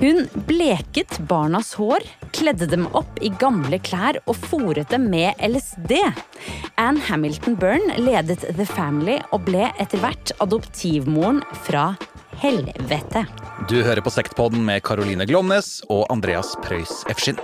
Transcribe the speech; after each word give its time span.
Hun 0.00 0.28
bleket 0.46 1.18
barnas 1.18 1.72
hår, 1.74 2.04
kledde 2.30 2.68
dem 2.70 2.84
opp 2.94 3.18
i 3.18 3.32
gamle 3.40 3.80
klær 3.82 4.20
og 4.30 4.36
fòret 4.46 4.92
dem 4.92 5.08
med 5.10 5.34
LSD. 5.42 5.96
Anne 6.78 7.02
Hamilton 7.08 7.56
Byrne 7.58 7.96
ledet 7.98 8.44
The 8.46 8.66
Family 8.68 9.16
og 9.34 9.48
ble 9.48 9.66
etter 9.82 9.98
hvert 10.04 10.30
adoptivmoren 10.38 11.42
fra 11.66 11.90
helvete. 12.38 13.24
Du 13.66 13.80
hører 13.82 14.04
på 14.06 14.14
Sektpodden 14.14 14.62
med 14.62 14.86
Caroline 14.86 15.26
Glomnes 15.26 15.80
og 15.90 16.06
Andreas 16.14 16.54
Preus 16.62 17.02
Efskin. 17.10 17.42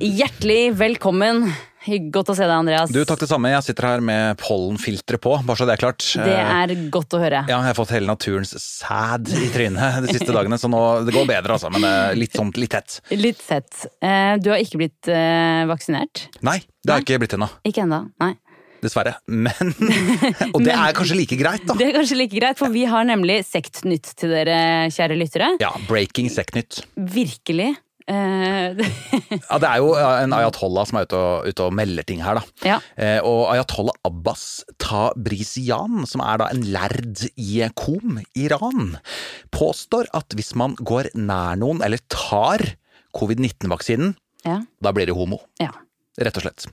Hjertelig 0.00 0.72
velkommen. 0.78 1.48
Godt 2.12 2.28
å 2.28 2.34
se 2.36 2.44
deg, 2.44 2.52
Andreas. 2.52 2.90
Du, 2.92 2.98
takk 3.08 3.22
det 3.22 3.28
samme. 3.30 3.48
Jeg 3.48 3.64
sitter 3.64 3.86
her 3.88 4.02
med 4.04 4.36
pollenfilteret 4.42 5.22
på, 5.24 5.30
bare 5.46 5.56
så 5.56 5.64
det 5.68 5.76
er 5.78 5.80
klart. 5.80 6.04
Det 6.20 6.34
er 6.36 6.72
godt 6.92 7.14
å 7.16 7.20
høre. 7.22 7.44
Ja, 7.48 7.62
jeg 7.62 7.70
har 7.70 7.78
fått 7.78 7.94
hele 7.94 8.10
naturens 8.10 8.52
sæd 8.60 9.30
i 9.32 9.48
trynet 9.54 10.02
de 10.04 10.12
siste 10.12 10.34
dagene, 10.36 10.58
så 10.60 10.68
nå 10.68 10.82
det 11.06 11.14
går 11.16 11.24
bedre, 11.30 11.56
altså. 11.56 11.70
Men 11.72 11.86
eh, 11.88 12.10
litt 12.18 12.36
sånn 12.36 12.52
litt 12.60 12.74
tett. 12.76 12.98
Litt 13.16 13.40
fett. 13.40 13.86
Eh, 14.04 14.34
Du 14.42 14.50
har 14.52 14.60
ikke 14.60 14.82
blitt 14.82 15.08
eh, 15.08 15.64
vaksinert? 15.70 16.26
Nei, 16.44 16.58
det 16.84 16.92
har 16.92 17.00
jeg 17.00 17.08
ikke 17.08 17.22
blitt 17.24 17.38
ennå. 17.38 17.48
Ikke 17.70 17.86
ennå, 17.86 18.02
nei. 18.20 18.34
Dessverre. 18.84 19.16
Men 19.26 19.72
Og 20.54 20.60
det 20.62 20.76
er 20.76 20.92
kanskje 20.94 21.16
like 21.18 21.40
greit, 21.40 21.64
da. 21.66 21.74
Det 21.78 21.88
er 21.88 21.96
kanskje 21.96 22.20
like 22.20 22.36
greit, 22.36 22.60
for 22.60 22.70
vi 22.74 22.84
har 22.90 23.08
nemlig 23.08 23.40
sektnytt 23.48 24.12
til 24.20 24.36
dere, 24.36 24.60
kjære 24.94 25.16
lyttere. 25.18 25.54
Ja, 25.64 25.72
breaking 25.88 26.28
sektnytt. 26.30 26.82
Virkelig. 27.16 27.72
Eh, 28.08 28.78
Ja, 29.50 29.58
det 29.60 29.68
er 29.68 29.80
jo 29.82 29.90
en 29.98 30.32
ayatollah 30.32 30.86
som 30.88 30.98
er 31.00 31.08
ute 31.08 31.18
og, 31.18 31.48
ute 31.50 31.66
og 31.66 31.74
melder 31.76 32.06
ting 32.08 32.22
her, 32.24 32.38
da. 32.40 32.44
Ja. 32.64 32.78
Eh, 32.96 33.18
og 33.26 33.50
ayatollah 33.52 33.96
Abbas 34.08 34.46
Tabrizian, 34.80 36.06
som 36.08 36.22
er 36.24 36.40
da 36.40 36.48
en 36.54 36.62
lærd 36.72 37.26
i 37.36 37.62
Kom, 37.78 38.18
Iran, 38.38 38.96
påstår 39.54 40.08
at 40.16 40.32
hvis 40.38 40.54
man 40.58 40.76
går 40.80 41.10
nær 41.18 41.58
noen, 41.60 41.82
eller 41.84 42.00
tar 42.12 42.64
covid-19-vaksinen, 43.18 44.16
ja, 44.46 44.60
da 44.84 44.92
blir 44.96 45.08
du 45.10 45.14
homo. 45.18 45.42
ja. 45.62 45.72
Rett 46.18 46.34
og 46.40 46.42
slett. 46.42 46.64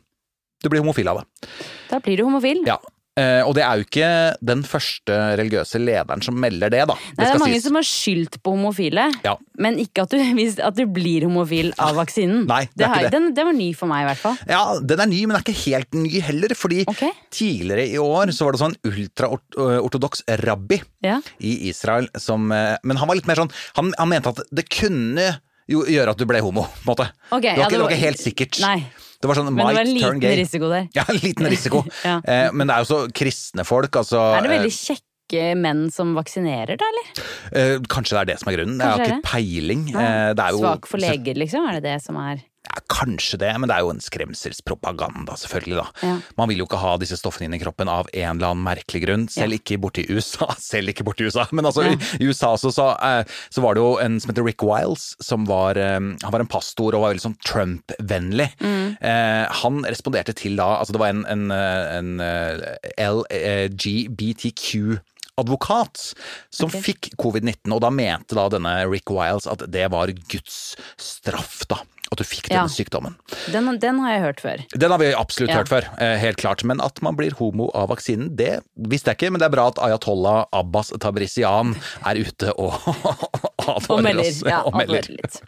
Du 0.63 0.71
blir 0.73 0.81
homofil 0.81 1.05
av 1.11 1.19
det. 1.19 1.49
Da 1.91 1.99
blir 2.01 2.17
du 2.17 2.23
homofil. 2.25 2.63
Ja. 2.65 2.79
Eh, 3.15 3.39
og 3.47 3.53
det 3.55 3.63
er 3.63 3.79
jo 3.79 3.85
ikke 3.85 4.07
den 4.43 4.61
første 4.67 5.15
religiøse 5.39 5.79
lederen 5.79 6.23
som 6.25 6.35
melder 6.35 6.73
det, 6.73 6.81
da. 6.89 6.97
Nei, 7.15 7.23
det 7.23 7.27
er 7.31 7.39
mange 7.39 7.61
som 7.63 7.77
har 7.79 7.85
skyldt 7.87 8.41
på 8.43 8.51
homofile, 8.57 9.05
Ja. 9.23 9.37
men 9.57 9.77
ikke 9.79 10.03
at 10.03 10.11
du, 10.11 10.19
at 10.67 10.75
du 10.75 10.83
blir 10.91 11.23
homofil 11.23 11.71
av 11.79 11.95
vaksinen. 11.95 12.43
Nei, 12.49 12.65
det 12.75 12.83
er 12.83 12.91
har- 12.91 13.07
det. 13.07 13.13
Den, 13.15 13.29
den 13.37 13.47
var 13.47 13.55
ny 13.55 13.69
for 13.77 13.87
meg, 13.87 14.03
i 14.03 14.09
hvert 14.09 14.19
fall. 14.25 14.35
Ja, 14.51 14.63
den 14.83 14.99
er 15.05 15.07
ny, 15.07 15.21
men 15.25 15.37
er 15.39 15.45
ikke 15.45 15.55
helt 15.63 15.95
ny 15.95 16.19
heller. 16.27 16.55
Fordi 16.59 16.83
okay. 16.91 17.11
tidligere 17.31 17.87
i 17.87 17.97
år 18.03 18.33
så 18.35 18.49
var 18.49 18.55
det 18.57 18.63
sånn 18.65 18.75
ultraortodoks 18.83 20.25
rabbi 20.43 20.81
Ja. 21.05 21.21
i 21.39 21.69
Israel 21.69 22.07
som 22.19 22.51
eh, 22.51 22.75
Men 22.83 22.97
han 22.97 23.07
var 23.07 23.15
litt 23.15 23.27
mer 23.27 23.39
sånn 23.39 23.51
Han, 23.75 23.93
han 23.97 24.09
mente 24.11 24.31
at 24.31 24.43
det 24.51 24.67
kunne 24.69 25.39
jo 25.71 25.81
gjøre 25.89 26.13
at 26.13 26.19
du 26.21 26.27
ble 26.29 26.43
homo, 26.45 26.67
på 26.67 26.83
en 26.85 26.91
måte. 26.91 27.07
Okay, 27.33 27.55
det, 27.55 27.57
var 27.57 27.65
ikke, 27.65 27.71
det 27.73 27.79
var 27.81 27.93
ikke 27.95 28.03
helt 28.03 28.21
sikkert. 28.21 28.59
Nei, 28.61 28.85
Det 29.21 29.29
var 29.29 29.37
sånn 29.39 29.49
men 29.51 29.59
det 29.61 29.67
var 29.71 29.81
en 29.81 29.93
liten 29.95 30.37
risiko 30.41 30.69
der. 30.71 30.87
Ja, 30.95 31.05
en 31.11 31.19
liten 31.23 31.49
risiko. 31.51 31.83
Ja. 32.05 32.19
eh, 32.21 32.47
men 32.53 32.67
det 32.69 32.75
er 32.77 32.85
jo 32.85 32.89
så 32.91 33.01
kristne 33.15 33.65
folk, 33.67 33.95
altså. 34.01 34.21
Er 34.37 34.45
det 34.45 34.51
veldig 34.55 34.71
eh, 34.71 34.79
kjekke 34.91 35.45
menn 35.57 35.85
som 35.93 36.11
vaksinerer, 36.17 36.77
da, 36.77 36.89
eller? 36.91 37.23
eh, 37.51 37.77
kanskje 37.89 38.17
det 38.17 38.21
er 38.23 38.31
det 38.33 38.39
som 38.41 38.51
er 38.51 38.57
grunnen. 38.59 38.81
Jeg 38.81 38.85
har 38.91 38.99
Kanskje 39.01 39.15
ikke 39.15 39.31
peiling. 39.31 39.85
Eh, 39.95 40.33
det 40.37 40.49
jo, 40.57 40.61
Svak 40.65 40.89
for 40.91 41.01
leger, 41.01 41.39
liksom? 41.45 41.65
Er 41.71 41.79
det 41.79 41.87
det 41.87 41.97
som 42.05 42.19
er 42.21 42.43
Ja, 42.65 42.81
kanskje 42.91 43.39
det, 43.41 43.51
men 43.59 43.69
det 43.69 43.77
er 43.77 43.85
jo 43.85 43.91
en 43.93 44.01
skremselspropaganda, 44.03 45.37
selvfølgelig, 45.39 45.77
da. 45.79 45.85
Ja. 46.05 46.15
Man 46.39 46.49
vil 46.51 46.63
jo 46.63 46.67
ikke 46.67 46.81
ha 46.81 46.95
disse 47.01 47.17
stoffene 47.19 47.49
inn 47.49 47.57
i 47.57 47.61
kroppen 47.61 47.91
av 47.91 48.09
en 48.11 48.35
eller 48.35 48.51
annen 48.53 48.65
merkelig 48.65 49.03
grunn, 49.05 49.25
selv 49.31 49.59
ikke 49.59 49.79
borte 49.81 50.03
i 50.03 50.07
USA. 50.09 50.49
Selv 50.65 50.91
ikke 50.91 51.05
borte 51.05 51.23
i 51.23 51.29
USA, 51.29 51.45
men 51.55 51.67
altså 51.67 51.85
Ja. 51.85 51.93
i 52.19 52.25
USA 52.25 52.55
så, 52.57 52.71
så, 52.73 52.87
eh, 53.05 53.23
så 53.53 53.61
var 53.61 53.75
det 53.75 53.83
jo 53.83 53.95
en 54.01 54.17
som 54.19 54.31
heter 54.31 54.45
Rick 54.47 54.63
Wiles, 54.65 55.13
som 55.23 55.45
var, 55.49 55.77
eh, 55.77 55.99
han 55.99 56.33
var 56.33 56.41
en 56.41 56.51
pastor 56.51 56.95
og 56.95 57.05
var 57.05 57.13
veldig 57.13 57.25
sånn 57.27 57.39
Trump-vennlig. 57.45 58.49
Mm. 58.59 58.95
Eh, 58.99 59.43
han 59.61 59.83
responderte 59.85 60.35
til 60.37 60.57
da, 60.59 60.79
altså 60.79 60.95
det 60.95 61.03
var 61.03 61.13
en, 61.13 61.25
en, 61.29 61.49
en, 61.51 62.13
en 62.21 62.23
eh, 62.25 63.59
LGBTQ 63.69 64.97
advokat 65.35 66.13
som 66.53 66.69
okay. 66.71 66.83
fikk 66.91 67.11
covid-19, 67.19 67.73
og 67.75 67.81
da 67.83 67.91
mente 67.93 68.37
da 68.37 68.47
denne 68.51 68.77
Rick 68.87 69.11
Wiles 69.11 69.47
at 69.51 69.65
det 69.71 69.89
var 69.91 70.13
Guds 70.31 70.75
straff, 71.01 71.63
da. 71.71 71.81
At 72.15 72.21
du 72.23 72.27
fikk 72.27 72.47
Ja. 72.49 72.61
denne 72.63 72.71
sykdommen. 72.71 73.15
den, 73.51 73.67
den 73.83 73.99
har 73.99 74.13
jeg 74.15 74.21
hørt 74.23 74.39
før. 74.45 74.63
Den 74.71 74.91
har 74.95 75.01
vi 75.01 75.11
absolutt 75.13 75.49
Ja. 75.51 75.57
hørt 75.59 75.67
før, 75.69 75.83
eh, 75.99 76.15
helt 76.21 76.37
klart. 76.39 76.63
Men 76.63 76.79
at 76.81 77.01
man 77.03 77.15
blir 77.19 77.35
homo 77.35 77.69
av 77.75 77.89
vaksinen, 77.91 78.33
det 78.39 78.61
visste 78.79 79.11
jeg 79.11 79.17
ikke. 79.19 79.31
Men 79.35 79.39
det 79.43 79.49
er 79.51 79.55
bra 79.57 79.67
at 79.67 79.81
ayatollah 79.83 80.45
Abbas 80.55 80.93
Tabrizian 80.99 81.75
er 82.05 82.15
ute 82.23 82.53
og 82.57 82.71
advarer 83.67 84.19
oss. 84.23 84.41
Ja, 84.47 84.61
og 84.63 84.73
melder. 84.79 85.03
litt. 85.11 85.41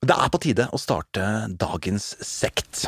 Det 0.00 0.16
er 0.16 0.30
på 0.32 0.40
tide 0.40 0.68
å 0.72 0.78
starte 0.80 1.26
dagens 1.58 2.14
sekt. 2.24 2.86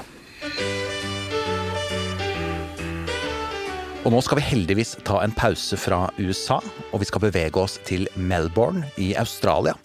Og 4.02 4.10
nå 4.10 4.18
skal 4.26 4.40
vi 4.40 4.42
heldigvis 4.42 4.96
ta 5.06 5.20
en 5.22 5.30
pause 5.36 5.76
fra 5.78 6.08
USA, 6.18 6.56
og 6.90 7.02
vi 7.02 7.06
skal 7.06 7.22
bevege 7.22 7.60
oss 7.62 7.76
til 7.86 8.08
Melbourne 8.18 8.88
i 8.98 9.12
Australia. 9.14 9.76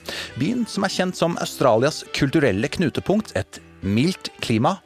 Byen 0.41 0.63
som 0.66 0.88
er 0.88 0.94
kjent 0.94 1.19
som 1.19 1.35
Australias 1.38 2.00
kulturelle 2.17 2.69
knutepunkt, 2.73 3.35
et 3.38 3.59
mildt 3.85 4.31
klima, 4.41 4.79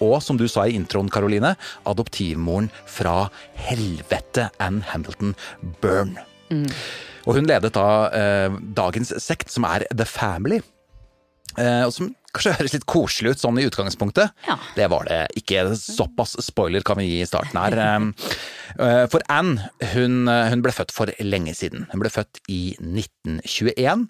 og 0.00 0.22
som 0.24 0.38
du 0.40 0.46
sa 0.48 0.64
i 0.64 0.76
introen, 0.78 1.10
Karoline, 1.12 1.52
adoptivmoren 1.90 2.70
fra 2.88 3.26
helvete, 3.60 4.46
Anne 4.56 4.80
Hamilton 4.88 5.34
Byrne. 5.82 6.24
Og 7.28 7.36
hun 7.36 7.48
ledet 7.50 7.74
da 7.76 7.88
eh, 8.16 8.56
dagens 8.78 9.12
sekt, 9.20 9.52
som 9.52 9.66
er 9.68 9.84
The 9.92 10.06
Family. 10.08 10.62
Eh, 11.58 11.82
og 11.84 11.92
som 11.92 12.14
kanskje 12.32 12.54
høres 12.56 12.76
litt 12.78 12.88
koselig 12.88 13.34
ut 13.34 13.42
sånn 13.42 13.60
i 13.60 13.66
utgangspunktet. 13.68 14.32
Ja. 14.48 14.56
Det 14.78 14.88
var 14.88 15.04
det 15.10 15.26
ikke. 15.42 15.66
Såpass 15.76 16.38
spoiler 16.46 16.86
kan 16.86 17.02
vi 17.02 17.10
gi 17.10 17.20
i 17.20 17.28
starten 17.28 17.60
her. 17.60 17.76
Eh, 18.78 19.06
For 19.10 19.20
Anne, 19.28 19.70
hun, 19.94 20.28
eh, 20.30 20.48
hun 20.52 20.62
ble 20.62 20.72
født 20.74 20.92
for 20.94 21.10
lenge 21.20 21.54
siden. 21.58 21.86
Hun 21.90 22.02
ble 22.02 22.10
født 22.14 22.38
i 22.48 22.76
1921. 22.78 24.06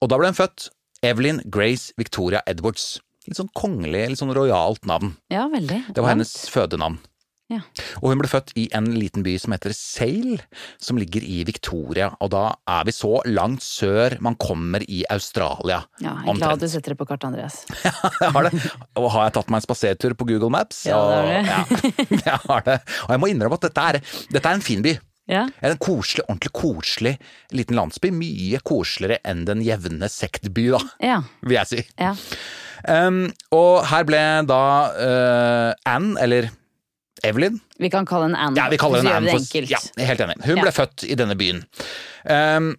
Og 0.00 0.08
da 0.08 0.18
ble 0.20 0.30
hun 0.30 0.38
født 0.38 0.68
Evelyn 1.02 1.42
Grace 1.50 1.92
Victoria 1.98 2.42
Edwards. 2.46 3.00
Litt 3.26 3.36
sånn 3.40 3.50
kongelig, 3.58 4.06
litt 4.12 4.20
sånn 4.20 4.32
rojalt 4.34 4.86
navn. 4.88 5.16
Ja, 5.32 5.48
veldig. 5.52 5.82
Det 5.94 6.02
var 6.02 6.14
hennes 6.14 6.32
fødenavn. 6.50 7.00
Ja. 7.50 7.60
Og 8.00 8.12
hun 8.12 8.20
ble 8.22 8.30
født 8.30 8.52
i 8.60 8.68
en 8.76 8.86
liten 8.94 9.24
by 9.26 9.34
som 9.42 9.54
heter 9.54 9.74
Sale, 9.74 10.38
som 10.78 10.98
ligger 11.00 11.24
i 11.26 11.40
Victoria. 11.48 12.12
Og 12.22 12.30
da 12.34 12.44
er 12.70 12.86
vi 12.86 12.94
så 12.94 13.18
langt 13.26 13.64
sør 13.66 14.16
man 14.22 14.38
kommer 14.40 14.84
i 14.86 15.02
Australia. 15.10 15.82
Ja, 15.98 16.14
jeg 16.22 16.36
er 16.36 16.40
glad 16.40 16.62
du 16.62 16.68
setter 16.70 16.94
det 16.94 17.00
på 17.00 17.08
kartet, 17.10 17.28
Andreas. 17.32 17.62
Jeg 18.20 18.32
har 18.36 18.46
det. 18.46 18.54
Og 19.00 19.10
har 19.14 19.28
jeg 19.28 19.34
tatt 19.36 19.50
meg 19.52 19.60
en 19.60 19.64
spasertur 19.64 20.14
på 20.18 20.26
Google 20.28 20.50
Maps? 20.52 20.84
Ja, 20.88 20.98
det 21.08 21.18
har 21.18 21.28
du. 21.28 21.50
Ja, 21.50 22.16
jeg 22.30 22.38
har 22.46 22.64
det. 22.66 22.76
Og 23.06 23.14
jeg 23.14 23.20
må 23.22 23.30
innrømme 23.30 23.56
at 23.58 23.64
dette 23.66 23.86
er, 23.90 23.98
dette 24.30 24.50
er 24.50 24.58
en 24.58 24.64
fin 24.64 24.82
by. 24.84 24.94
Ja, 25.30 25.44
En 25.62 25.76
koselig, 25.78 26.24
ordentlig 26.26 26.50
koselig 26.56 27.12
liten 27.54 27.78
landsby. 27.78 28.10
Mye 28.14 28.58
koseligere 28.66 29.20
enn 29.30 29.44
den 29.48 29.62
jevne 29.62 30.08
sektby, 30.10 30.70
da, 30.74 30.80
ja. 31.04 31.20
vil 31.46 31.58
jeg 31.60 31.70
si. 31.70 31.84
ja. 32.00 32.14
Um, 32.88 33.26
og 33.52 33.82
her 33.90 34.06
ble 34.08 34.20
da 34.48 34.62
uh, 34.96 35.72
Anne, 35.84 36.14
eller 36.24 36.48
Evelyn, 37.24 37.60
Vi 37.78 37.90
kan 37.90 38.06
kalle 38.06 38.28
henne 38.28 38.38
Anne. 38.38 38.56
Ja, 38.56 38.68
vi 38.72 38.76
kaller 38.80 39.02
henne 39.02 39.16
Anne. 39.16 39.34
For, 39.38 39.66
ja, 39.68 39.78
helt 39.98 40.20
enig. 40.20 40.38
Hun 40.44 40.56
Ja. 40.56 40.62
ble 40.62 40.72
født 40.72 41.04
i 41.10 41.14
denne 41.18 41.36
byen. 41.36 41.64
Um, 42.24 42.76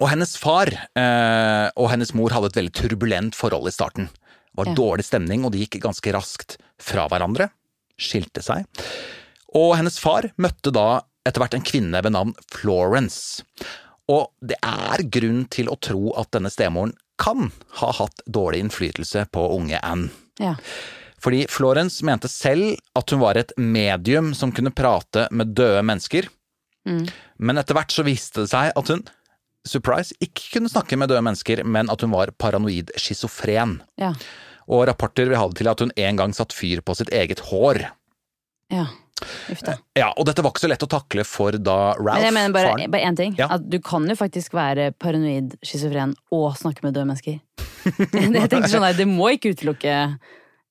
og 0.00 0.08
hennes 0.10 0.36
far 0.40 0.68
uh, 0.96 1.70
og 1.76 1.90
hennes 1.92 2.14
mor 2.14 2.30
hadde 2.34 2.46
et 2.50 2.58
veldig 2.60 2.72
turbulent 2.74 3.34
forhold 3.38 3.68
i 3.68 3.74
starten. 3.74 4.08
Det 4.08 4.56
var 4.56 4.66
Ja. 4.66 4.74
dårlig 4.74 5.04
stemning, 5.04 5.44
og 5.44 5.52
de 5.52 5.64
gikk 5.66 5.80
ganske 5.80 6.12
raskt 6.12 6.56
fra 6.78 7.08
hverandre. 7.08 7.50
Skilte 7.98 8.42
seg. 8.42 8.64
Og 9.54 9.76
hennes 9.76 9.98
far 10.00 10.30
møtte 10.38 10.72
da 10.72 11.02
etter 11.26 11.40
hvert 11.40 11.54
en 11.54 11.62
kvinne 11.62 12.02
ved 12.02 12.12
navn 12.12 12.34
Florence. 12.50 13.42
Og 14.08 14.28
det 14.44 14.56
er 14.62 15.04
grunn 15.08 15.44
til 15.48 15.66
å 15.70 15.78
tro 15.80 16.12
at 16.18 16.30
denne 16.32 16.50
stemoren 16.50 16.94
kan 17.18 17.52
ha 17.78 17.92
hatt 17.92 18.20
dårlig 18.28 18.64
innflytelse 18.64 19.26
på 19.30 19.44
unge 19.54 19.78
Anne. 19.82 20.10
Ja. 20.40 20.56
Fordi 21.22 21.44
Florence 21.50 22.04
mente 22.06 22.30
selv 22.30 22.74
at 22.98 23.14
hun 23.14 23.22
var 23.22 23.38
et 23.38 23.52
medium 23.56 24.32
som 24.34 24.52
kunne 24.54 24.74
prate 24.74 25.28
med 25.30 25.54
døde 25.56 25.82
mennesker. 25.86 26.28
Mm. 26.88 27.04
Men 27.38 27.60
etter 27.62 27.78
hvert 27.78 27.94
så 27.94 28.04
viste 28.06 28.42
det 28.42 28.50
seg 28.50 28.72
at 28.74 28.90
hun 28.90 29.04
surprise, 29.68 30.14
ikke 30.18 30.56
kunne 30.56 30.70
snakke 30.70 30.98
med 30.98 31.12
døde 31.12 31.22
mennesker, 31.22 31.62
men 31.62 31.90
at 31.92 32.02
hun 32.02 32.10
var 32.14 32.32
paranoid 32.38 32.90
schizofren. 32.98 33.78
Ja. 34.00 34.10
Og 34.66 34.86
rapporter 34.88 35.30
vi 35.30 35.38
hadde 35.38 35.58
til 35.58 35.70
at 35.70 35.82
hun 35.82 35.94
en 35.94 36.18
gang 36.18 36.34
satt 36.34 36.54
fyr 36.54 36.82
på 36.82 36.96
sitt 36.98 37.12
eget 37.14 37.44
hår. 37.50 37.86
ja. 38.72 38.88
Ja, 39.94 40.08
og 40.18 40.26
dette 40.26 40.42
var 40.42 40.50
ikke 40.50 40.64
så 40.64 40.68
lett 40.72 40.82
å 40.82 40.88
takle 40.90 41.22
for 41.22 41.54
da 41.54 41.92
Ralph, 41.94 42.18
Men 42.18 42.24
jeg 42.26 42.34
mener 42.34 42.54
bare, 42.56 42.86
bare 42.90 43.06
én 43.06 43.18
ting. 43.18 43.36
Ja. 43.38 43.46
At 43.54 43.68
du 43.70 43.76
kan 43.84 44.08
jo 44.10 44.16
faktisk 44.18 44.54
være 44.56 44.88
paranoid, 44.98 45.54
schizofren 45.62 46.16
og 46.34 46.56
snakke 46.58 46.82
med 46.82 46.96
døde 46.96 47.06
mennesker. 47.06 47.38
jeg 48.18 48.50
tenker 48.50 48.70
sånn 48.72 48.82
nei, 48.82 48.94
Det 48.98 49.06
må 49.06 49.32
ikke 49.36 49.52
utelukke 49.54 49.94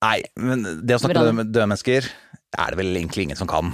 Nei, 0.02 0.18
men 0.42 0.64
det 0.82 0.96
å 0.96 1.00
snakke 1.02 1.14
Hvordan? 1.20 1.36
med 1.38 1.50
døde 1.54 1.66
mennesker 1.70 2.06
er 2.58 2.72
det 2.74 2.78
vel 2.80 2.90
egentlig 2.98 3.28
ingen 3.28 3.38
som 3.38 3.46
kan. 3.50 3.72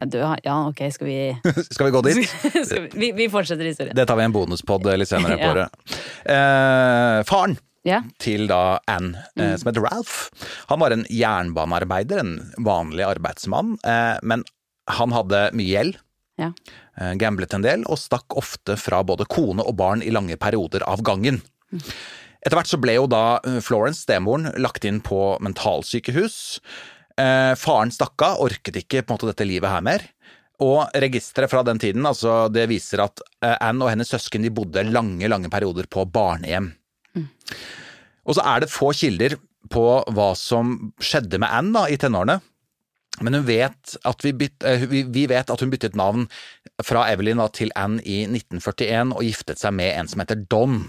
død. 0.00 0.40
Ja, 0.46 0.54
ok, 0.70 0.80
skal 0.94 1.06
vi 1.06 1.18
Skal 1.74 1.90
vi 1.90 1.92
gå 1.92 2.00
dit? 2.06 2.20
vi, 2.72 2.86
vi, 2.96 3.10
vi 3.12 3.26
fortsetter 3.32 3.68
historien. 3.68 3.94
Det 3.96 4.06
tar 4.08 4.16
vi 4.16 4.24
en 4.24 4.32
bonuspod 4.34 4.88
litt 4.96 5.10
senere 5.10 5.36
på 5.44 5.50
Ja. 5.60 5.66
Eh, 6.24 7.22
faren 7.28 7.58
Ja. 7.84 8.02
til 8.20 8.46
da 8.48 8.78
Ann, 8.88 9.14
Mm. 9.36 9.44
eh, 9.44 9.56
som 9.56 9.70
heter 9.70 9.84
Ralph, 9.86 10.30
han 10.68 10.80
var 10.80 10.92
en 10.92 11.04
jernbanearbeider, 11.08 12.18
en 12.20 12.34
vanlig 12.64 13.04
arbeidsmann, 13.08 13.76
eh, 13.84 14.18
men 14.22 14.44
han 14.88 15.12
hadde 15.16 15.50
mye 15.56 15.70
gjeld. 15.76 15.96
Ja. 16.40 16.52
eh, 17.00 17.14
Gamblet 17.20 17.52
en 17.56 17.62
del 17.64 17.82
og 17.86 17.98
stakk 18.00 18.36
ofte 18.36 18.76
fra 18.80 19.02
både 19.04 19.26
kone 19.28 19.60
og 19.64 19.76
barn 19.76 20.00
i 20.02 20.10
lange 20.12 20.36
perioder 20.40 20.82
av 20.88 21.00
gangen. 21.04 21.40
Etter 22.40 22.56
hvert 22.56 22.70
så 22.70 22.80
ble 22.80 22.96
jo 22.96 23.08
da 23.10 23.40
eh, 23.44 23.60
Florence, 23.64 24.04
stemoren, 24.06 24.48
lagt 24.60 24.86
inn 24.88 25.02
på 25.04 25.34
mentalsykehus. 25.44 26.38
Eh, 27.20 27.52
faren 27.60 27.92
stakk 27.92 28.24
av, 28.24 28.40
orket 28.46 28.80
ikke 28.80 29.02
på 29.02 29.12
en 29.12 29.18
måte 29.18 29.28
dette 29.30 29.48
livet 29.48 29.72
her 29.72 29.84
mer. 29.84 30.06
Og 30.60 30.84
registeret 31.02 31.48
fra 31.52 31.62
den 31.64 31.80
tiden 31.80 32.04
altså 32.04 32.44
det 32.52 32.66
viser 32.72 33.04
at 33.06 33.22
eh, 33.44 33.56
Anne 33.56 33.86
og 33.86 33.92
hennes 33.92 34.10
søsken 34.12 34.44
de 34.44 34.52
bodde 34.52 34.84
lange 34.88 35.28
lange 35.28 35.52
perioder 35.52 35.88
på 35.90 36.04
barnehjem. 36.08 36.72
Og 37.16 38.36
så 38.36 38.44
er 38.46 38.62
det 38.62 38.72
få 38.72 38.92
kilder 38.96 39.36
på 39.72 39.84
hva 40.14 40.30
som 40.38 40.92
skjedde 41.02 41.40
med 41.40 41.52
Anne 41.52 41.74
da, 41.76 41.88
i 41.88 41.98
tenårene. 42.00 42.40
Men 43.20 43.42
vet 43.44 43.96
vi, 44.24 44.32
byt, 44.32 44.64
eh, 44.64 44.86
vi, 44.88 45.02
vi 45.12 45.26
vet 45.28 45.50
at 45.52 45.60
hun 45.60 45.72
byttet 45.72 45.98
navn 45.98 46.24
fra 46.86 47.04
Evelyn 47.12 47.42
da, 47.42 47.50
til 47.52 47.72
Anne 47.76 48.00
i 48.04 48.22
1941 48.24 49.12
og 49.16 49.26
giftet 49.26 49.60
seg 49.60 49.74
med 49.76 49.92
en 49.92 50.08
som 50.08 50.22
heter 50.22 50.46
Don. 50.52 50.86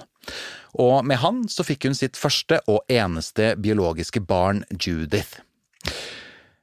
Og 0.82 1.02
med 1.08 1.20
han 1.22 1.44
så 1.52 1.66
fikk 1.68 1.90
hun 1.90 1.98
sitt 1.98 2.20
første 2.20 2.62
og 2.72 2.86
eneste 2.92 3.54
biologiske 3.60 4.24
barn, 4.24 4.64
Judith. 4.72 5.42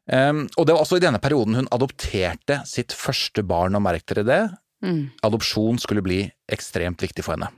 Um, 0.09 0.47
og 0.57 0.65
det 0.65 0.73
var 0.73 0.81
også 0.81 0.97
i 0.97 1.05
denne 1.05 1.21
perioden 1.21 1.59
hun 1.59 1.69
adopterte 1.75 2.63
sitt 2.69 2.95
første 2.97 3.45
barn, 3.45 3.77
og 3.77 3.85
merk 3.85 4.07
dere 4.09 4.25
det. 4.25 4.43
Adopsjon 5.27 5.81
skulle 5.83 6.05
bli 6.07 6.23
ekstremt 6.49 7.03
viktig 7.03 7.27
for 7.27 7.37
henne. 7.37 7.51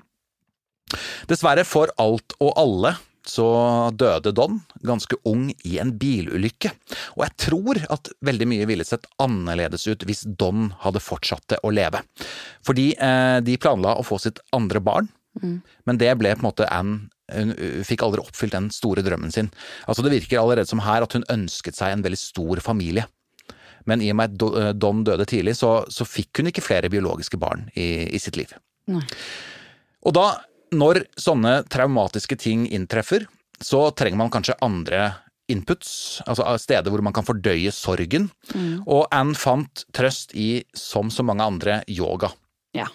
Dessverre 1.30 1.62
for 1.68 1.92
alt 2.02 2.34
og 2.42 2.56
alle 2.58 2.96
så 3.26 3.46
døde 3.94 4.32
Don 4.34 4.56
ganske 4.86 5.18
ung 5.28 5.50
i 5.68 5.76
en 5.78 5.92
bilulykke, 6.00 6.72
og 7.14 7.24
jeg 7.26 7.36
tror 7.44 7.80
at 7.92 8.10
veldig 8.26 8.48
mye 8.48 8.68
ville 8.70 8.86
sett 8.88 9.06
annerledes 9.22 9.84
ut 9.90 10.06
hvis 10.08 10.24
Don 10.40 10.70
hadde 10.80 11.02
fortsatt 11.04 11.58
å 11.60 11.72
leve. 11.74 12.00
Fordi 12.66 12.90
eh, 12.96 13.38
de 13.44 13.58
planla 13.60 13.98
å 14.00 14.06
få 14.06 14.18
sitt 14.22 14.40
andre 14.56 14.82
barn, 14.82 15.10
men 15.86 15.98
det 16.00 16.10
ble 16.18 16.34
på 16.34 16.42
en 16.42 16.48
måte 16.48 16.68
Anne 16.74 17.08
hun 17.30 17.52
uh, 17.54 17.80
fikk 17.86 18.02
aldri 18.02 18.22
oppfylt 18.22 18.56
den 18.56 18.68
store 18.74 19.04
drømmen 19.06 19.30
sin. 19.34 19.50
Altså 19.86 20.02
Det 20.02 20.12
virker 20.16 20.40
allerede 20.40 20.66
som 20.66 20.82
her 20.82 21.06
at 21.06 21.14
hun 21.14 21.26
ønsket 21.30 21.78
seg 21.78 21.94
en 21.94 22.04
veldig 22.06 22.18
stor 22.18 22.62
familie. 22.64 23.06
Men 23.88 24.02
i 24.04 24.10
og 24.12 24.18
med 24.18 24.34
at 24.34 24.58
eh, 24.60 24.72
Don 24.76 25.04
døde 25.06 25.24
tidlig, 25.24 25.54
så, 25.56 25.86
så 25.88 26.04
fikk 26.04 26.42
hun 26.42 26.50
ikke 26.50 26.64
flere 26.64 26.90
biologiske 26.92 27.38
barn 27.40 27.68
i, 27.72 28.10
i 28.12 28.18
sitt 28.20 28.36
liv. 28.36 28.52
Nei. 28.92 29.00
Og 30.04 30.12
da, 30.16 30.26
når 30.76 31.04
sånne 31.20 31.60
traumatiske 31.72 32.36
ting 32.40 32.66
inntreffer, 32.68 33.24
så 33.60 33.86
trenger 33.96 34.20
man 34.20 34.32
kanskje 34.32 34.58
andre 34.64 35.14
inputs, 35.50 36.20
altså 36.30 36.44
steder 36.62 36.92
hvor 36.92 37.02
man 37.02 37.14
kan 37.16 37.26
fordøye 37.26 37.72
sorgen. 37.74 38.28
Og 38.84 39.08
Anne 39.16 39.36
fant 39.38 39.84
trøst 39.96 40.36
i, 40.38 40.62
som 40.76 41.10
så 41.12 41.24
mange 41.26 41.46
andre, 41.48 41.80
yoga. 41.90 42.30
Ja. 42.76 42.86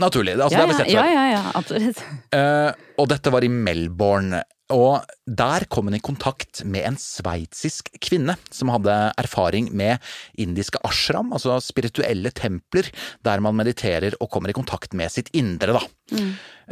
Naturlig. 0.00 0.38
Altså, 0.40 0.56
Ja, 0.56 0.66
det 0.66 0.74
har 0.76 0.86
vi 0.86 0.94
ja, 0.94 1.04
ja, 1.04 1.12
ja, 1.12 1.24
ja, 1.36 1.52
absolutt. 1.58 2.00
Uh, 2.32 2.72
og 3.00 3.12
dette 3.12 3.32
var 3.32 3.44
i 3.44 3.52
Melbourne. 3.52 4.42
Og 4.72 5.04
der 5.28 5.66
kom 5.68 5.90
hun 5.90 5.98
i 5.98 6.00
kontakt 6.00 6.62
med 6.64 6.86
en 6.88 6.96
sveitsisk 6.96 7.90
kvinne 8.00 8.38
som 8.48 8.70
hadde 8.72 8.94
erfaring 9.20 9.68
med 9.76 10.00
indiske 10.40 10.80
ashram, 10.88 11.28
altså 11.36 11.58
spirituelle 11.60 12.32
templer, 12.32 12.88
der 13.20 13.42
man 13.44 13.58
mediterer 13.58 14.16
og 14.16 14.30
kommer 14.32 14.48
i 14.48 14.56
kontakt 14.56 14.96
med 14.96 15.12
sitt 15.12 15.28
indre, 15.36 15.76
da. 15.76 15.82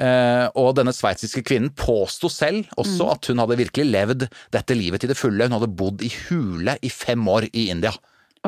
Eh, 0.00 0.46
og 0.56 0.72
denne 0.78 0.94
sveitsiske 0.96 1.42
kvinnen 1.44 1.74
påsto 1.76 2.30
selv 2.32 2.70
også 2.80 3.10
at 3.18 3.28
hun 3.28 3.42
hadde 3.42 3.60
virkelig 3.60 3.90
levd 3.90 4.28
dette 4.54 4.78
livet 4.78 5.04
til 5.04 5.12
det 5.12 5.18
fulle. 5.20 5.50
Hun 5.50 5.58
hadde 5.58 5.74
bodd 5.82 6.00
i 6.06 6.12
hule 6.30 6.78
i 6.80 6.92
fem 6.94 7.28
år 7.28 7.50
i 7.52 7.68
India. 7.74 7.92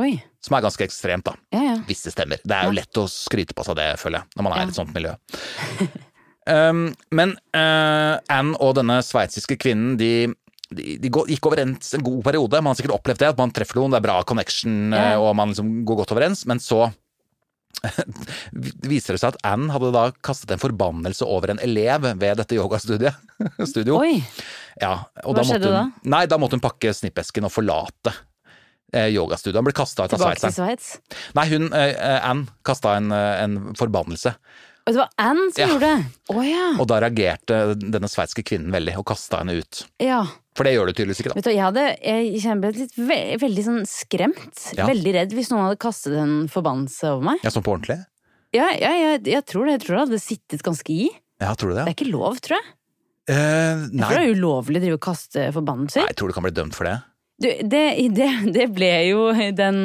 Oi. 0.01 0.15
Som 0.43 0.57
er 0.57 0.65
ganske 0.65 0.87
ekstremt, 0.87 1.27
da. 1.27 1.37
Ja, 1.53 1.63
ja. 1.67 1.75
Hvis 1.89 2.05
det 2.07 2.15
stemmer. 2.15 2.41
Det 2.43 2.57
er 2.57 2.69
jo 2.69 2.77
lett 2.77 3.01
å 3.01 3.09
skryte 3.11 3.57
på 3.57 3.65
seg 3.67 3.77
det, 3.79 3.91
føler 4.01 4.23
jeg, 4.23 4.33
når 4.37 4.47
man 4.47 4.55
er 4.57 4.65
i 4.65 4.73
et 4.73 4.79
sånt 4.79 4.95
miljø. 4.97 5.13
um, 6.55 6.87
men 7.13 7.35
uh, 7.57 8.17
Anne 8.33 8.57
og 8.57 8.79
denne 8.81 9.03
sveitsiske 9.05 9.59
kvinnen, 9.61 9.99
de, 10.01 10.33
de, 10.73 10.97
de 11.03 11.13
gikk 11.35 11.51
overens 11.51 11.93
en 11.99 12.07
god 12.07 12.25
periode. 12.25 12.65
Man 12.65 12.73
har 12.73 12.81
sikkert 12.81 12.97
opplevd 12.97 13.23
det, 13.23 13.31
at 13.35 13.45
man 13.45 13.53
treffer 13.55 13.83
noen, 13.83 13.93
det 13.93 14.01
er 14.01 14.09
bra 14.09 14.19
connection, 14.29 14.97
uh, 14.97 15.15
og 15.21 15.37
man 15.39 15.53
liksom 15.53 15.77
går 15.89 16.03
godt 16.03 16.17
overens, 16.17 16.47
men 16.49 16.63
så 16.63 16.87
viser 18.89 19.15
det 19.15 19.21
seg 19.21 19.35
at 19.35 19.41
Anne 19.53 19.73
hadde 19.75 19.93
da 19.93 20.09
kastet 20.25 20.57
en 20.57 20.65
forbannelse 20.65 21.29
over 21.29 21.53
en 21.53 21.63
elev 21.63 22.09
ved 22.17 22.41
dette 22.41 22.57
yogastudiet. 22.57 23.21
Studio. 23.75 24.01
Oi. 24.01 24.23
Ja, 24.81 25.03
og 25.21 25.35
Hva 25.35 25.37
da 25.37 25.45
måtte 25.45 25.49
skjedde 25.53 25.73
hun, 25.77 25.97
Nei, 26.09 26.27
da 26.31 26.41
måtte 26.41 26.57
hun 26.57 26.65
pakke 26.65 26.97
snippesken 26.97 27.45
og 27.45 27.53
forlate 27.53 28.17
eh, 28.93 29.09
yogastudioet. 29.15 29.57
Han 29.61 29.65
ble 29.69 29.73
kasta 29.77 30.05
ut 30.05 30.13
av 30.13 30.19
Tilbake 30.21 30.41
til. 30.41 30.53
Sveits. 30.57 30.99
Nei, 31.35 31.47
hun, 31.49 31.73
eh, 31.73 32.21
Anne, 32.29 32.47
kasta 32.65 32.97
en, 32.99 33.11
eh, 33.13 33.43
en 33.45 33.57
forbannelse. 33.79 34.35
Og 34.85 34.93
det 34.95 34.99
var 34.99 35.11
Anne 35.23 35.51
som 35.55 35.63
Ja. 35.63 35.67
gjorde 35.69 35.81
det? 35.81 36.07
Å 36.35 36.43
ja. 36.43 36.81
Og 36.81 36.87
da 36.91 37.01
reagerte 37.01 37.59
denne 37.79 38.09
sveitske 38.11 38.43
kvinnen 38.43 38.73
veldig 38.75 38.97
og 38.99 39.05
kasta 39.07 39.39
henne 39.39 39.59
ut. 39.61 39.85
ja. 40.01 40.25
For 40.55 40.65
det 40.65 40.75
gjør 40.75 40.87
du 40.91 40.93
tydeligvis 40.93 41.21
ikke, 41.23 41.29
da. 41.33 41.35
Vet 41.39 41.45
du, 41.45 41.51
jeg 41.51 41.65
hadde 41.65 41.85
jeg 42.05 42.61
ble 42.61 42.73
litt 42.77 42.97
ve 42.99 43.37
veldig 43.41 43.63
sånn 43.65 43.87
skremt. 43.89 44.75
Ja. 44.77 44.85
Veldig 44.87 45.15
redd 45.15 45.31
hvis 45.33 45.49
noen 45.49 45.63
hadde 45.65 45.79
kastet 45.81 46.13
en 46.13 46.47
forbannelse 46.47 47.05
over 47.09 47.23
meg. 47.25 47.39
Ja, 47.43 47.49
Sånn 47.49 47.63
på 47.65 47.73
ordentlig? 47.73 48.05
Ja, 48.53 48.67
ja, 48.77 48.91
jeg, 48.93 49.23
jeg 49.33 49.47
tror 49.47 49.65
det. 49.65 49.79
Jeg 49.79 49.81
tror 49.87 49.97
det 49.97 50.03
hadde 50.11 50.21
sittet 50.21 50.63
ganske 50.63 50.91
i. 50.93 51.09
Ja, 51.41 51.55
tror 51.55 51.71
du 51.73 51.75
Det 51.77 51.87
det? 51.87 51.89
er 51.89 51.97
ikke 52.05 52.13
lov, 52.13 52.37
tror 52.45 52.59
jeg. 52.59 52.67
Eh, 53.33 53.81
Jeg 53.97 54.01
tror 54.03 54.19
det 54.19 54.29
er 54.29 54.35
ulovlig 54.37 54.77
å 54.77 54.83
drive 54.85 54.99
og 54.99 55.01
kaste 55.01 55.47
forbannelser. 55.55 56.03
nei, 56.05 56.09
jeg 56.13 56.17
tror 56.21 56.29
du 56.29 56.35
kan 56.35 56.43
bli 56.45 56.53
dømt 56.53 56.75
for 56.75 56.85
det. 56.85 56.99
Du, 57.43 57.49
det, 57.67 57.83
det, 58.15 58.31
det 58.55 58.69
ble 58.77 58.93
jo 59.11 59.27
den 59.59 59.79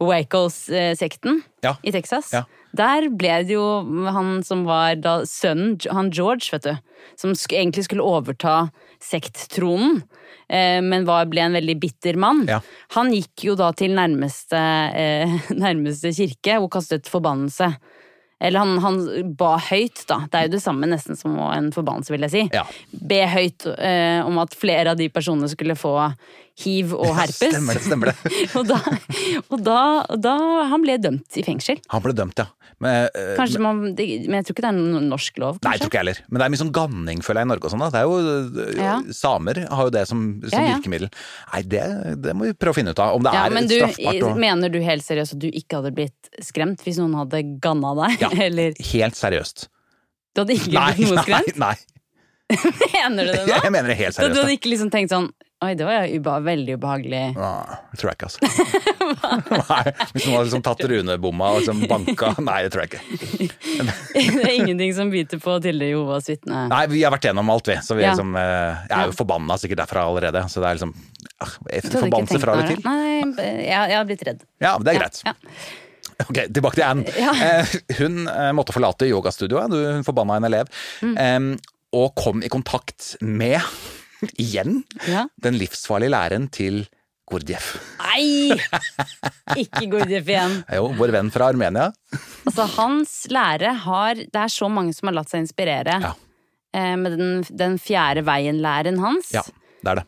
Wacos-sekten 0.00 1.42
Ja. 1.64 1.76
i 1.82 1.92
Texas. 1.94 2.30
Ja. 2.32 2.44
Der 2.76 3.08
ble 3.08 3.38
det 3.48 3.54
jo 3.56 3.64
han 4.12 4.42
som 4.44 4.66
var 4.68 4.98
da 5.00 5.22
sønnen, 5.26 5.78
han 5.90 6.10
George, 6.12 6.50
vet 6.52 6.66
du, 6.68 6.74
som 7.18 7.32
sk 7.34 7.54
egentlig 7.56 7.86
skulle 7.88 8.04
overta 8.04 8.68
sekttronen, 9.02 10.02
eh, 10.52 10.80
men 10.84 11.06
var, 11.08 11.26
ble 11.32 11.46
en 11.46 11.56
veldig 11.56 11.78
bitter 11.80 12.18
mann. 12.20 12.44
Ja. 12.50 12.60
Han 12.96 13.12
gikk 13.14 13.46
jo 13.48 13.56
da 13.58 13.70
til 13.72 13.96
nærmeste, 13.96 14.60
eh, 14.94 15.38
nærmeste 15.64 16.12
kirke 16.14 16.58
og 16.60 16.70
kastet 16.76 17.08
forbannelse. 17.10 17.72
Eller 18.38 18.62
han, 18.62 18.76
han 18.84 18.98
ba 19.34 19.56
høyt, 19.58 20.04
da. 20.06 20.20
Det 20.30 20.38
er 20.38 20.44
jo 20.46 20.52
det 20.52 20.62
samme 20.62 20.86
nesten 20.86 21.18
som 21.18 21.34
en 21.48 21.72
forbannelse, 21.74 22.12
vil 22.14 22.22
jeg 22.28 22.34
si. 22.36 22.42
Ja. 22.54 22.62
Be 22.92 23.24
høyt 23.32 23.66
eh, 23.74 24.20
om 24.22 24.38
at 24.38 24.54
flere 24.54 24.92
av 24.92 25.00
de 25.00 25.08
personene 25.10 25.48
skulle 25.50 25.74
få 25.78 25.96
hiv 26.58 26.92
og 26.96 27.12
herpes. 27.14 27.52
Stemmer 27.54 27.78
det, 27.78 27.82
stemmer 27.86 28.10
det. 28.10 28.32
og 28.58 28.64
da, 28.68 28.78
og 29.48 29.60
da, 29.62 29.80
da 30.18 30.36
Han 30.72 30.82
ble 30.84 30.96
dømt 31.02 31.36
i 31.38 31.44
fengsel. 31.46 31.78
Han 31.92 32.02
ble 32.04 32.14
dømt, 32.18 32.40
ja. 32.42 32.48
Men, 32.82 33.08
eh, 33.10 33.32
Kanskje 33.38 33.58
man, 33.62 33.80
det, 33.98 34.04
Men 34.30 34.36
jeg 34.38 34.46
tror 34.46 34.54
ikke 34.54 34.62
det 34.62 34.70
er 34.70 34.76
noen 34.78 35.06
norsk 35.10 35.38
lov. 35.42 35.56
Nei, 35.66 35.72
jeg 35.74 35.82
tror 35.82 35.90
ikke 35.90 36.00
heller. 36.02 36.20
Men 36.28 36.38
det 36.38 36.44
er 36.46 36.52
mye 36.54 36.60
sånn 36.60 36.72
ganning, 36.76 37.22
føler 37.26 37.42
jeg, 37.42 37.48
i 37.48 37.50
Norge 37.52 37.66
og 37.66 37.72
sånn. 37.74 37.84
Det 37.90 38.00
er 38.02 38.06
jo 38.06 38.18
eh, 38.66 38.74
Ja. 38.78 38.92
Samer 39.18 39.60
har 39.66 39.88
jo 39.88 39.94
det 39.96 40.04
som, 40.10 40.20
som 40.44 40.54
Ja, 40.54 40.62
ja. 40.68 40.76
virkemiddel. 40.78 41.10
Nei, 41.54 41.62
det, 41.74 41.82
det 42.26 42.34
må 42.38 42.46
vi 42.50 42.54
prøve 42.58 42.76
å 42.76 42.78
finne 42.78 42.94
ut 42.94 43.02
av. 43.02 43.16
Om 43.18 43.26
det 43.26 43.34
ja, 43.34 43.46
er 43.48 43.56
men 43.56 43.70
du, 43.70 43.74
straffbart 43.80 44.22
Og... 44.30 44.38
Mener 44.46 44.70
du 44.74 44.78
helt 44.86 45.06
seriøst 45.06 45.34
at 45.38 45.42
du 45.42 45.48
ikke 45.50 45.80
hadde 45.80 45.94
blitt 45.98 46.30
skremt 46.46 46.82
hvis 46.86 47.00
noen 47.02 47.16
hadde 47.18 47.42
ganna 47.64 47.94
deg? 48.04 48.18
Ja. 48.22 48.30
Eller 48.46 48.78
Helt 48.92 49.18
seriøst. 49.18 49.66
Du 50.36 50.44
hadde 50.44 50.54
ikke 50.58 50.74
Nei, 50.76 50.90
blitt 50.94 51.10
noe 51.10 51.18
nei, 51.18 51.26
skremt? 51.26 51.58
nei. 51.58 51.76
Mener 52.94 53.26
du 53.26 53.32
det 53.34 53.42
nå? 53.44 53.58
Jeg 53.58 53.72
mener 53.74 53.90
det 53.92 53.98
helt 53.98 54.14
Så 54.14 54.22
du 54.22 54.28
seriøst. 54.30 54.38
hadde 54.44 54.54
ikke 54.56 54.70
liksom 54.72 54.90
tenkt 54.94 55.12
sånn 55.12 55.26
Oi, 55.58 55.72
det 55.74 55.82
var 55.88 56.04
jo 56.06 56.20
uba 56.20 56.36
veldig 56.46 56.74
ubehagelig. 56.78 57.20
Ah, 57.34 57.80
Det 57.90 57.98
tror 57.98 58.12
jeg 58.12 58.18
ikke, 58.18 58.28
altså. 58.28 58.38
Nei, 59.72 59.92
hvis 60.12 60.26
noen 60.28 60.36
hadde 60.36 60.44
liksom 60.46 60.62
tatt 60.68 60.82
runebomma 60.92 61.48
og 61.56 61.58
liksom 61.64 61.80
banka 61.90 62.28
Nei, 62.46 62.60
det 62.62 62.70
tror 62.74 62.84
jeg 62.84 62.92
ikke. 62.92 63.48
det 64.38 64.44
er 64.44 64.52
ingenting 64.54 64.94
som 64.94 65.10
biter 65.10 65.40
på 65.42 65.56
Tilde 65.64 65.88
Jehovas 65.90 66.30
vitne. 66.30 66.60
Nei, 66.70 66.84
vi 66.92 67.02
har 67.02 67.10
vært 67.16 67.26
gjennom 67.26 67.50
alt, 67.50 67.72
vi. 67.72 67.76
Så 67.82 67.96
vi 67.98 68.06
Ja. 68.06 68.12
liksom, 68.14 68.36
eh, 68.38 68.84
jeg 68.86 68.94
er 69.00 69.10
jo 69.10 69.16
forbanna 69.18 69.58
sikkert 69.58 69.82
derfra 69.82 70.06
allerede. 70.06 70.44
Så 70.52 70.62
det 70.62 70.70
er 70.70 70.78
liksom 70.78 70.94
ah, 71.42 71.56
Forbannelse 71.90 72.40
fra 72.44 72.54
eller 72.54 72.70
til. 72.70 72.86
Nei, 72.86 73.66
jeg, 73.66 73.96
har 73.98 74.06
blitt 74.12 74.22
redd. 74.30 74.46
Ja, 74.62 74.76
det 74.78 74.94
er 74.94 75.00
greit. 75.02 75.22
Ja. 75.26 75.34
Ok, 76.22 76.38
Tilbake 76.54 76.78
til 76.78 76.86
Anne. 76.86 77.18
Eh, 77.34 77.74
hun 77.98 78.22
eh, 78.30 78.52
måtte 78.54 78.74
forlate 78.74 79.10
yogastudioet, 79.10 79.74
hun 79.74 80.06
forbanna 80.06 80.38
en 80.38 80.46
elev, 80.52 80.70
Mm. 81.02 81.18
eh, 81.18 81.74
og 81.98 82.12
kom 82.20 82.42
i 82.44 82.50
kontakt 82.52 83.16
med, 83.24 83.58
igjen, 84.38 84.82
Ja. 85.06 85.26
den 85.40 85.54
livsfarlige 85.60 86.10
læreren 86.14 86.48
til 86.50 86.86
Gurdjieff. 87.28 87.74
Nei! 88.00 88.56
Ikke 89.60 89.84
Gurdjieff 89.92 90.28
igjen. 90.32 90.54
Jo, 90.78 90.88
vår 90.98 91.12
venn 91.14 91.30
fra 91.34 91.50
Armenia. 91.52 91.90
Altså, 92.48 92.64
hans 92.78 93.12
lære 93.32 93.74
har 93.84 94.14
Det 94.24 94.40
er 94.40 94.48
så 94.52 94.68
mange 94.72 94.94
som 94.96 95.10
har 95.10 95.18
latt 95.20 95.28
seg 95.32 95.44
inspirere 95.44 95.98
Ja. 96.02 96.14
eh, 96.72 96.94
med 96.96 97.18
den, 97.18 97.42
den 97.50 97.76
fjerde 97.78 98.24
veien-læren 98.24 98.98
hans. 99.02 99.32
Ja, 99.36 99.42
det 99.84 99.92
er 99.92 100.00
det. 100.02 100.06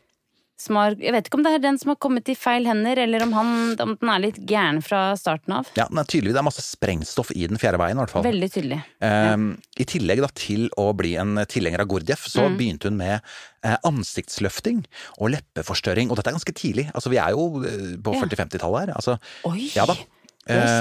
Som 0.61 0.77
har, 0.77 0.93
jeg 1.01 1.15
vet 1.15 1.29
ikke 1.31 1.39
om 1.39 1.45
det 1.47 1.55
er 1.57 1.63
den 1.65 1.79
som 1.81 1.89
har 1.95 1.97
kommet 2.05 2.29
i 2.29 2.35
feil 2.37 2.67
hender, 2.69 2.99
eller 3.01 3.23
om, 3.25 3.31
han, 3.33 3.53
om 3.81 3.95
den 3.97 4.11
er 4.13 4.21
litt 4.21 4.41
gæren 4.45 4.83
fra 4.85 5.15
starten 5.17 5.55
av. 5.57 5.71
Ja, 5.79 5.87
men 5.89 6.03
er 6.03 6.11
tydelig 6.13 6.35
det 6.37 6.43
er 6.43 6.45
masse 6.45 6.61
sprengstoff 6.67 7.31
i 7.33 7.47
den 7.49 7.57
fjerde 7.63 7.81
veien, 7.81 7.97
i 7.97 8.03
hvert 8.05 8.13
fall. 8.13 8.27
Veldig 8.29 8.51
tydelig. 8.53 8.81
Ehm, 9.09 9.47
I 9.81 9.87
tillegg 9.89 10.21
da 10.21 10.29
til 10.37 10.69
å 10.77 10.91
bli 10.97 11.15
en 11.23 11.41
tilhenger 11.49 11.81
av 11.81 11.89
Gurdjieff, 11.89 12.29
så 12.29 12.45
Mm. 12.51 12.59
begynte 12.61 12.91
hun 12.91 12.99
med 13.01 13.21
eh, 13.65 13.77
ansiktsløfting 13.89 14.85
og 15.21 15.31
leppeforstørring. 15.35 16.11
Og 16.11 16.17
dette 16.21 16.29
er 16.33 16.37
ganske 16.39 16.55
tidlig. 16.57 16.87
Altså, 16.95 17.11
vi 17.13 17.19
er 17.21 17.31
jo 17.37 17.65
eh, 17.65 17.97
på 18.01 18.15
Ja. 18.15 18.21
40-50-tallet 18.27 18.81
her. 18.89 18.95
Altså, 19.01 19.17
Oi! 19.49 19.71
ja. 19.75 19.87
Det 19.87 19.97
var 19.97 20.05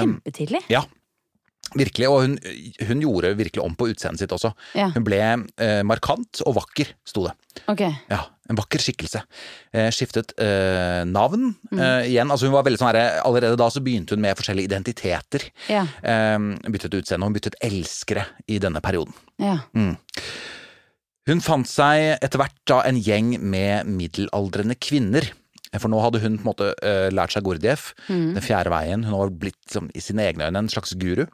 kjempetidlig. 0.00 0.60
Ja, 0.72 0.84
virkelig. 1.76 2.08
Og 2.10 2.22
hun, 2.24 2.38
hun 2.88 3.00
gjorde 3.04 3.34
virkelig 3.38 3.62
om 3.64 3.74
på 3.78 3.88
utseendet 3.92 4.20
sitt 4.24 4.32
også. 4.34 4.52
Ja. 4.78 4.88
Hun 4.94 5.04
ble 5.06 5.20
eh, 5.22 5.80
markant 5.86 6.42
og 6.46 6.56
vakker, 6.58 6.92
sto 7.06 7.26
det. 7.28 7.34
Ok. 7.70 7.82
Ja, 8.10 8.24
En 8.50 8.56
vakker 8.58 8.82
skikkelse. 8.82 9.20
Eh, 9.72 9.90
skiftet 9.94 10.32
eh, 10.42 11.04
navn 11.06 11.52
Mm. 11.70 11.78
eh, 11.78 12.08
igjen. 12.10 12.30
Altså 12.34 12.48
hun 12.48 12.56
var 12.56 12.64
veldig 12.66 12.80
sånn 12.80 12.90
her, 12.94 13.20
Allerede 13.22 13.56
da 13.60 13.68
så 13.70 13.78
begynte 13.84 14.16
hun 14.16 14.20
med 14.24 14.34
forskjellige 14.38 14.66
identiteter. 14.72 15.44
Ja. 15.70 15.84
Eh, 16.02 16.38
byttet 16.66 16.96
utseende, 16.98 17.22
og 17.22 17.30
hun 17.30 17.36
byttet 17.38 17.54
elskere 17.62 18.24
i 18.50 18.58
denne 18.58 18.80
perioden. 18.82 19.14
Ja. 19.38 19.58
Hun 21.30 21.42
fant 21.44 21.68
seg 21.68 22.16
etter 22.24 22.40
hvert 22.40 22.56
da 22.66 22.80
en 22.88 22.96
gjeng 22.98 23.36
med 23.38 23.86
middelaldrende 23.86 24.74
kvinner. 24.82 25.28
For 25.78 25.86
nå 25.92 26.00
hadde 26.02 26.18
hun 26.24 26.34
på 26.38 26.42
en 26.42 26.48
måte 26.50 26.72
eh, 26.82 27.08
lært 27.14 27.30
seg 27.36 27.44
Gurdjieff, 27.46 27.92
den 28.08 28.40
fjerde 28.42 28.72
veien. 28.74 29.04
Hun 29.06 29.14
var 29.20 29.30
blitt 29.44 29.60
som, 29.70 29.86
i 29.94 30.00
sine 30.02 30.24
egne 30.26 30.48
øyne 30.48 30.64
en 30.64 30.70
slags 30.72 30.96
guru. 30.98 31.26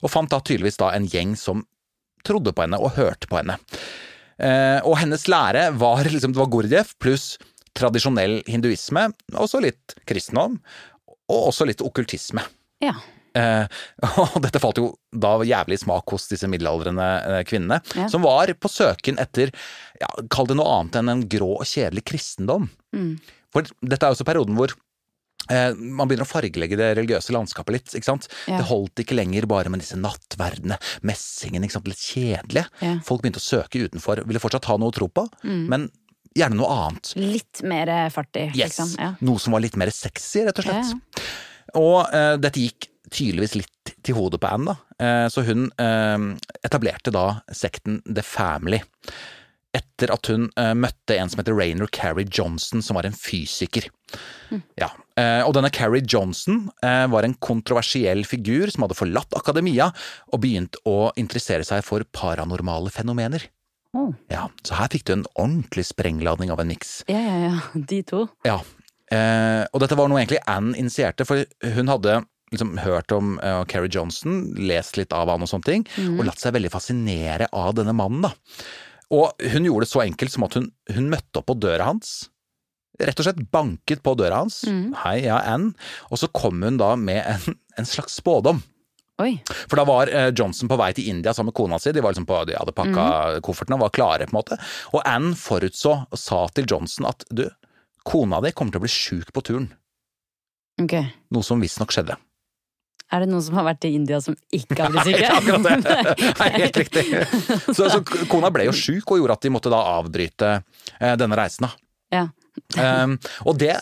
Og 0.00 0.08
fant 0.12 0.30
da 0.32 0.38
tydeligvis 0.40 0.80
da 0.80 0.88
en 0.96 1.04
gjeng 1.10 1.34
som 1.36 1.66
trodde 2.24 2.54
på 2.56 2.64
henne 2.64 2.78
og 2.80 2.94
hørte 2.96 3.28
på 3.28 3.36
henne. 3.42 3.58
Eh, 4.40 4.80
og 4.88 4.96
hennes 5.02 5.26
lære 5.30 5.66
var 5.78 6.00
liksom, 6.08 6.32
det 6.32 6.40
var 6.40 6.48
Gurdjieff 6.50 6.94
pluss 7.02 7.34
tradisjonell 7.76 8.40
hinduisme, 8.48 9.08
også 9.34 9.60
litt 9.62 9.96
kristendom, 10.08 10.56
og 11.28 11.50
også 11.50 11.66
litt 11.68 11.84
okkultisme. 11.84 12.44
ja. 12.84 12.94
Eh, 13.34 13.64
og 14.22 14.36
dette 14.44 14.60
falt 14.62 14.78
jo 14.78 14.92
da 15.10 15.32
jævlig 15.42 15.80
smak 15.82 16.06
hos 16.14 16.28
disse 16.30 16.46
middelaldrende 16.46 17.06
eh, 17.26 17.40
kvinnene, 17.42 17.80
Ja. 17.98 18.04
som 18.06 18.22
var 18.22 18.46
på 18.54 18.70
søken 18.70 19.18
etter, 19.18 19.50
ja, 19.98 20.06
kall 20.30 20.46
det 20.46 20.54
noe 20.60 20.70
annet 20.76 21.00
enn 21.00 21.10
en 21.10 21.24
grå 21.26 21.48
og 21.56 21.66
kjedelig 21.66 22.04
kristendom. 22.12 22.68
Mm. 22.94 23.16
For 23.54 23.66
dette 23.86 24.02
er 24.08 24.14
også 24.16 24.26
perioden 24.26 24.56
hvor 24.58 24.72
eh, 25.48 25.72
man 25.78 26.08
begynner 26.10 26.26
å 26.26 26.30
fargelegge 26.30 26.78
det 26.80 26.92
religiøse 26.98 27.34
landskapet 27.36 27.76
litt. 27.76 27.92
ikke 27.94 28.08
sant? 28.10 28.28
Ja. 28.50 28.58
Det 28.60 28.68
holdt 28.70 29.02
ikke 29.04 29.16
lenger 29.18 29.46
bare 29.50 29.70
med 29.72 29.82
disse 29.84 29.98
nattverdene, 30.00 30.78
messingen, 31.06 31.64
ikke 31.66 31.78
sant? 31.78 31.90
litt 31.90 32.02
kjedelige. 32.02 32.66
Ja. 32.82 32.94
Mm. 32.96 33.02
Folk 33.06 33.22
begynte 33.24 33.42
å 33.42 33.46
søke 33.46 33.84
utenfor, 33.86 34.24
ville 34.26 34.42
fortsatt 34.42 34.66
ha 34.70 34.78
noe 34.80 34.90
å 34.90 34.96
tro 34.96 35.08
på, 35.12 35.26
men 35.44 35.88
gjerne 36.34 36.58
noe 36.58 36.72
annet. 36.74 37.12
Litt 37.20 37.60
mer 37.62 37.92
fart 38.10 38.34
i, 38.40 38.48
Yes. 38.56 38.72
liksom. 38.74 38.96
Ja. 38.98 39.12
Noe 39.22 39.38
som 39.38 39.54
var 39.54 39.62
litt 39.62 39.76
mer 39.78 39.92
sexy, 39.94 40.42
rett 40.48 40.58
og 40.58 40.66
slett. 40.66 41.22
Og 41.78 42.00
eh, 42.10 42.34
dette 42.42 42.58
gikk 42.64 42.88
tydeligvis 43.14 43.54
litt 43.60 43.92
til 44.02 44.16
hodet 44.18 44.40
på 44.42 44.48
Anne, 44.50 44.72
da. 44.74 45.04
Eh, 45.04 45.26
så 45.30 45.44
hun 45.46 45.68
eh, 45.78 46.24
etablerte 46.66 47.12
da 47.14 47.28
sekten 47.54 48.00
The 48.08 48.24
Family. 48.26 48.80
Etter 49.74 50.12
at 50.14 50.28
hun 50.30 50.44
eh, 50.60 50.70
møtte 50.78 51.16
en 51.18 51.30
som 51.32 51.40
heter 51.40 51.56
Rainer 51.58 51.88
Carrie 51.90 52.28
Johnson, 52.30 52.82
som 52.84 52.94
var 52.98 53.08
en 53.08 53.16
fysiker. 53.16 53.88
Ja, 54.78 54.92
eh, 55.18 55.40
Og 55.42 55.54
denne 55.56 55.72
Carrie 55.74 56.04
Johnson 56.06 56.68
eh, 56.84 57.06
var 57.10 57.26
en 57.26 57.34
kontroversiell 57.42 58.22
figur 58.28 58.70
som 58.70 58.84
hadde 58.86 58.94
forlatt 58.98 59.34
akademia 59.34 59.88
og 60.30 60.42
begynt 60.44 60.78
å 60.86 61.10
interessere 61.18 61.66
seg 61.66 61.82
for 61.86 62.06
paranormale 62.14 62.92
fenomener. 62.94 63.48
Oh. 63.94 64.12
Ja, 64.30 64.48
Så 64.66 64.78
her 64.78 64.90
fikk 64.94 65.06
du 65.06 65.12
en 65.16 65.26
ordentlig 65.34 65.86
sprengladning 65.90 66.50
av 66.54 66.62
en 66.62 66.70
miks. 66.70 67.00
ja, 67.10 67.18
ja, 67.18 67.36
ja. 67.48 67.58
De 67.74 68.02
to. 68.06 68.24
Ja, 68.46 68.60
og 69.14 69.82
dette 69.82 69.94
var 69.94 70.08
noe 70.10 70.18
egentlig 70.18 70.40
Anne 70.50 70.74
initierte, 70.80 71.26
for 71.28 71.44
hun 71.76 71.90
hadde 71.92 72.16
liksom 72.50 72.72
hørt 72.82 73.12
om 73.14 73.36
uh, 73.42 73.62
Carrie 73.70 73.90
Johnson, 73.92 74.40
lest 74.58 74.98
litt 74.98 75.14
av 75.14 75.30
han 75.30 75.42
og 75.44 75.50
sånne 75.50 75.66
ting, 75.68 75.84
og 76.16 76.24
latt 76.26 76.42
seg 76.42 76.54
veldig 76.56 76.70
fascinere 76.72 77.46
av 77.54 77.74
denne 77.78 77.94
mannen, 77.94 78.26
da. 78.26 78.32
Og 79.14 79.48
hun 79.54 79.66
gjorde 79.68 79.86
det 79.86 79.92
så 79.92 80.04
enkelt 80.04 80.34
som 80.34 80.46
at 80.46 80.58
hun, 80.58 80.70
hun 80.94 81.10
møtte 81.12 81.40
opp 81.40 81.48
på 81.50 81.58
døra 81.62 81.88
hans. 81.92 82.14
Rett 83.00 83.18
og 83.18 83.26
slett 83.26 83.42
banket 83.54 84.04
på 84.04 84.14
døra 84.18 84.42
hans. 84.42 84.60
Hei, 85.02 85.16
ja, 85.26 85.40
Anne. 85.50 85.74
Og 86.10 86.20
så 86.20 86.30
kom 86.34 86.62
hun 86.62 86.78
da 86.80 86.94
med 86.98 87.22
en, 87.22 87.58
en 87.78 87.88
slags 87.88 88.18
spådom. 88.20 88.62
Oi. 89.22 89.36
For 89.46 89.78
da 89.78 89.84
var 89.86 90.10
eh, 90.10 90.32
Johnson 90.34 90.70
på 90.70 90.78
vei 90.78 90.90
til 90.96 91.06
India 91.10 91.34
sammen 91.34 91.52
med 91.52 91.58
kona 91.58 91.78
si. 91.78 91.92
De 91.94 92.02
var 92.02 92.14
liksom 92.14 92.26
på, 92.26 92.40
de 92.48 92.56
hadde 92.58 92.74
pakka 92.74 93.04
koffertene 93.46 93.78
og 93.78 93.86
var 93.86 93.94
klare, 93.94 94.26
på 94.26 94.34
en 94.34 94.40
måte. 94.40 94.58
Og 94.90 95.04
Anne 95.06 95.36
forutså 95.38 95.94
og 96.08 96.18
sa 96.18 96.44
til 96.54 96.66
Johnson 96.70 97.06
at 97.10 97.26
du, 97.30 97.46
kona 98.06 98.42
di 98.42 98.50
kommer 98.54 98.74
til 98.74 98.82
å 98.82 98.86
bli 98.86 98.94
sjuk 98.94 99.30
på 99.34 99.44
turen. 99.46 99.70
Okay. 100.82 101.12
Noe 101.30 101.46
som 101.46 101.62
visstnok 101.62 101.94
skjedde. 101.94 102.18
Er 103.14 103.22
det 103.22 103.28
noen 103.30 103.42
som 103.46 103.54
har 103.60 103.66
vært 103.68 103.84
i 103.86 103.92
India 103.94 104.18
som 104.24 104.34
ikke 104.50 104.76
har 104.80 104.90
blitt 104.90 105.06
Nei, 105.06 105.12
syke? 105.14 105.32
akkurat 105.38 105.66
det. 105.66 106.14
Nei, 106.40 106.48
helt 106.58 106.78
riktig. 106.82 107.04
Så, 107.70 107.86
så 107.92 108.00
kona 108.30 108.50
ble 108.54 108.66
jo 108.66 108.74
sjuk 108.74 109.12
og 109.14 109.20
gjorde 109.22 109.36
at 109.38 109.44
de 109.46 109.52
måtte 109.54 109.70
da 109.72 109.78
avbryte 110.00 110.50
eh, 110.98 111.14
denne 111.20 111.38
reisen, 111.38 111.68
da. 111.68 111.76
Ja. 112.14 112.24
Um, 112.78 113.16
og 113.50 113.56
det, 113.58 113.72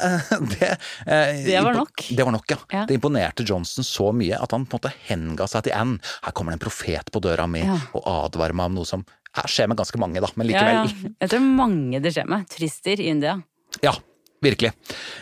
det 0.54 0.68
eh, 1.04 1.40
Det 1.44 1.58
var 1.66 1.74
nok. 1.76 2.04
Det 2.08 2.24
var 2.24 2.32
nok, 2.32 2.46
ja. 2.54 2.58
Ja. 2.72 2.84
Det 2.88 2.96
imponerte 2.96 3.44
Johnson 3.48 3.84
så 3.84 4.10
mye 4.16 4.38
at 4.40 4.54
han 4.56 4.64
på 4.64 4.78
en 4.78 4.80
måte 4.80 4.92
henga 5.08 5.48
seg 5.50 5.66
til 5.66 5.76
Anne. 5.76 5.98
Her 6.24 6.32
kommer 6.36 6.52
det 6.54 6.60
en 6.60 6.64
profet 6.66 7.10
på 7.12 7.20
døra 7.24 7.48
mi 7.48 7.64
Ja. 7.64 7.76
og 7.98 8.06
advarer 8.14 8.56
meg 8.56 8.70
om 8.72 8.78
noe 8.80 8.88
som 8.88 9.04
skjer 9.48 9.68
med 9.72 9.78
ganske 9.80 9.96
mange, 10.00 10.20
da, 10.20 10.28
men 10.36 10.48
likevel. 10.50 10.92
Jeg 11.24 11.32
tror 11.32 11.44
mange 11.56 12.00
det 12.04 12.12
skjer 12.16 12.28
med. 12.28 12.48
Turister 12.52 13.00
i 13.00 13.06
India. 13.12 13.38
Ja, 13.84 13.94
virkelig. 14.42 14.72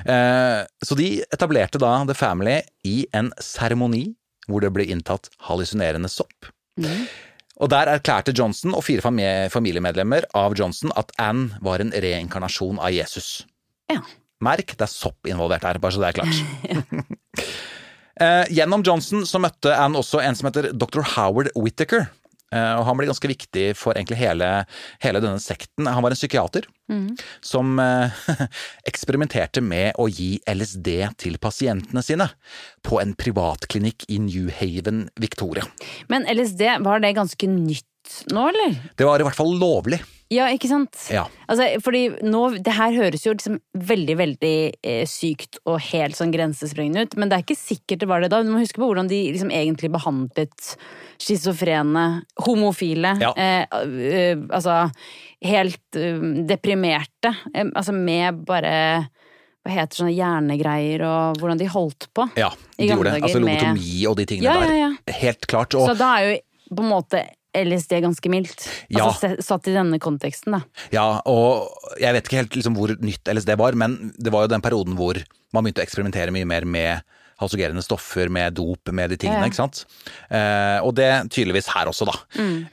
Eh, 0.04 0.62
så 0.84 0.96
de 0.98 1.10
etablerte 1.28 1.80
da 1.82 1.92
The 2.08 2.16
Family 2.16 2.60
i 2.88 3.04
en 3.16 3.30
seremoni 3.42 4.08
hvor 4.50 4.64
det 4.64 4.72
ble 4.74 4.88
inntatt 4.90 5.30
hallusinerende 5.46 6.10
sopp. 6.10 6.50
Og 7.60 7.68
der 7.72 7.90
erklærte 7.92 8.32
Johnson 8.36 8.72
og 8.76 8.84
fire 8.86 9.04
familiemedlemmer 9.52 10.26
av 10.36 10.56
Johnson 10.58 10.94
at 10.98 11.12
Anne 11.20 11.60
var 11.64 11.82
en 11.82 11.92
reinkarnasjon 11.92 12.80
av 12.80 12.94
Jesus. 12.94 13.42
Ja. 13.92 14.00
Merk, 14.40 14.72
det 14.78 14.86
er 14.86 14.92
sopp 14.92 15.28
involvert 15.28 15.66
her, 15.68 15.78
bare 15.82 15.92
så 15.92 16.00
det 16.00 16.08
er 16.10 16.16
klart. 16.16 17.10
eh, 18.24 18.46
gjennom 18.56 18.84
Johnson 18.86 19.26
så 19.28 19.42
møtte 19.42 19.76
Anne 19.76 20.00
også 20.00 20.22
en 20.24 20.38
som 20.38 20.48
heter 20.48 20.70
dr. 20.72 21.04
Howard 21.16 21.52
Whittaker. 21.58 22.08
Eh, 22.50 22.72
og 22.78 22.86
han 22.88 22.96
ble 22.98 23.10
ganske 23.10 23.30
viktig 23.30 23.66
for 23.78 23.94
egentlig 23.94 24.18
hele, 24.22 24.48
hele 25.04 25.22
denne 25.22 25.42
sekten. 25.42 25.86
Han 25.86 26.02
var 26.02 26.16
en 26.16 26.18
psykiater 26.18 26.66
som 27.44 27.78
eh, 27.82 28.22
eksperimenterte 28.90 29.62
med 29.64 29.98
å 30.00 30.08
gi 30.10 30.34
LSD 30.48 30.90
til 31.20 31.38
pasientene 31.42 32.02
sine 32.04 32.30
på 32.86 33.00
en 33.02 33.14
privatklinikk 33.18 34.08
i 34.08 34.20
New 34.22 34.50
Haven, 34.60 35.08
Victoria. 35.20 35.66
Men 36.12 36.26
LSD, 36.30 36.66
var 36.84 37.02
det 37.04 37.14
ganske 37.18 37.50
nytt 37.50 37.86
nå, 38.32 38.48
eller? 38.50 38.78
Det 38.98 39.06
var 39.06 39.22
i 39.22 39.26
hvert 39.28 39.38
fall 39.38 39.54
lovlig. 39.60 40.00
Ja, 40.30 40.44
ikke 40.54 40.68
sant? 40.70 40.94
Ja. 41.10 41.24
Altså, 41.50 41.64
fordi 41.82 42.04
nå, 42.22 42.40
det 42.62 42.74
her 42.76 42.92
høres 42.94 43.24
jo 43.26 43.32
liksom 43.34 43.56
veldig, 43.74 44.14
veldig 44.20 44.52
eh, 44.86 45.02
sykt 45.10 45.58
og 45.66 45.80
helt 45.88 46.14
sånn 46.14 46.30
grensesprengende 46.30 47.02
ut, 47.08 47.16
men 47.18 47.28
det 47.32 47.38
er 47.40 47.42
ikke 47.42 47.58
sikkert 47.58 48.04
det 48.04 48.08
var 48.12 48.22
det 48.22 48.28
da. 48.30 48.38
Du 48.46 48.52
må 48.52 48.60
huske 48.62 48.78
på 48.78 48.86
hvordan 48.86 49.10
de 49.10 49.18
liksom 49.34 49.50
egentlig 49.50 49.90
behandlet 49.90 50.76
schizofrene, 51.20 52.04
homofile, 52.46 53.16
Ja. 53.20 53.32
eh, 53.36 53.66
eh, 53.72 54.38
altså 54.54 54.90
helt 55.42 55.96
eh, 55.98 56.22
deprimerte, 56.46 57.34
eh, 57.54 57.66
altså 57.74 57.92
med 57.92 58.44
bare 58.46 59.08
hva 59.60 59.74
heter 59.76 60.00
sånne 60.00 60.14
hjernegreier 60.16 61.02
og 61.04 61.36
hvordan 61.42 61.58
de 61.60 61.66
holdt 61.68 62.06
på. 62.16 62.24
Ja, 62.40 62.48
de 62.78 62.86
gjorde 62.88 63.12
det. 63.12 63.22
Altså 63.26 63.42
lobotomi 63.42 64.06
og 64.08 64.16
de 64.16 64.24
tingene 64.30 64.54
Ja, 64.54 64.62
ja, 64.64 64.78
ja. 64.86 64.92
der. 65.04 65.18
Helt 65.20 65.46
klart. 65.50 65.74
Og 65.76 65.90
Så 65.90 65.98
da 65.98 66.14
er 66.16 66.30
jo 66.30 66.38
på 66.78 66.82
en 66.86 66.88
måte 66.94 67.20
LSD 67.56 68.00
ganske 68.04 68.32
mildt. 68.32 68.66
Ja. 68.92 69.08
Altså 69.08 69.34
satt 69.42 69.68
i 69.70 69.74
denne 69.74 69.98
konteksten, 70.02 70.56
da. 70.56 70.62
Ja, 70.94 71.06
og 71.28 71.70
jeg 72.00 72.16
vet 72.16 72.28
ikke 72.28 72.42
helt 72.42 72.58
liksom 72.58 72.76
hvor 72.78 72.94
nytt 73.02 73.30
LSD 73.30 73.56
var, 73.60 73.78
men 73.78 74.12
det 74.18 74.32
var 74.34 74.46
jo 74.46 74.54
den 74.54 74.64
perioden 74.64 74.98
hvor 74.98 75.18
man 75.54 75.66
begynte 75.66 75.82
å 75.82 75.86
eksperimentere 75.86 76.34
mye 76.34 76.48
mer 76.48 76.68
med 76.68 77.06
halsogerende 77.40 77.82
stoffer, 77.82 78.28
med 78.28 78.52
dop, 78.58 78.90
med 78.92 79.14
de 79.14 79.16
tingene, 79.16 79.40
Ja, 79.40 79.48
ikke 79.48 79.62
sant. 79.62 79.84
Eh, 80.28 80.78
og 80.84 80.92
det 80.98 81.08
tydeligvis 81.32 81.70
her 81.72 81.88
også, 81.88 82.04
da. 82.10 82.16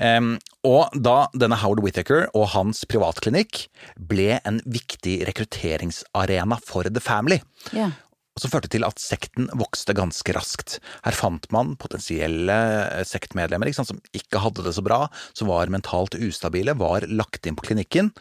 Em, 0.04 0.34
og 0.68 0.92
da 0.92 1.30
denne 1.32 1.56
Howard 1.62 1.80
Whittaker 1.86 2.28
og 2.36 2.50
hans 2.52 2.84
privatklinikk 2.90 3.68
ble 4.12 4.42
en 4.44 4.60
viktig 4.68 5.22
rekrutteringsarena 5.30 6.60
for 6.68 6.90
The 6.92 7.04
Family. 7.04 7.40
Ja. 7.72 7.94
Som 8.38 8.52
førte 8.54 8.70
til 8.70 8.86
at 8.86 9.02
sekten 9.02 9.50
vokste 9.58 9.96
ganske 9.98 10.34
raskt. 10.36 10.78
Her 11.06 11.16
fant 11.18 11.48
man 11.54 11.76
potensielle 11.82 12.58
eh, 12.86 13.04
sektmedlemmer 13.08 13.72
sant, 13.74 13.90
som 13.90 14.02
ikke 14.14 14.42
hadde 14.44 14.66
det 14.66 14.76
så 14.78 14.84
bra, 14.86 15.08
som 15.34 15.50
var 15.50 15.72
mentalt 15.74 16.18
ustabile, 16.22 16.78
var 16.78 17.08
lagt 17.10 17.50
inn 17.50 17.58
på 17.58 17.66
klinikken, 17.72 18.12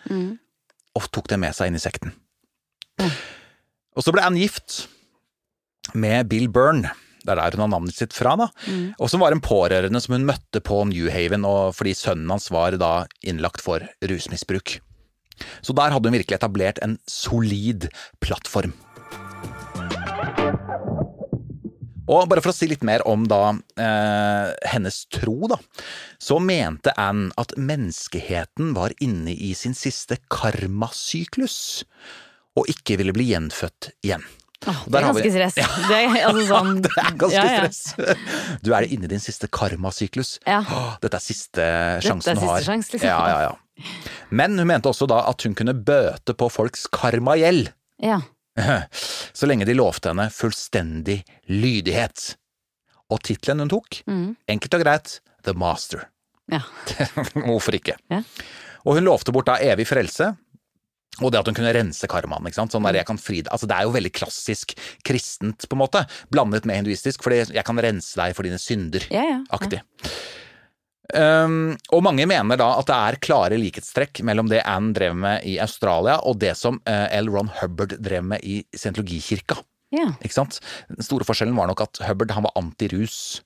og 0.96 1.10
tok 1.12 1.28
det 1.28 1.40
med 1.42 1.52
seg 1.56 1.68
inn 1.68 1.76
i 1.76 1.82
sekten. 1.82 2.14
Og 3.96 4.04
så 4.04 4.12
ble 4.12 4.24
Anne 4.24 4.40
gift 4.40 4.86
med 5.94 6.28
Bill 6.32 6.48
Byrne. 6.48 6.94
Det 7.26 7.34
er 7.34 7.40
der 7.40 7.56
hun 7.58 7.64
har 7.66 7.72
navnet 7.74 7.96
sitt 7.96 8.14
fra, 8.14 8.36
da. 8.38 8.48
Og 9.02 9.10
som 9.10 9.20
var 9.20 9.34
en 9.34 9.42
pårørende 9.42 10.00
som 10.00 10.14
hun 10.14 10.28
møtte 10.28 10.62
på 10.62 10.84
New 10.88 11.10
Haven, 11.10 11.44
og 11.44 11.74
fordi 11.74 11.92
sønnen 11.98 12.30
hans 12.30 12.48
var 12.54 12.76
da 12.78 13.06
innlagt 13.26 13.64
for 13.64 13.82
rusmisbruk. 14.00 14.78
Så 15.60 15.74
der 15.76 15.92
hadde 15.92 16.08
hun 16.08 16.16
virkelig 16.16 16.38
etablert 16.38 16.78
en 16.84 16.96
solid 17.10 17.88
plattform. 18.24 18.72
Og 22.06 22.28
bare 22.30 22.42
for 22.42 22.52
å 22.52 22.54
si 22.54 22.68
litt 22.70 22.84
mer 22.86 23.02
om 23.08 23.24
da 23.26 23.50
eh, 23.82 24.52
hennes 24.70 25.00
tro, 25.10 25.48
da, 25.50 25.58
så 26.22 26.38
mente 26.38 26.94
Anne 27.00 27.34
at 27.40 27.56
menneskeheten 27.58 28.72
var 28.76 28.94
inne 29.02 29.34
i 29.34 29.52
sin 29.58 29.74
siste 29.74 30.20
karmasyklus, 30.30 31.58
og 32.56 32.70
ikke 32.72 33.00
ville 33.00 33.14
bli 33.16 33.32
gjenfødt 33.32 33.90
igjen. 34.06 34.22
Oh, 34.66 34.78
det 34.88 34.98
er 34.98 35.04
ganske 35.04 35.30
stress. 35.34 35.56
Det 35.90 35.96
er, 35.98 36.14
altså, 36.30 36.44
sånn, 36.48 36.78
Det 36.86 36.92
er 36.94 37.18
ganske 37.20 37.42
ja, 37.42 37.58
ja. 37.58 37.66
stress. 37.66 38.22
Du 38.64 38.72
er 38.74 38.86
inne 38.88 39.06
i 39.06 39.10
din 39.10 39.22
siste 39.22 39.50
karmasyklus. 39.52 40.38
Ja. 40.46 40.62
Dette 41.02 41.18
er 41.18 41.24
siste 41.24 41.66
sjansen 42.06 42.32
er 42.32 42.40
du 42.40 42.46
har. 42.48 42.64
sjans, 42.64 42.88
liksom. 42.94 43.10
Ja, 43.10 43.18
ja, 43.34 43.50
ja. 43.50 43.90
Men 44.32 44.56
hun 44.56 44.70
mente 44.70 44.88
også 44.88 45.08
da 45.10 45.20
at 45.28 45.44
hun 45.44 45.58
kunne 45.58 45.74
bøte 45.76 46.34
på 46.38 46.48
folks 46.50 46.86
karmagjeld. 46.94 47.68
Ja. 48.02 48.22
Så 49.36 49.46
lenge 49.48 49.66
de 49.68 49.74
lovte 49.76 50.10
henne 50.12 50.28
fullstendig 50.32 51.20
lydighet. 51.52 52.34
Og 53.12 53.20
tittelen 53.22 53.62
hun 53.64 53.70
tok, 53.76 54.00
Mm. 54.08 54.32
enkelt 54.50 54.74
og 54.78 54.82
greit, 54.86 55.18
The 55.46 55.52
Master. 55.54 56.08
ja. 56.50 56.60
Hvorfor 57.46 57.76
ikke? 57.78 57.94
Ja. 58.10 58.22
Og 58.86 58.96
hun 58.98 59.06
lovte 59.06 59.32
bort 59.34 59.46
da 59.50 59.56
evig 59.62 59.86
frelse, 59.90 60.32
og 61.22 61.30
det 61.32 61.38
at 61.40 61.46
hun 61.48 61.54
kunne 61.56 61.72
rense 61.72 62.06
karmaen. 62.10 62.44
ikke 62.46 62.58
sant? 62.58 62.74
Sånn 62.74 62.84
der 62.84 62.98
jeg 63.00 63.06
kan 63.08 63.16
fri 63.18 63.38
deg. 63.40 63.48
Altså, 63.54 63.66
det 63.70 63.76
er 63.78 63.86
jo 63.86 63.94
veldig 63.94 64.12
klassisk 64.12 64.74
kristent, 65.06 65.64
på 65.68 65.74
en 65.78 65.80
måte, 65.80 66.02
blandet 66.30 66.66
med 66.68 66.76
hinduistisk, 66.82 67.22
fordi 67.24 67.38
jeg 67.56 67.64
kan 67.64 67.78
rense 67.80 68.18
deg 68.20 68.34
for 68.36 68.44
dine 68.46 68.58
synder. 68.60 69.06
Ja, 69.10 69.22
ja. 69.24 69.38
Aktig. 69.56 69.80
Um, 71.14 71.76
og 71.94 72.02
mange 72.02 72.26
mener 72.26 72.58
da 72.58 72.72
at 72.80 72.88
det 72.88 72.96
er 72.96 73.18
klare 73.22 73.58
likhetstrekk 73.60 74.24
mellom 74.26 74.48
det 74.50 74.64
Anne 74.66 74.90
drev 74.96 75.14
med 75.14 75.44
i 75.46 75.56
Australia, 75.62 76.18
og 76.26 76.40
det 76.42 76.56
som 76.58 76.80
uh, 76.82 77.06
L. 77.14 77.30
Ron 77.30 77.52
Hubbard 77.60 77.94
drev 78.02 78.26
med 78.26 78.42
i 78.42 78.60
scientologikirka. 78.74 79.60
Yeah. 79.94 80.16
Ikke 80.18 80.34
sant? 80.34 80.58
Den 80.90 81.06
store 81.06 81.26
forskjellen 81.28 81.56
var 81.56 81.70
nok 81.70 81.84
at 81.86 82.02
Hubbard 82.08 82.34
han 82.34 82.46
var 82.48 82.56
antirus, 82.58 83.40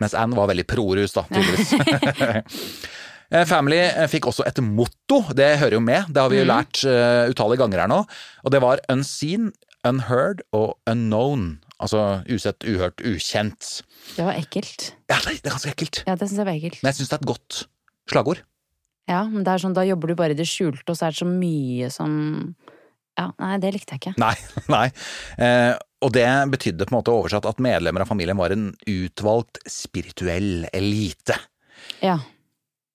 mens 0.00 0.14
Anne 0.16 0.38
var 0.38 0.48
veldig 0.50 0.66
pro-rus, 0.68 1.16
da, 1.16 1.26
tydeligvis. 1.30 1.74
Eh, 3.26 3.42
Family 3.42 3.80
eh, 3.82 4.04
fikk 4.06 4.28
også 4.30 4.44
et 4.46 4.60
motto, 4.62 5.16
det 5.34 5.56
hører 5.58 5.74
jo 5.74 5.80
med, 5.82 6.12
det 6.14 6.22
har 6.22 6.30
vi 6.30 6.38
jo 6.38 6.46
lært 6.46 6.78
uh, 6.86 7.26
utallige 7.26 7.58
ganger 7.58 7.80
her 7.82 7.90
nå, 7.90 7.96
og 8.46 8.52
det 8.54 8.60
var 8.62 8.78
unseen, 8.92 9.48
unheard 9.82 10.44
og 10.54 10.76
unknown. 10.86 11.56
Altså 11.82 12.02
usett, 12.32 12.64
uhørt, 12.64 13.02
ukjent. 13.04 13.70
Det 14.16 14.24
var 14.24 14.38
ekkelt. 14.38 14.90
Ja, 15.10 15.18
det 15.26 15.34
er 15.42 15.50
ganske 15.52 15.72
ekkelt. 15.74 16.02
Ja, 16.08 16.14
det 16.16 16.28
syns 16.30 16.40
jeg 16.40 16.48
var 16.48 16.56
ekkelt. 16.56 16.78
Men 16.80 16.92
jeg 16.92 16.98
syns 17.00 17.10
det 17.10 17.18
er 17.18 17.24
et 17.24 17.30
godt 17.32 17.58
slagord. 18.08 18.40
Ja, 19.06 19.20
men 19.28 19.44
det 19.46 19.52
er 19.52 19.62
sånn, 19.62 19.74
da 19.76 19.84
jobber 19.86 20.10
du 20.10 20.16
bare 20.18 20.34
i 20.34 20.38
det 20.38 20.48
skjulte, 20.50 20.86
og 20.88 20.96
så 20.98 21.06
er 21.06 21.14
det 21.14 21.20
så 21.20 21.28
mye 21.28 21.90
som 21.94 22.14
Ja, 23.16 23.30
nei, 23.40 23.56
det 23.62 23.70
likte 23.76 23.94
jeg 23.96 24.02
ikke. 24.02 24.14
Nei, 24.20 24.34
nei. 24.76 24.86
Eh, 25.40 25.74
og 26.04 26.12
det 26.12 26.26
betydde 26.52 26.88
på 26.88 26.92
en 26.92 26.98
måte 26.98 27.14
oversatt 27.14 27.46
at 27.48 27.60
medlemmer 27.64 28.04
av 28.04 28.10
familien 28.10 28.36
var 28.36 28.52
en 28.52 28.70
utvalgt 28.92 29.60
spirituell 29.70 30.66
elite. 30.76 31.36
Ja. 32.04 32.18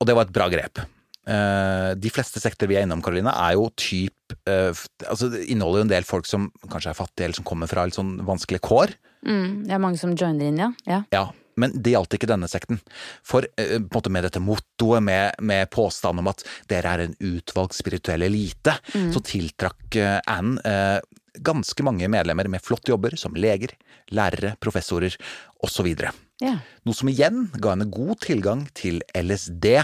Og 0.02 0.10
det 0.10 0.18
var 0.18 0.28
et 0.28 0.36
bra 0.36 0.50
grep. 0.54 0.84
Eh, 1.30 1.92
de 2.02 2.10
fleste 2.10 2.42
sekter 2.42 2.70
vi 2.70 2.80
er 2.80 2.88
innom, 2.88 3.04
Karoline, 3.06 3.30
er 3.30 3.54
jo 3.54 3.68
typ 3.78 4.34
eh, 4.50 4.72
Altså, 5.06 5.30
det 5.30 5.44
inneholder 5.54 5.84
jo 5.84 5.86
en 5.86 5.94
del 5.94 6.08
folk 6.08 6.26
som 6.30 6.50
kanskje 6.72 6.94
er 6.94 6.98
fattige, 6.98 7.28
eller 7.28 7.38
som 7.38 7.48
kommer 7.48 7.70
fra 7.70 7.86
litt 7.86 7.98
sånn 7.98 8.16
vanskelige 8.26 8.66
kår. 8.66 8.96
Mm, 9.28 9.62
det 9.68 9.76
er 9.76 9.84
mange 9.84 10.02
som 10.02 10.16
joiner 10.18 10.50
inn, 10.50 10.58
ja. 10.64 10.72
ja. 10.90 11.04
Ja, 11.14 11.28
men 11.62 11.76
det 11.78 11.94
gjaldt 11.94 12.18
ikke 12.18 12.30
denne 12.32 12.50
sekten. 12.50 12.82
For 13.28 13.46
eh, 13.54 13.78
på 13.78 13.84
en 13.84 13.90
måte 13.94 14.14
med 14.14 14.26
dette 14.26 14.42
mottoet, 14.42 15.06
med, 15.06 15.38
med 15.46 15.70
påstanden 15.74 16.24
om 16.24 16.32
at 16.34 16.46
dere 16.72 16.96
er 16.96 17.06
en 17.06 17.18
utvalgt 17.34 17.78
spirituell 17.78 18.26
elite, 18.26 18.78
så 19.14 19.22
tiltrakk 19.26 20.00
eh, 20.02 20.20
Anne 20.32 20.62
eh, 20.66 21.00
ganske 21.40 21.84
mange 21.84 22.10
medlemmer 22.12 22.50
med 22.52 22.64
flotte 22.64 22.92
jobber 22.92 23.16
som 23.20 23.36
leger, 23.38 23.76
lærere, 24.12 24.56
professorer 24.60 25.16
osv. 25.64 25.88
Yeah. 26.42 26.60
Noe 26.88 26.98
som 26.98 27.12
igjen 27.12 27.46
ga 27.62 27.76
henne 27.76 27.88
god 27.92 28.20
tilgang 28.26 28.66
til 28.78 29.00
LSD. 29.16 29.78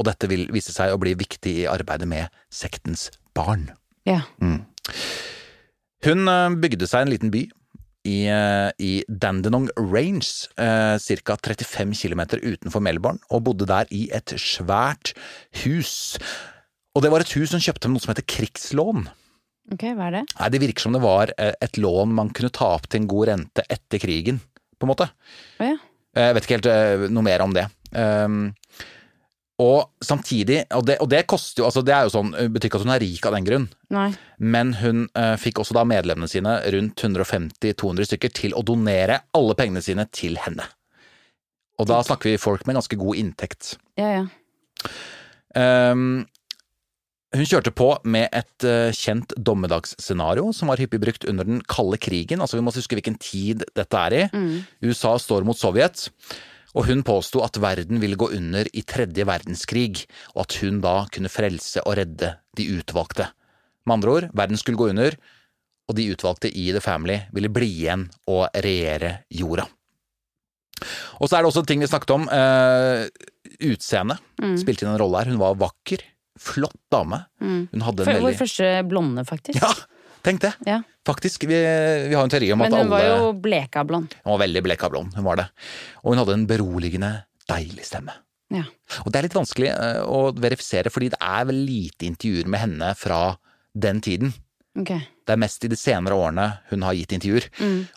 Og 0.00 0.08
dette 0.08 0.30
vil 0.30 0.46
vise 0.54 0.72
seg 0.72 0.94
å 0.94 1.00
bli 1.00 1.12
viktig 1.20 1.54
i 1.62 1.68
arbeidet 1.68 2.08
med 2.08 2.42
sektens 2.48 3.10
barn. 3.36 3.68
Ja. 4.08 4.22
Hun 4.40 6.30
eh, 6.32 6.58
bygde 6.62 6.88
seg 6.88 7.04
en 7.04 7.12
liten 7.12 7.32
by 7.34 7.44
i, 8.08 8.24
eh, 8.32 8.70
i 8.80 9.04
Dandenong 9.08 9.68
Range, 9.76 10.26
eh, 10.56 10.96
ca. 11.24 11.36
35 11.36 11.92
km 11.94 12.20
utenfor 12.40 12.80
Melbourne, 12.80 13.20
og 13.30 13.44
bodde 13.44 13.68
der 13.68 13.90
i 13.92 14.08
et 14.12 14.32
svært 14.40 15.12
hus. 15.64 16.18
Og 16.96 17.04
det 17.04 17.10
var 17.12 17.20
et 17.20 17.34
hus 17.36 17.52
hun 17.52 17.60
kjøpte 17.60 17.88
med 17.88 17.98
noe 17.98 18.04
som 18.04 18.14
heter 18.14 18.26
krigslån. 18.26 19.08
Ok, 19.70 19.84
hva 19.94 20.08
er 20.08 20.16
det? 20.18 20.24
Nei, 20.38 20.48
Det 20.48 20.60
virker 20.60 20.82
som 20.82 20.96
det 20.96 21.02
var 21.04 21.32
eh, 21.36 21.52
et 21.60 21.76
lån 21.76 22.16
man 22.16 22.32
kunne 22.34 22.50
ta 22.50 22.72
opp 22.78 22.88
til 22.88 23.02
en 23.02 23.10
god 23.10 23.28
rente 23.28 23.66
etter 23.68 24.00
krigen, 24.02 24.40
på 24.80 24.88
en 24.88 24.94
måte. 24.94 25.10
Oh, 25.60 25.68
ja. 25.68 25.76
Jeg 26.16 26.34
vet 26.34 26.46
ikke 26.46 26.56
helt 26.58 27.10
noe 27.12 27.22
mer 27.22 27.44
om 27.44 27.52
det. 27.54 27.68
Um, 27.94 28.48
og 29.60 30.04
samtidig, 30.04 30.62
og 30.72 30.86
det, 30.88 30.96
og 31.04 31.10
det 31.12 31.24
koster 31.28 31.62
jo, 31.62 31.68
altså 31.68 31.82
det 31.84 31.92
er 31.92 32.06
jo 32.06 32.12
sånn, 32.14 32.32
betyr 32.54 32.70
ikke 32.70 32.80
at 32.80 32.86
hun 32.86 32.94
er 32.94 33.02
rik 33.02 33.26
av 33.28 33.36
den 33.36 33.46
grunn, 33.48 33.66
Nei. 33.92 34.08
men 34.40 34.72
hun 34.80 35.04
uh, 35.18 35.34
fikk 35.40 35.60
også 35.60 35.76
da 35.76 35.84
medlemmene 35.88 36.30
sine, 36.30 36.56
rundt 36.72 37.04
150-200 37.04 38.08
stykker, 38.08 38.32
til 38.36 38.56
å 38.56 38.64
donere 38.66 39.20
alle 39.36 39.56
pengene 39.58 39.82
sine 39.84 40.06
til 40.16 40.38
henne. 40.40 40.64
Og 41.80 41.88
da 41.88 42.00
snakker 42.04 42.32
vi 42.32 42.40
folk 42.40 42.66
med 42.68 42.76
ganske 42.76 42.98
god 43.00 43.20
inntekt. 43.20 43.74
Ja, 44.00 44.20
ja. 44.20 44.90
Um, 45.56 46.22
hun 47.34 47.46
kjørte 47.46 47.72
på 47.74 47.92
med 48.10 48.28
et 48.36 48.66
uh, 48.66 48.90
kjent 48.96 49.32
dommedagsscenario 49.38 50.50
som 50.56 50.70
var 50.72 50.80
hyppig 50.82 51.00
brukt 51.02 51.26
under 51.30 51.46
den 51.46 51.60
kalde 51.70 51.98
krigen. 52.00 52.42
Altså 52.42 52.58
Vi 52.58 52.64
må 52.64 52.72
huske 52.74 52.96
hvilken 52.98 53.18
tid 53.22 53.64
dette 53.76 54.06
er 54.08 54.16
i. 54.16 54.24
USA 54.84 55.16
står 55.20 55.46
mot 55.48 55.58
Sovjet. 55.58 56.08
Og 56.78 56.86
hun 56.86 57.02
påsto 57.06 57.42
at 57.42 57.58
verden 57.58 57.98
ville 58.02 58.18
gå 58.18 58.28
under 58.36 58.68
i 58.76 58.84
tredje 58.86 59.26
verdenskrig, 59.26 60.04
og 60.36 60.44
at 60.46 60.60
hun 60.62 60.78
da 60.84 60.94
kunne 61.10 61.32
frelse 61.32 61.82
og 61.82 61.96
redde 61.98 62.36
de 62.58 62.68
utvalgte. 62.76 63.26
Med 63.88 63.96
andre 63.96 64.14
ord, 64.14 64.28
verden 64.36 64.60
skulle 64.60 64.78
gå 64.78 64.90
under, 64.92 65.16
og 65.90 65.98
de 65.98 66.06
utvalgte 66.12 66.50
i 66.52 66.68
The 66.70 66.82
Family 66.84 67.18
ville 67.34 67.50
bli 67.50 67.66
igjen 67.80 68.06
og 68.30 68.46
regjere 68.54 69.24
jorda. 69.34 69.66
Og 71.20 71.28
så 71.28 71.36
er 71.36 71.42
det 71.42 71.50
også 71.50 71.64
ting 71.68 71.82
vi 71.82 71.90
snakket 71.90 72.14
om. 72.14 72.28
Eh, 72.30 73.08
mm. 73.60 74.56
spilte 74.62 74.86
inn 74.86 74.94
en 74.94 75.00
rolle 75.02 75.20
her. 75.20 75.32
Hun 75.32 75.42
var 75.42 75.58
vakker. 75.60 76.04
Flott 76.40 76.78
dame. 76.92 77.24
Hun 77.42 77.82
hadde 77.84 78.06
en 78.06 78.08
For, 78.08 78.24
vår 78.24 78.38
første 78.38 78.68
blonde, 78.88 79.26
faktisk. 79.28 79.60
Ja, 79.60 79.74
tenk 80.26 80.42
det! 80.44 80.54
Ja. 80.68 80.80
Faktisk. 81.06 81.44
Vi, 81.48 81.58
vi 82.08 82.14
har 82.14 82.24
en 82.24 82.32
teori 82.32 82.50
om 82.52 82.60
Men 82.60 82.72
at 82.72 82.82
hun 82.84 82.92
var 82.92 83.04
jo 83.06 83.30
bleka 83.40 83.84
blond. 83.88 84.14
Hun 84.24 84.34
var 84.34 84.42
veldig 84.44 84.62
bleka 84.66 84.90
blond, 84.92 85.14
hun 85.16 85.26
var 85.26 85.40
det. 85.40 85.46
Og 86.04 86.12
hun 86.12 86.20
hadde 86.22 86.36
en 86.36 86.48
beroligende, 86.50 87.12
deilig 87.50 87.86
stemme. 87.88 88.14
Ja. 88.50 88.66
Og 89.04 89.12
det 89.12 89.20
er 89.20 89.28
litt 89.28 89.38
vanskelig 89.38 89.70
eh, 89.72 90.02
å 90.04 90.30
verifisere, 90.36 90.92
fordi 90.92 91.12
det 91.14 91.20
er 91.22 91.48
vel 91.48 91.64
lite 91.66 92.08
intervjuer 92.08 92.50
med 92.50 92.64
henne 92.64 92.92
fra 92.98 93.20
den 93.78 94.02
tiden. 94.04 94.34
Ok. 94.78 94.92
Det 95.26 95.34
er 95.34 95.38
mest 95.38 95.64
i 95.66 95.70
de 95.70 95.78
senere 95.78 96.16
årene 96.18 96.46
hun 96.70 96.84
har 96.86 96.94
gitt 96.98 97.12
intervjuer. 97.14 97.46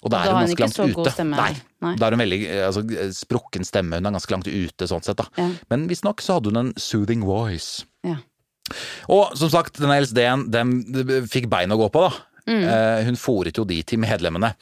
Og 0.03 0.13
da 0.13 0.21
er 0.21 0.33
hun 0.33 0.53
ganske 0.55 0.85
langt 0.85 0.99
ute. 0.99 1.25
Nei. 1.29 1.53
Nei. 1.85 1.93
Da 1.99 2.07
er 2.07 2.15
hun 2.15 2.23
veldig 2.23 2.41
eh, 2.47 2.65
altså, 2.67 2.83
sprukken 3.17 3.65
stemme, 3.67 3.99
hun 3.99 4.09
er 4.09 4.15
ganske 4.15 4.35
langt 4.35 4.49
ute 4.49 4.89
sånn 4.89 5.05
sett, 5.05 5.19
da. 5.21 5.27
Ja. 5.41 5.49
Men 5.73 5.87
visstnok 5.89 6.21
så 6.23 6.37
hadde 6.37 6.53
hun 6.53 6.61
en 6.61 6.71
soothing 6.79 7.25
voice. 7.27 7.87
Og 9.11 9.33
som 9.37 9.51
sagt, 9.51 9.79
denne 9.81 9.99
LSD-en, 10.01 10.47
den 10.53 10.77
fikk 11.29 11.49
bein 11.51 11.73
å 11.73 11.79
gå 11.79 11.89
på, 11.93 12.05
da. 12.07 12.29
Mm. 12.43 12.63
Eh, 12.67 13.01
hun 13.07 13.19
fòret 13.19 13.59
jo 13.59 13.65
de 13.67 13.79
til 13.87 14.01
medlemmene. 14.03 14.53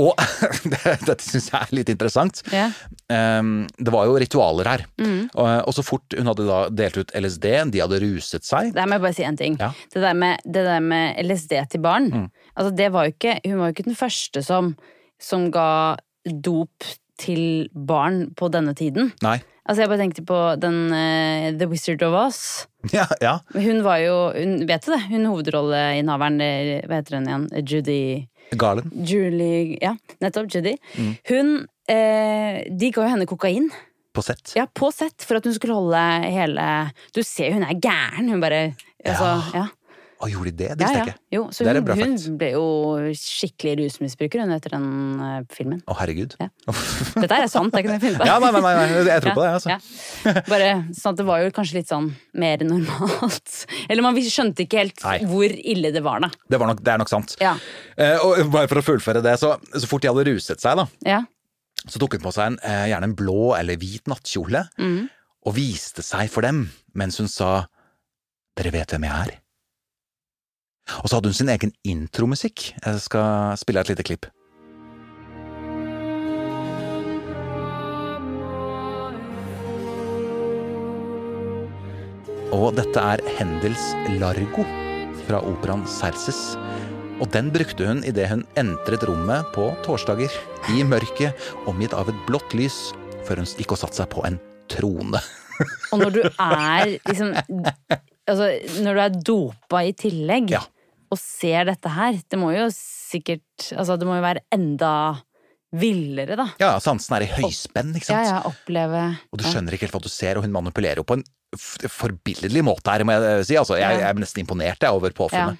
Og 0.00 0.16
dette 1.08 1.18
syns 1.20 1.50
jeg 1.50 1.58
er 1.60 1.74
litt 1.76 1.90
interessant. 1.92 2.42
Yeah. 2.54 2.72
Um, 3.10 3.66
det 3.76 3.92
var 3.92 4.06
jo 4.08 4.16
ritualer 4.22 4.70
her. 4.70 4.84
Mm. 5.02 5.28
Og, 5.34 5.48
og 5.68 5.74
så 5.76 5.84
fort 5.84 6.16
hun 6.16 6.30
hadde 6.30 6.46
da 6.48 6.60
delt 6.72 7.00
ut 7.00 7.12
LSD, 7.18 7.48
de 7.74 7.82
hadde 7.82 8.00
ruset 8.04 8.46
seg 8.46 8.72
Der 8.76 8.88
må 8.88 8.96
jeg 8.96 9.04
bare 9.04 9.18
si 9.18 9.26
en 9.26 9.40
ting. 9.40 9.58
Ja. 9.60 9.72
Mm. 9.74 9.90
Det, 9.92 10.04
der 10.06 10.16
med, 10.22 10.46
det 10.46 10.64
der 10.68 10.86
med 10.86 11.20
LSD 11.26 11.56
til 11.74 11.84
barn 11.84 12.10
altså 12.54 12.70
det 12.76 12.88
var 12.94 13.06
jo 13.06 13.14
ikke, 13.14 13.36
Hun 13.44 13.60
var 13.60 13.70
jo 13.70 13.76
ikke 13.76 13.88
den 13.90 13.98
første 13.98 14.42
som, 14.46 14.74
som 15.20 15.48
ga 15.54 15.70
dop 16.24 16.88
til 17.20 17.68
barn 17.74 18.30
på 18.36 18.48
denne 18.52 18.72
tiden. 18.76 19.12
Nei. 19.24 19.38
Altså 19.68 19.82
Jeg 19.84 19.90
bare 19.92 20.00
tenkte 20.00 20.24
på 20.26 20.38
den 20.62 20.78
uh, 20.92 21.50
The 21.58 21.68
Wizard 21.70 22.02
of 22.06 22.16
Oz. 22.26 22.40
Ja, 22.96 23.04
ja. 23.20 23.34
Hun 23.52 23.82
var 23.84 23.98
jo 24.00 24.14
hun, 24.32 24.54
Vet 24.68 24.86
du 24.86 24.94
det? 24.94 25.02
Hun 25.10 25.26
hovedrolleinnehaveren, 25.28 26.38
eh, 26.40 26.70
hva 26.88 27.00
heter 27.02 27.18
hun 27.18 27.28
igjen? 27.28 27.44
Judy 27.68 28.00
Garland. 28.56 28.94
Julie 29.06 29.76
Ja, 29.82 29.92
nettopp. 30.24 30.48
Judy. 30.54 30.72
Mm. 30.96 31.12
Hun 31.28 31.52
uh, 31.60 32.56
De 32.72 32.90
ga 32.90 33.04
jo 33.04 33.10
henne 33.12 33.28
kokain. 33.28 33.68
På 34.16 34.24
sett. 34.26 34.56
Ja, 34.58 34.64
på 34.66 34.88
sett, 34.90 35.22
for 35.22 35.38
at 35.38 35.44
hun 35.46 35.54
skulle 35.54 35.76
holde 35.76 36.00
hele 36.26 36.64
Du 37.14 37.20
ser 37.22 37.52
jo 37.52 37.60
hun 37.60 37.68
er 37.68 37.76
gæren. 37.78 38.32
Hun 38.32 38.40
bare 38.42 38.62
Altså, 39.00 39.28
ja. 39.54 39.60
ja. 39.62 39.66
Å, 40.20 40.28
gjorde 40.28 40.50
de 40.52 40.56
det? 40.60 40.66
Det 40.76 40.84
Ja, 40.84 40.88
visste 40.90 40.98
ja. 40.98 41.04
jeg 41.04 41.14
ikke. 41.14 41.20
Jo, 41.32 41.42
så 41.56 41.64
hun, 41.64 42.16
hun 42.28 42.34
ble 42.36 42.48
jo 42.52 42.64
skikkelig 43.16 43.74
rusmisbruker 43.86 44.42
hun 44.42 44.50
etter 44.52 44.74
den 44.74 44.88
uh, 45.16 45.38
filmen. 45.54 45.78
Å, 45.88 45.94
herregud. 45.96 46.34
Ja. 46.42 46.48
Dette 47.22 47.38
er 47.40 47.46
sant, 47.48 47.72
det 47.72 47.80
er 47.80 47.88
noe 47.88 47.96
jeg 47.96 48.02
finner 48.04 48.20
på. 48.20 48.26
Ja, 48.28 48.34
nei, 48.42 48.50
nei, 48.52 48.60
nei, 48.66 49.00
jeg 49.08 49.24
tror 49.24 49.38
på 49.38 49.46
det, 49.46 49.54
altså. 49.56 49.72
Ja. 49.72 50.34
Bare 50.50 50.68
sånn 50.98 51.14
at 51.16 51.22
det 51.22 51.26
var 51.30 51.40
jo 51.46 51.54
kanskje 51.56 51.78
litt 51.80 51.88
sånn 51.88 52.10
mer 52.44 52.66
normalt. 52.68 53.54
Eller 53.88 54.04
man 54.04 54.20
skjønte 54.20 54.66
ikke 54.66 54.82
helt 54.82 55.00
Nei. 55.08 55.16
hvor 55.32 55.56
ille 55.56 55.94
det 55.96 56.04
var, 56.04 56.20
da. 56.26 56.30
Det, 56.52 56.60
var 56.60 56.68
nok, 56.74 56.84
det 56.84 56.92
er 56.94 57.00
nok 57.00 57.12
sant. 57.16 57.36
Ja. 57.40 57.54
Eh, 57.96 58.20
og 58.20 58.52
bare 58.52 58.68
for 58.68 58.82
å 58.82 58.86
fullføre 58.92 59.24
det, 59.24 59.38
så, 59.40 59.54
så 59.72 59.88
fort 59.88 60.04
de 60.04 60.12
hadde 60.12 60.28
ruset 60.28 60.60
seg, 60.60 60.82
da, 60.84 60.86
Ja. 61.08 61.22
så 61.88 61.96
tok 62.02 62.18
hun 62.18 62.26
på 62.28 62.34
seg 62.36 62.52
en, 62.52 62.60
eh, 62.60 62.90
gjerne 62.92 63.08
en 63.08 63.16
blå 63.16 63.54
eller 63.56 63.80
hvit 63.80 64.04
nattkjole, 64.12 64.66
Mm. 64.76 65.06
og 65.48 65.56
viste 65.56 66.04
seg 66.04 66.28
for 66.28 66.44
dem 66.44 66.66
mens 66.92 67.16
hun 67.24 67.28
sa 67.32 67.62
Dere 68.58 68.72
vet 68.74 68.92
hvem 68.92 69.06
jeg 69.08 69.14
er? 69.30 69.39
Og 71.02 71.08
så 71.08 71.16
hadde 71.18 71.30
hun 71.30 71.38
sin 71.38 71.52
egen 71.52 71.72
intromusikk. 71.86 72.72
Jeg 72.84 73.00
skal 73.06 73.56
spille 73.60 73.80
et 73.84 73.92
lite 73.92 74.06
klipp. 74.06 74.26
Og 82.50 82.74
dette 82.74 82.98
er 82.98 83.22
Hendels 83.38 83.82
Largo 84.18 84.64
fra 85.26 85.38
operaen 85.46 85.84
Serses. 85.88 86.40
Og 87.20 87.28
den 87.34 87.50
brukte 87.54 87.86
hun 87.86 88.00
idet 88.08 88.30
hun 88.32 88.42
entret 88.58 89.04
rommet 89.06 89.46
på 89.54 89.68
torsdager, 89.84 90.32
i 90.72 90.82
mørket, 90.86 91.36
omgitt 91.70 91.94
av 91.96 92.08
et 92.10 92.22
blått 92.26 92.54
lys, 92.56 92.78
før 93.28 93.42
hun 93.42 93.50
gikk 93.60 93.76
og 93.76 93.82
satte 93.82 94.00
seg 94.00 94.10
på 94.12 94.24
en 94.26 94.40
trone. 94.72 95.20
Og 95.92 96.00
når 96.00 96.14
du 96.16 96.20
er 96.24 96.96
liksom 97.04 97.34
Altså, 98.30 98.46
når 98.84 98.94
du 98.94 99.00
er 99.02 99.14
dopa 99.26 99.80
i 99.82 99.94
tillegg, 99.98 100.52
Ja. 100.54 100.60
Og 101.10 101.18
ser 101.18 101.66
dette 101.70 101.90
her, 101.90 102.20
det 102.30 102.38
må 102.38 102.52
jo 102.54 102.68
sikkert 102.74 103.42
Altså, 103.74 103.96
det 103.98 104.06
må 104.08 104.14
jo 104.16 104.22
være 104.24 104.44
enda 104.54 104.92
villere, 105.70 106.34
da. 106.38 106.46
Ja, 106.58 106.70
sansen 106.82 107.14
er 107.14 107.24
i 107.26 107.30
høyspenn, 107.30 107.92
ikke 107.94 108.08
sant? 108.08 108.26
ja, 108.26 108.38
ja, 108.38 108.40
oppleve 108.48 109.04
Og 109.30 109.38
du 109.38 109.44
skjønner 109.46 109.76
ikke 109.76 109.86
helt 109.86 109.94
hva 109.94 110.02
du 110.02 110.10
ser, 110.10 110.38
og 110.38 110.46
hun 110.46 110.54
manipulerer 110.54 111.02
jo 111.02 111.06
på 111.06 111.18
en 111.18 111.26
forbilledlig 111.90 112.62
måte 112.66 112.90
her, 112.94 113.04
må 113.06 113.14
jeg 113.16 113.46
si. 113.48 113.58
Altså, 113.58 113.78
jeg, 113.78 114.00
jeg 114.00 114.06
er 114.06 114.18
nesten 114.22 114.42
imponert 114.44 114.82
jeg, 114.86 114.94
over 114.94 115.14
påfunnet. 115.14 115.58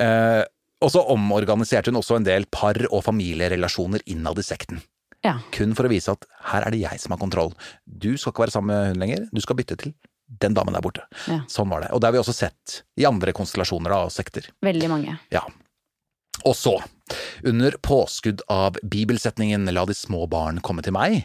Eh, 0.00 0.42
og 0.84 0.90
så 0.92 1.04
omorganiserte 1.14 1.92
hun 1.92 2.00
også 2.00 2.18
en 2.18 2.26
del 2.26 2.44
par- 2.52 2.84
og 2.90 3.04
familierelasjoner 3.06 4.04
innad 4.12 4.40
i 4.40 4.44
sekten. 4.44 4.82
Ja. 5.24 5.38
Kun 5.56 5.72
for 5.76 5.88
å 5.88 5.92
vise 5.92 6.12
at 6.12 6.26
her 6.50 6.66
er 6.66 6.74
det 6.74 6.82
jeg 6.82 7.00
som 7.00 7.14
har 7.14 7.20
kontroll. 7.20 7.54
Du 7.84 8.12
skal 8.20 8.34
ikke 8.34 8.44
være 8.44 8.56
sammen 8.58 8.74
med 8.74 8.90
hun 8.92 9.00
lenger, 9.00 9.28
du 9.32 9.40
skal 9.40 9.56
bytte 9.60 9.78
til 9.80 9.94
den 10.42 10.56
damen 10.56 10.76
der 10.76 10.84
borte. 10.84 11.04
Ja. 11.30 11.42
Sånn 11.50 11.70
var 11.72 11.84
det. 11.84 11.92
Og 11.94 12.00
det 12.00 12.08
har 12.08 12.16
vi 12.16 12.22
også 12.22 12.36
sett 12.36 12.80
i 13.00 13.06
andre 13.08 13.34
konstellasjoner 13.36 13.94
av 13.96 14.12
sekter. 14.14 14.48
Veldig 14.64 14.90
mange. 14.92 15.18
Ja. 15.34 15.44
Og 16.44 16.56
så, 16.58 16.74
under 17.46 17.76
påskudd 17.84 18.42
av 18.50 18.78
bibelsetningen 18.82 19.70
La 19.72 19.84
de 19.86 19.94
små 19.96 20.26
barn 20.30 20.60
komme 20.64 20.82
til 20.84 20.96
meg, 20.96 21.24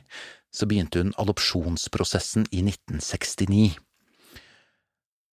så 0.53 0.67
begynte 0.69 1.01
hun 1.01 1.13
adopsjonsprosessen 1.21 2.47
i 2.51 2.63
1969. 2.65 3.77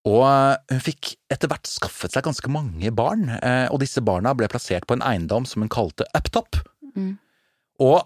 Og 0.06 0.22
eh, 0.22 0.56
hun 0.70 0.82
fikk 0.84 1.14
etter 1.32 1.50
hvert 1.50 1.68
skaffet 1.68 2.14
seg 2.14 2.26
ganske 2.26 2.50
mange 2.52 2.92
barn, 2.94 3.28
eh, 3.40 3.66
og 3.72 3.80
disse 3.82 4.02
barna 4.04 4.34
ble 4.38 4.48
plassert 4.52 4.86
på 4.86 4.96
en 4.96 5.04
eiendom 5.04 5.48
som 5.48 5.64
hun 5.64 5.72
kalte 5.72 6.06
Uptop. 6.16 6.60
Mm. 6.94 7.16
Og 7.82 7.98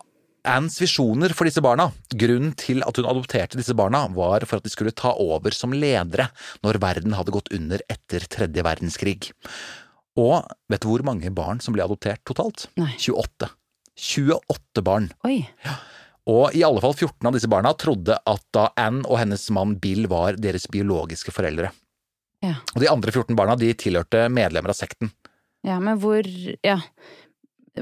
Anns 0.49 0.79
visjoner 0.81 1.35
for 1.37 1.49
disse 1.49 1.61
barna, 1.65 1.91
grunnen 2.17 2.55
til 2.59 2.81
at 2.87 2.97
hun 2.97 3.09
adopterte 3.11 3.59
disse 3.61 3.75
barna, 3.77 4.07
var 4.15 4.47
for 4.49 4.61
at 4.61 4.65
de 4.67 4.73
skulle 4.73 4.95
ta 4.97 5.13
over 5.21 5.53
som 5.57 5.75
ledere 5.77 6.31
når 6.65 6.79
verden 6.81 7.17
hadde 7.19 7.35
gått 7.35 7.53
under 7.57 7.83
etter 7.93 8.25
tredje 8.33 8.65
verdenskrig. 8.65 9.31
Og 10.21 10.47
vet 10.71 10.83
du 10.83 10.89
hvor 10.91 11.05
mange 11.07 11.31
barn 11.35 11.61
som 11.63 11.77
ble 11.77 11.85
adoptert 11.85 12.23
totalt? 12.29 12.69
Nei. 12.81 12.95
28. 12.99 13.51
28 14.01 14.83
barn. 14.87 15.11
Oi. 15.29 15.43
Ja. 15.67 15.77
Og 16.31 16.55
i 16.55 16.63
alle 16.67 16.83
fall 16.85 16.95
14 16.95 17.27
av 17.27 17.35
disse 17.37 17.49
barna 17.51 17.73
trodde 17.79 18.17
at 18.29 18.43
da 18.55 18.69
Anne 18.79 19.05
og 19.09 19.19
hennes 19.21 19.45
mann 19.55 19.77
Bill 19.83 20.07
var 20.11 20.37
deres 20.39 20.67
biologiske 20.71 21.33
foreldre. 21.35 21.73
Ja. 22.45 22.55
Og 22.75 22.81
de 22.85 22.89
andre 22.89 23.13
14 23.13 23.37
barna 23.37 23.57
de 23.61 23.73
tilhørte 23.77 24.27
medlemmer 24.33 24.73
av 24.73 24.79
sekten. 24.79 25.13
ja, 25.67 25.79
men 25.81 25.99
hvor 26.01 26.25
Ja. 26.65 26.81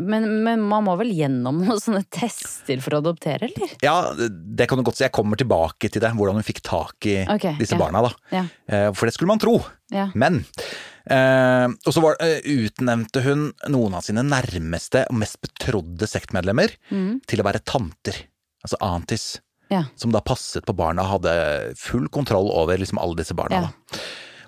Men, 0.01 0.27
men 0.45 0.61
man 0.65 0.85
må 0.87 0.95
vel 1.01 1.11
gjennom 1.15 1.63
noen 1.65 1.81
sånne 1.85 2.05
tester 2.15 2.81
for 2.85 2.97
å 2.97 3.01
adoptere, 3.03 3.49
eller? 3.51 3.73
Ja, 3.85 3.97
det 4.19 4.69
kan 4.71 4.79
du 4.81 4.85
godt 4.87 4.99
si. 5.01 5.05
Jeg 5.07 5.15
kommer 5.17 5.37
tilbake 5.41 5.91
til 5.91 6.03
det, 6.05 6.13
hvordan 6.19 6.39
hun 6.41 6.47
fikk 6.47 6.63
tak 6.67 7.09
i 7.11 7.19
okay, 7.27 7.57
disse 7.61 7.75
ja. 7.77 7.81
barna. 7.83 8.03
da. 8.09 8.13
Ja. 8.35 8.45
Eh, 8.69 8.89
For 8.97 9.09
det 9.11 9.15
skulle 9.17 9.33
man 9.33 9.43
tro. 9.43 9.57
Ja. 9.95 10.11
Men 10.19 10.43
eh, 11.09 11.67
Og 11.87 11.93
så 11.95 12.03
var- 12.05 12.19
eh, 12.21 12.41
utnevnte 12.45 13.23
hun 13.25 13.53
noen 13.73 13.95
av 13.97 14.03
sine 14.05 14.23
nærmeste 14.27 15.07
og 15.09 15.17
mest 15.23 15.41
betrodde 15.45 16.09
sektmedlemmer 16.09 16.75
Mm. 16.93 17.21
til 17.27 17.41
å 17.41 17.47
være 17.49 17.65
tanter. 17.65 18.25
Altså 18.65 18.77
aunties. 18.85 19.41
Ja. 19.71 19.85
Som 19.97 20.13
da 20.13 20.21
passet 20.25 20.65
på 20.65 20.75
barna 20.77 21.03
og 21.05 21.21
hadde 21.23 21.75
full 21.77 22.09
kontroll 22.09 22.49
over 22.51 22.77
liksom 22.81 22.99
alle 23.01 23.17
disse 23.21 23.35
barna. 23.37 23.73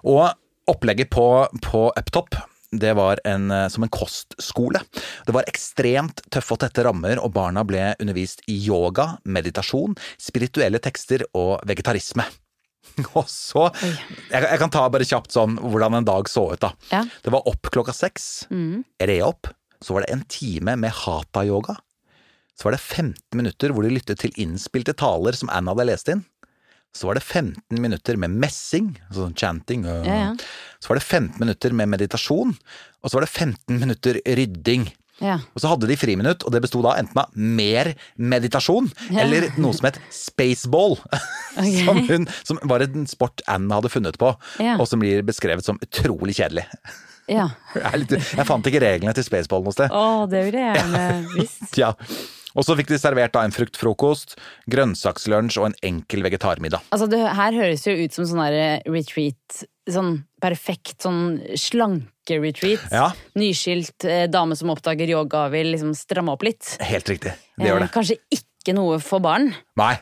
Og 0.05 0.31
opplegget 0.71 1.11
på, 1.13 1.27
på 1.61 1.91
Uptop 1.97 2.37
det 2.73 2.93
var 2.95 3.19
en, 3.27 3.51
eh, 3.51 3.69
som 3.69 3.83
en 3.83 3.91
kostskole. 3.91 4.81
Det 5.27 5.35
var 5.35 5.49
ekstremt 5.51 6.23
tøffe 6.31 6.55
og 6.55 6.61
tette 6.63 6.85
rammer, 6.87 7.19
og 7.19 7.33
barna 7.35 7.65
ble 7.67 7.95
undervist 8.01 8.45
i 8.49 8.59
yoga, 8.67 9.19
meditasjon, 9.27 9.97
spirituelle 10.23 10.79
tekster 10.83 11.25
og 11.35 11.61
vegetarisme. 11.67 12.27
Og 13.15 13.27
så 13.29 13.67
jeg, 13.77 14.41
jeg 14.41 14.59
kan 14.59 14.71
ta 14.73 14.87
bare 14.91 15.05
kjapt 15.07 15.35
sånn 15.35 15.59
hvordan 15.61 15.99
en 15.99 16.07
dag 16.09 16.27
så 16.33 16.47
ut, 16.55 16.61
da. 16.63 16.71
Ja. 16.91 17.03
Det 17.23 17.31
var 17.35 17.47
opp 17.47 17.69
klokka 17.71 17.93
seks, 17.95 18.47
Mm. 18.51 18.85
re 19.05 19.19
opp, 19.23 19.51
så 19.85 19.95
var 19.95 20.05
det 20.07 20.11
en 20.15 20.25
time 20.33 20.75
med 20.81 20.91
hata-yoga. 21.05 21.77
Så 22.57 22.67
var 22.67 22.75
det 22.77 22.81
15 22.83 23.37
minutter 23.37 23.73
hvor 23.73 23.85
de 23.87 23.93
lyttet 23.95 24.19
til 24.21 24.33
innspilte 24.37 24.93
taler 24.97 25.37
som 25.37 25.49
Anna 25.53 25.73
hadde 25.75 25.87
lest 25.89 26.09
inn. 26.13 26.25
Så 26.97 27.07
var 27.07 27.15
det 27.15 27.23
15 27.23 27.79
minutter 27.81 28.17
med 28.19 28.31
messing, 28.43 28.97
altså 29.09 29.27
sånn 29.29 29.37
chanting. 29.39 29.85
øh. 29.87 30.05
Ja, 30.07 30.15
ja. 30.25 30.31
Så 30.83 30.91
var 30.91 30.99
det 30.99 31.05
15 31.07 31.39
minutter 31.39 31.73
med 31.77 31.89
meditasjon, 31.93 32.57
og 33.03 33.11
så 33.11 33.19
var 33.19 33.27
det 33.27 33.31
15 33.31 33.79
minutter 33.79 34.19
rydding. 34.27 34.89
Ja. 35.21 35.35
Og 35.55 35.61
så 35.61 35.69
hadde 35.69 35.87
de 35.87 35.97
friminutt, 36.01 36.43
og 36.49 36.53
det 36.55 36.63
besto 36.65 36.81
da 36.83 36.95
enten 36.97 37.19
av 37.21 37.29
mer 37.37 37.91
meditasjon, 38.17 38.89
eller 39.13 39.51
noe 39.61 39.77
som 39.77 39.87
het 39.91 39.99
spaceball. 40.11 40.97
som, 41.85 42.01
hun, 42.09 42.25
som 42.43 42.59
var 42.65 42.81
en 42.87 43.05
sport 43.11 43.43
Anne 43.47 43.77
hadde 43.77 43.93
funnet 43.93 44.17
på, 44.19 44.33
Ja. 44.65 44.79
og 44.81 44.89
som 44.89 44.99
blir 45.05 45.21
beskrevet 45.29 45.63
som 45.67 45.79
utrolig 45.85 46.39
kjedelig. 46.41 46.65
ja. 47.29 47.51
Jeg, 47.77 48.01
litt, 48.03 48.17
jeg 48.35 48.47
fant 48.49 48.67
ikke 48.67 48.81
reglene 48.83 49.13
til 49.15 49.29
spaceball 49.29 49.63
noe 49.63 49.77
sted. 49.77 49.93
Å, 49.95 50.25
det 50.33 50.41
ville 50.49 50.65
jeg 50.65 50.81
gjerne 50.81 51.05
visst. 51.37 51.77
Ja. 51.79 51.93
Og 52.59 52.65
så 52.67 52.75
fikk 52.79 52.89
de 52.91 52.99
servert 52.99 53.33
da 53.37 53.45
en 53.47 53.55
fruktfrokost, 53.55 54.35
grønnsakslunsj 54.73 55.59
og 55.61 55.69
en 55.71 55.77
enkel 55.87 56.25
vegetarmiddag. 56.27 56.83
Altså, 56.91 57.07
det 57.11 57.21
her 57.39 57.53
høres 57.55 57.85
jo 57.87 57.95
ut 58.01 58.17
som 58.17 58.27
sånn 58.27 58.43
der 58.43 58.83
retreat. 58.91 59.61
Sånn 59.91 60.21
perfekt 60.43 61.03
sånn 61.03 61.39
slanke-retreat. 61.59 62.85
Ja. 62.95 63.09
Nyskilt 63.39 64.05
eh, 64.09 64.27
dame 64.31 64.57
som 64.59 64.71
oppdager 64.75 65.11
yoga 65.11 65.47
vil 65.53 65.73
liksom 65.75 65.95
stramme 65.99 66.35
opp 66.35 66.45
litt. 66.47 66.75
Helt 66.87 67.09
riktig. 67.11 67.35
Det 67.59 67.67
gjør 67.71 67.81
Eh, 67.81 67.87
det. 67.87 67.91
Kanskje 67.95 68.19
ikke 68.39 68.75
noe 68.77 68.99
for 69.03 69.23
barn 69.25 69.51
Nei. 69.81 69.95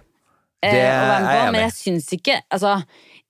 eh, 0.63 0.73
Det 0.73 0.83
eh, 0.83 0.89
er 0.89 1.07
jeg 1.07 1.25
men 1.25 1.55
enig 1.55 1.61
i. 1.61 1.65
jeg 1.69 1.75
syns 1.79 2.09
ikke 2.19 2.37
Altså, 2.53 2.73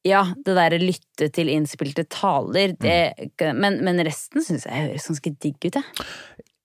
ja, 0.09 0.23
det 0.45 0.55
derre 0.57 0.79
lytte 0.81 1.29
til 1.35 1.51
innspilte 1.53 2.07
taler, 2.09 2.73
det, 2.81 3.31
Mm. 3.39 3.59
men, 3.61 3.81
men 3.85 3.99
resten 4.07 4.43
syns 4.43 4.65
jeg 4.65 4.89
høres 4.89 5.07
ganske 5.11 5.33
digg 5.43 5.57
ut, 5.67 5.75
jeg. 5.75 5.85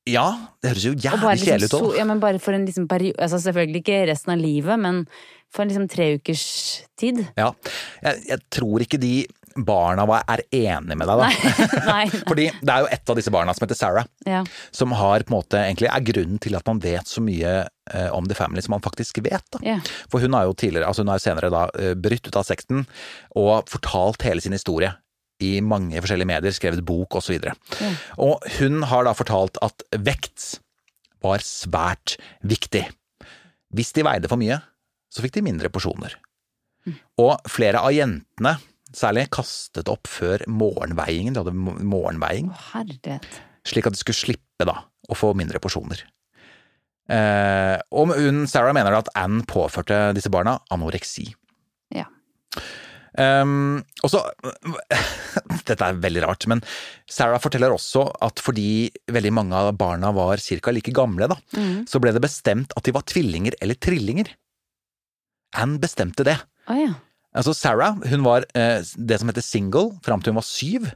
Ja, 0.10 0.26
det 0.60 0.74
høres 0.74 0.84
jo 0.90 0.92
jævlig 1.00 1.38
kjedelig 1.40 1.62
liksom, 1.64 1.80
ut 1.80 1.86
so, 1.86 1.92
òg. 1.94 2.00
ja, 2.02 2.08
men 2.10 2.20
bare 2.24 2.40
for 2.44 2.56
en 2.58 2.66
liksom 2.68 2.90
periode 2.92 3.16
altså 3.24 3.40
Selvfølgelig 3.40 3.84
ikke 3.86 4.02
resten 4.10 4.34
av 4.36 4.42
livet, 4.42 4.82
men 4.84 5.06
for 5.54 5.64
en 5.64 5.70
liksom 5.72 5.86
tre 5.92 6.10
ukers 6.18 6.44
tid. 7.00 7.22
Ja. 7.38 7.52
Jeg, 8.04 8.24
jeg 8.32 8.42
tror 8.52 8.84
ikke 8.84 9.00
de 9.00 9.14
barna 9.54 10.02
var, 10.10 10.24
er 10.34 10.42
enige 10.50 10.96
med 10.98 11.06
deg, 11.06 11.20
da. 11.22 11.28
Nei. 11.30 11.68
nei. 11.92 12.06
Fordi 12.30 12.48
det 12.58 12.74
er 12.74 12.82
jo 12.84 12.90
et 12.96 13.12
av 13.14 13.20
disse 13.20 13.34
barna 13.34 13.54
som 13.54 13.68
heter 13.68 13.78
Sarah, 13.78 14.08
Ja. 14.26 14.42
som 14.74 14.96
har 14.98 15.24
på 15.28 15.30
en 15.30 15.38
måte 15.38 15.62
egentlig 15.62 15.92
er 15.94 16.08
grunnen 16.10 16.42
til 16.42 16.58
at 16.58 16.66
man 16.68 16.82
vet 16.84 17.08
så 17.08 17.22
mye 17.24 17.54
eh, 17.94 18.10
om 18.18 18.26
The 18.26 18.38
Family 18.40 18.66
som 18.66 18.74
man 18.74 18.84
faktisk 18.84 19.22
vet. 19.22 19.46
da. 19.54 19.62
Ja. 19.62 19.78
For 20.12 20.26
hun 20.26 20.34
har 20.34 20.50
jo 20.50 20.58
tidligere, 20.58 20.90
altså 20.90 21.06
hun 21.06 21.14
har 21.14 21.22
jo 21.22 21.28
senere 21.28 21.54
da 21.54 21.68
brutt 21.70 22.02
brytt 22.04 22.28
ut 22.34 22.36
av 22.42 22.50
sekten 22.50 22.84
og 23.38 23.70
fortalt 23.72 24.26
hele 24.26 24.42
sin 24.44 24.58
historie 24.58 24.90
i 25.42 25.56
mange 25.66 25.98
forskjellige 26.02 26.30
medier, 26.30 26.54
skrevet 26.56 26.84
bok 26.86 27.18
osv. 27.20 27.40
Mm. 27.42 27.96
Og 28.26 28.44
hun 28.60 28.84
har 28.92 29.08
da 29.08 29.16
fortalt 29.18 29.58
at 29.66 29.84
vekt 30.06 30.60
var 31.24 31.42
svært 31.44 32.18
viktig. 32.46 32.84
Hvis 33.74 33.94
de 33.96 34.06
veide 34.06 34.30
for 34.30 34.38
mye, 34.42 34.60
så 35.14 35.24
fikk 35.24 35.38
de 35.40 35.46
mindre 35.46 35.72
porsjoner. 35.74 36.16
Og 37.22 37.38
flere 37.48 37.80
av 37.80 37.94
jentene 37.96 38.58
særlig 38.94 39.30
kastet 39.34 39.88
opp 39.90 40.06
før 40.12 40.44
morgenveiingen, 40.52 41.34
de 41.34 41.42
hadde 41.42 41.54
mo- 41.58 41.78
morgenveiing, 41.80 42.52
oh, 42.54 42.82
slik 43.66 43.88
at 43.88 43.96
de 43.96 44.02
skulle 44.02 44.20
slippe 44.20 44.68
da 44.68 44.76
å 45.10 45.18
få 45.18 45.32
mindre 45.38 45.62
porsjoner. 45.64 46.04
Eh, 47.12 47.78
og 47.92 48.14
hun, 48.16 48.44
Sarah 48.48 48.76
mener 48.76 48.96
at 49.00 49.10
Anne 49.20 49.44
påførte 49.50 50.12
disse 50.16 50.32
barna 50.32 50.60
anoreksi. 50.72 51.26
Ja. 51.96 52.06
Um, 53.14 53.84
og 54.02 54.10
så 54.10 54.24
Dette 55.68 55.78
er 55.86 56.00
veldig 56.02 56.24
rart, 56.26 56.48
men 56.50 56.64
Sarah 57.10 57.42
forteller 57.42 57.74
også 57.76 58.08
at 58.26 58.42
fordi 58.42 58.90
veldig 59.14 59.34
mange 59.38 59.60
av 59.60 59.74
barna 59.78 60.10
var 60.16 60.42
ca. 60.42 60.74
like 60.74 60.94
gamle, 60.96 61.30
da, 61.30 61.38
så 61.90 62.02
ble 62.02 62.14
det 62.16 62.24
bestemt 62.24 62.74
at 62.78 62.88
de 62.88 62.96
var 62.96 63.06
tvillinger 63.10 63.58
eller 63.62 63.78
trillinger. 63.78 64.34
Anne 65.54 65.78
bestemte 65.82 66.26
det. 66.26 66.40
Oh, 66.68 66.78
ja. 66.80 66.96
Altså 67.34 67.54
Sarah 67.58 67.98
hun 68.12 68.26
var 68.26 68.46
eh, 68.58 68.82
det 68.82 69.18
som 69.20 69.30
heter 69.30 69.46
single 69.46 69.96
fram 70.06 70.22
til 70.22 70.34
hun 70.34 70.40
var 70.42 70.48
syv. 70.48 70.90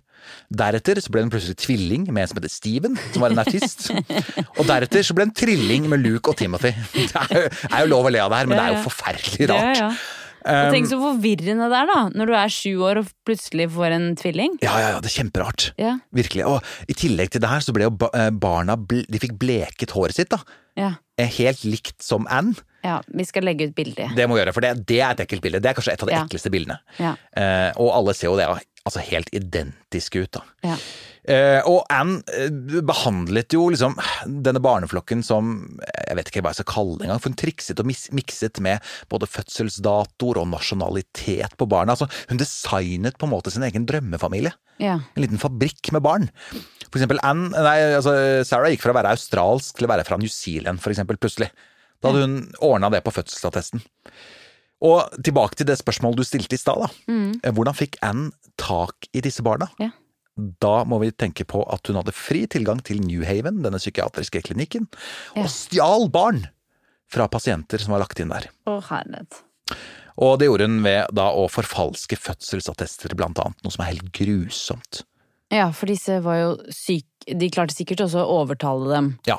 Deretter 0.54 1.00
så 1.02 1.12
ble 1.14 1.24
hun 1.24 1.32
plutselig 1.34 1.58
tvilling 1.62 2.06
med 2.12 2.24
en 2.24 2.30
som 2.32 2.40
heter 2.40 2.54
Steven, 2.54 2.98
som 3.14 3.24
var 3.24 3.34
en 3.34 3.42
artist. 3.42 3.90
og 4.60 4.64
deretter 4.70 5.06
så 5.06 5.16
ble 5.18 5.28
hun 5.28 5.34
trilling 5.38 5.88
med 5.90 6.04
Luke 6.04 6.34
og 6.34 6.38
Timothy. 6.40 6.74
Det 6.94 7.24
er 7.24 7.34
jo, 7.34 7.50
er 7.72 7.84
jo 7.86 7.92
lov 7.94 8.10
å 8.10 8.14
le 8.14 8.22
av 8.24 8.34
det 8.34 8.42
her, 8.42 8.50
men 8.52 8.60
det 8.60 8.66
er 8.66 8.78
jo 8.78 8.86
forferdelig 8.86 9.52
rart. 9.54 9.82
ja. 9.82 9.92
Og 10.48 10.74
tenk 10.74 10.88
så 10.90 10.98
forvirrende 11.02 11.68
det 11.72 11.80
er, 11.82 11.90
da, 11.92 12.00
når 12.16 12.32
du 12.32 12.34
er 12.40 12.54
sju 12.54 12.74
år 12.88 13.02
og 13.02 13.10
plutselig 13.28 13.68
får 13.74 13.96
en 13.98 14.08
tvilling. 14.20 14.58
Ja, 14.64 14.76
ja, 14.80 14.90
ja, 14.96 15.02
det 15.04 15.12
er 15.12 15.16
kjemperart. 15.24 15.68
Ja. 15.82 15.98
Virkelig. 16.16 16.46
Og 16.48 16.64
i 16.88 16.96
tillegg 16.98 17.34
til 17.34 17.44
det 17.44 17.50
her 17.52 17.60
så 17.66 17.76
ble 17.76 17.88
jo 17.90 17.94
eh, 18.14 18.30
barna 18.32 18.76
De 18.88 19.20
fikk 19.20 19.36
bleket 19.42 19.92
håret 19.96 20.16
sitt, 20.18 20.30
da. 20.34 20.40
Ja. 20.78 20.94
Eh, 21.18 21.30
Helt 21.40 21.64
likt 21.66 22.02
som 22.06 22.28
Anne. 22.30 22.56
ja. 22.86 23.00
Vi 23.10 23.26
skal 23.26 23.44
legge 23.44 23.68
ut 23.68 23.76
bilde. 23.76 24.08
Det 24.16 24.28
må 24.30 24.38
vi 24.38 24.44
gjøre, 24.44 24.54
for 24.56 24.62
det, 24.64 24.86
det 24.88 25.02
er 25.02 25.12
et 25.16 25.24
ekkelt 25.26 25.42
bilde. 25.44 25.60
Det 25.64 25.72
er 25.72 25.78
kanskje 25.78 25.94
et 25.98 26.04
av 26.06 26.08
de 26.12 26.14
Ja. 26.16 26.24
ekleste 26.26 26.52
bildene. 26.54 26.78
Ja. 27.02 27.16
Eh, 27.36 27.72
og 27.82 27.92
alle 27.98 28.14
ser 28.16 28.30
jo 28.30 28.38
det 28.38 28.46
altså 28.88 29.04
helt 29.04 29.30
identiske 29.36 30.24
ut, 30.24 30.40
da. 30.40 30.44
Ja. 30.66 30.78
Eh, 31.28 31.60
og 31.68 31.82
Anne 31.92 32.22
eh, 32.32 32.80
behandlet 32.88 33.52
jo 33.52 33.66
liksom 33.74 33.98
denne 34.46 34.62
barneflokken 34.64 35.20
som 35.28 35.58
Jeg 35.84 36.16
vet 36.16 36.30
ikke 36.32 36.44
hva 36.46 36.54
jeg 36.54 36.62
skal 36.62 36.70
kalle 36.72 36.96
det 36.96 37.08
engang, 37.08 37.20
for 37.20 37.34
hun 37.34 37.40
trikset 37.42 37.82
og 37.84 37.90
mikset 37.90 38.62
med 38.64 38.86
både 39.12 39.28
fødselsdatoer 39.28 40.40
og 40.40 40.48
nasjonalitet 40.54 41.58
på 41.60 41.68
barna. 41.68 41.98
Altså, 41.98 42.08
hun 42.32 42.40
designet 42.40 43.20
på 43.20 43.28
en 43.28 43.36
måte 43.36 43.52
sin 43.52 43.68
egen 43.68 43.88
drømmefamilie. 43.90 44.56
Ja. 44.80 45.02
En 45.18 45.26
liten 45.26 45.42
fabrikk 45.42 45.92
med 45.92 46.06
barn. 46.06 46.30
For 46.88 47.02
eksempel 47.02 47.20
Anne, 47.28 47.52
nei, 47.52 47.78
altså 47.98 48.16
Sarah 48.48 48.72
gikk 48.72 48.86
fra 48.86 48.96
å 48.96 49.00
være 49.02 49.12
australsk 49.18 49.78
til 49.78 49.90
å 49.90 49.92
være 49.92 50.08
fra 50.08 50.20
New 50.22 50.32
Zealand, 50.32 50.80
for 50.84 50.96
eksempel, 50.96 51.20
plutselig. 51.20 51.52
Da 52.00 52.12
hadde 52.12 52.24
hun 52.28 52.42
ordna 52.64 52.92
det 52.94 53.04
på 53.04 53.12
fødselsattesten. 53.16 53.84
Og 54.88 55.22
tilbake 55.26 55.58
til 55.58 55.66
det 55.70 55.80
spørsmålet 55.80 56.22
du 56.22 56.28
stilte 56.28 56.54
i 56.54 56.62
stad, 56.62 56.84
da. 56.86 56.90
Eh, 57.42 57.54
Hvordan 57.54 57.78
fikk 57.78 57.98
Anne 58.06 58.30
tak 58.60 59.10
i 59.14 59.24
disse 59.26 59.46
barna? 59.46 59.70
Ja. 59.82 59.92
Da 60.62 60.84
må 60.86 61.00
vi 61.02 61.10
tenke 61.18 61.48
på 61.50 61.64
at 61.74 61.90
hun 61.90 61.98
hadde 61.98 62.14
fri 62.14 62.44
tilgang 62.52 62.84
til 62.86 63.02
New 63.02 63.24
Haven, 63.26 63.64
denne 63.66 63.80
psykiatriske 63.82 64.44
klinikken, 64.46 64.86
og 65.38 65.50
stjal 65.50 66.10
barn 66.14 66.44
fra 67.10 67.26
pasienter 67.32 67.82
som 67.82 67.96
var 67.96 68.04
lagt 68.04 68.20
inn 68.22 68.34
der. 68.34 68.50
Å, 68.70 68.78
herlighet. 68.92 69.42
Og 70.18 70.38
det 70.42 70.50
gjorde 70.50 70.68
hun 70.70 70.80
ved 70.86 71.14
da 71.18 71.28
å 71.34 71.46
forfalske 71.52 72.18
fødselsattester, 72.20 73.14
blant 73.18 73.40
annet, 73.42 73.60
noe 73.66 73.74
som 73.74 73.86
er 73.86 73.94
helt 73.96 74.10
grusomt. 74.18 75.04
Ja, 75.54 75.70
for 75.72 75.90
disse 75.90 76.20
var 76.26 76.42
jo 76.42 76.50
syke 76.76 77.38
De 77.40 77.48
klarte 77.52 77.76
sikkert 77.76 78.02
også 78.04 78.20
å 78.20 78.42
overtale 78.42 78.90
dem 78.92 79.08
Ja, 79.28 79.38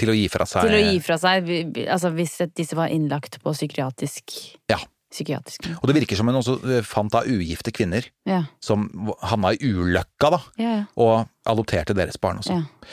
til 0.00 0.12
å 0.12 0.16
gi 0.16 0.24
fra 0.32 0.46
seg 0.48 0.64
til 0.68 0.76
å 0.76 0.82
gi 0.92 0.98
fra 1.04 1.18
seg 1.20 1.48
Altså 1.84 2.10
hvis 2.16 2.38
disse 2.56 2.76
var 2.76 2.92
innlagt 2.92 3.36
på 3.44 3.52
psykiatrisk 3.52 4.32
Ja. 4.72 4.80
Psykiatrisk. 5.14 5.68
Og 5.78 5.86
det 5.86 5.94
virker 6.00 6.18
som 6.18 6.26
hun 6.26 6.40
også 6.40 6.56
eh, 6.66 6.82
fant 6.82 7.12
da 7.14 7.20
ugifte 7.30 7.70
kvinner 7.74 8.02
Ja. 8.26 8.40
som 8.60 8.88
havna 9.22 9.52
i 9.54 9.60
ulykka, 9.70 10.30
da, 10.34 10.40
Ja, 10.58 10.72
ja. 10.80 10.84
og 10.98 11.28
adopterte 11.46 11.94
deres 11.94 12.18
barn 12.18 12.42
også. 12.42 12.56
ja. 12.58 12.88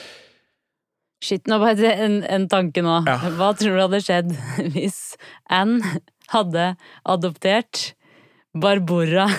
Shit, 1.22 1.46
nå 1.50 1.60
bare 1.62 1.92
en, 2.02 2.20
en 2.26 2.48
tanke 2.50 2.82
nå. 2.82 2.96
Hva 3.06 3.52
tror 3.58 3.76
du 3.76 3.82
hadde 3.84 4.00
skjedd 4.02 4.32
hvis 4.74 5.16
Anne 5.54 6.00
hadde 6.34 6.72
adoptert 7.06 7.92
Barbora 8.54 9.30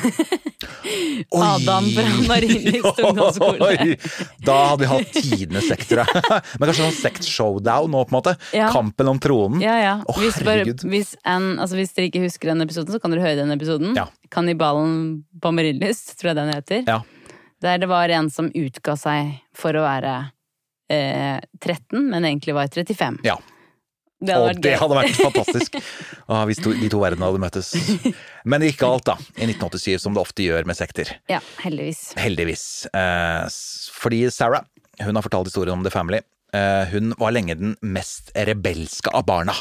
Adam 1.31 1.85
fra 1.90 2.05
Marienlyst 2.29 2.98
ungdomsskole? 2.98 3.96
Da 4.38 4.57
hadde 4.66 4.83
vi 4.83 4.88
hatt 4.90 5.12
tidenes 5.12 5.68
sektere. 5.68 6.07
Men 6.59 6.68
kanskje 6.68 6.87
sånn 6.87 6.96
sekt-showdown 6.96 7.92
nå, 7.92 8.05
på 8.07 8.12
en 8.12 8.18
måte. 8.18 8.35
Ja. 8.57 8.70
Kampen 8.72 9.11
om 9.12 9.20
tronen. 9.22 9.62
Ja, 9.64 9.77
ja. 9.81 9.94
Å, 10.07 10.16
hvis, 10.20 10.40
bare, 10.46 10.64
hvis, 10.66 11.14
en, 11.29 11.55
altså 11.62 11.79
hvis 11.79 11.94
dere 11.96 12.09
ikke 12.11 12.25
husker 12.25 12.53
den 12.53 12.64
episoden, 12.64 12.94
så 12.94 13.03
kan 13.03 13.14
dere 13.14 13.25
høre 13.25 13.40
den 13.42 13.55
episoden. 13.55 13.96
Ja. 13.98 14.09
Kannibalen 14.33 15.22
på 15.42 15.53
Marienlyst, 15.55 16.16
tror 16.20 16.33
jeg 16.33 16.40
den 16.40 16.55
heter. 16.55 16.85
Ja. 16.88 17.01
Der 17.62 17.83
det 17.83 17.88
var 17.92 18.11
en 18.11 18.31
som 18.33 18.48
utga 18.48 18.96
seg 18.98 19.37
for 19.57 19.77
å 19.79 19.85
være 19.85 20.16
eh, 20.90 21.38
13, 21.61 22.01
men 22.01 22.25
egentlig 22.25 22.57
var 22.57 22.72
35. 22.72 23.20
Ja. 23.29 23.38
Det 24.22 24.37
hadde 24.37 24.50
og 24.54 24.62
det 24.64 24.74
hadde 24.78 24.98
vært 24.98 25.20
fantastisk 25.26 25.78
ah, 26.28 26.44
hvis 26.48 26.61
to, 26.62 26.72
de 26.78 26.90
to 26.92 27.00
verdenene 27.02 27.28
hadde 27.28 27.42
møttes. 27.42 27.72
Men 28.46 28.62
det 28.62 28.72
gikk 28.72 28.82
galt, 28.85 29.06
da. 29.11 29.16
I 29.37 29.48
1987, 29.50 29.98
som 30.04 30.16
det 30.16 30.22
ofte 30.22 30.46
gjør 30.46 30.68
med 30.68 30.78
sekter. 30.78 31.11
Ja, 31.32 31.40
heldigvis. 31.64 32.04
Heldigvis. 32.20 32.66
Eh, 32.94 33.46
fordi 33.98 34.24
Sarah, 34.35 34.66
hun 35.02 35.18
har 35.18 35.26
fortalt 35.26 35.50
historien 35.50 35.76
om 35.78 35.87
The 35.87 35.92
Family. 35.94 36.22
Eh, 36.54 36.85
hun 36.94 37.14
var 37.18 37.35
lenge 37.35 37.56
den 37.58 37.76
mest 37.82 38.30
rebelske 38.37 39.12
av 39.12 39.26
barna. 39.28 39.56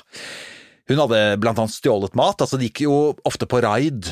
Hun 0.91 0.99
hadde 0.99 1.21
blant 1.41 1.61
annet 1.61 1.73
stjålet 1.73 2.17
mat. 2.19 2.41
altså 2.43 2.59
De 2.59 2.67
gikk 2.67 2.83
jo 2.85 2.97
ofte 3.27 3.47
på 3.49 3.61
raid 3.63 4.11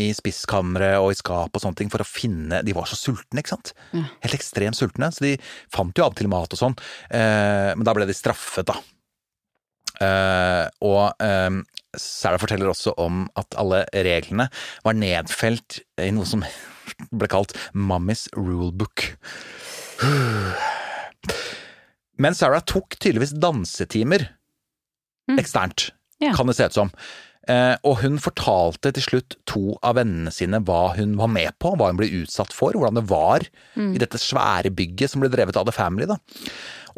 i 0.00 0.08
spiskamre 0.16 0.96
og 0.98 1.12
i 1.12 1.18
skap 1.18 1.54
og 1.54 1.62
sånne 1.62 1.78
ting 1.78 1.90
for 1.92 2.02
å 2.02 2.08
finne 2.08 2.62
De 2.66 2.74
var 2.74 2.88
så 2.90 2.98
sultne, 2.98 3.42
ikke 3.42 3.52
sant? 3.54 3.74
Helt 4.24 4.36
ekstremt 4.36 4.78
sultne, 4.78 5.10
så 5.14 5.22
de 5.22 5.36
fant 5.72 5.94
jo 5.94 6.06
av 6.06 6.14
og 6.14 6.18
til 6.18 6.30
mat 6.32 6.56
og 6.56 6.60
sånn. 6.60 6.74
Eh, 7.14 7.70
men 7.76 7.86
da 7.86 7.94
ble 7.96 8.08
de 8.08 8.16
straffet, 8.16 8.66
da. 8.70 8.78
Eh, 10.02 10.64
og 10.82 11.14
um, 11.22 11.60
Sarah 11.94 12.40
forteller 12.42 12.70
også 12.70 12.96
om 12.98 13.26
at 13.38 13.54
alle 13.60 13.84
reglene 13.94 14.48
var 14.86 14.96
nedfelt 14.98 15.80
i 16.02 16.10
noe 16.14 16.26
som 16.28 16.42
ble 17.18 17.30
kalt 17.30 17.54
Mummies 17.74 18.26
rulebook. 18.36 19.06
Men 22.22 22.38
Sarah 22.38 22.64
tok 22.66 22.98
tydeligvis 22.98 23.36
dansetimer 23.42 24.28
eksternt, 25.40 25.88
yeah. 26.20 26.34
kan 26.36 26.50
det 26.50 26.58
se 26.58 26.66
ut 26.68 26.76
som. 26.76 26.92
Uh, 27.44 27.76
og 27.84 27.98
hun 28.00 28.14
fortalte 28.22 28.88
til 28.96 29.04
slutt 29.04 29.34
to 29.48 29.74
av 29.84 29.98
vennene 29.98 30.30
sine 30.32 30.62
hva 30.64 30.94
hun 30.96 31.12
var 31.18 31.28
med 31.32 31.52
på, 31.60 31.74
hva 31.76 31.90
hun 31.90 31.98
ble 32.00 32.08
utsatt 32.22 32.54
for, 32.56 32.72
hvordan 32.72 32.96
det 32.96 33.04
var 33.10 33.44
i 33.76 34.00
dette 34.00 34.20
svære 34.20 34.72
bygget 34.72 35.12
som 35.12 35.20
ble 35.20 35.28
drevet 35.32 35.58
av 35.60 35.68
The 35.68 35.74
Family. 35.76 36.08
Da. 36.08 36.16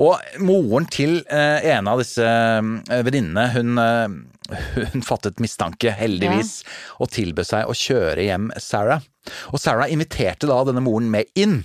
Og 0.02 0.40
moren 0.44 0.86
til 0.92 1.22
eh, 1.32 1.64
en 1.72 1.88
av 1.88 2.00
disse 2.02 2.24
eh, 2.24 3.02
venninnene, 3.06 3.46
hun, 3.54 3.80
eh, 3.80 4.58
hun 4.92 5.04
fattet 5.06 5.40
mistanke, 5.42 5.94
heldigvis, 5.96 6.58
og 7.00 7.12
tilbød 7.16 7.48
seg 7.48 7.70
å 7.70 7.76
kjøre 7.76 8.26
hjem 8.28 8.50
Sarah. 8.60 9.04
Og 9.52 9.60
Sarah 9.62 9.90
inviterte 9.92 10.48
da 10.50 10.60
denne 10.68 10.84
moren 10.84 11.08
med 11.12 11.32
inn, 11.38 11.62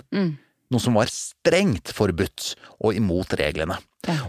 noe 0.71 0.81
som 0.81 0.95
var 0.97 1.11
strengt 1.11 1.91
forbudt 1.93 2.53
og 2.79 2.95
imot 2.97 3.35
reglene. 3.37 3.77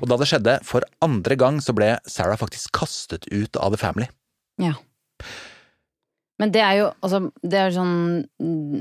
Og 0.02 0.08
da 0.10 0.18
det 0.20 0.28
skjedde 0.28 0.58
for 0.68 0.84
andre 1.04 1.38
gang, 1.38 1.62
så 1.64 1.72
ble 1.76 1.94
Sarah 2.04 2.36
faktisk 2.40 2.74
kastet 2.76 3.30
ut 3.30 3.56
av 3.56 3.72
The 3.72 3.80
Family. 3.80 4.10
Ja. 4.60 4.74
Men 6.42 6.50
det 6.50 6.62
er 6.66 6.78
jo 6.80 6.86
altså, 7.06 7.20
det 7.46 7.58
er 7.60 7.74
sånn 7.74 7.98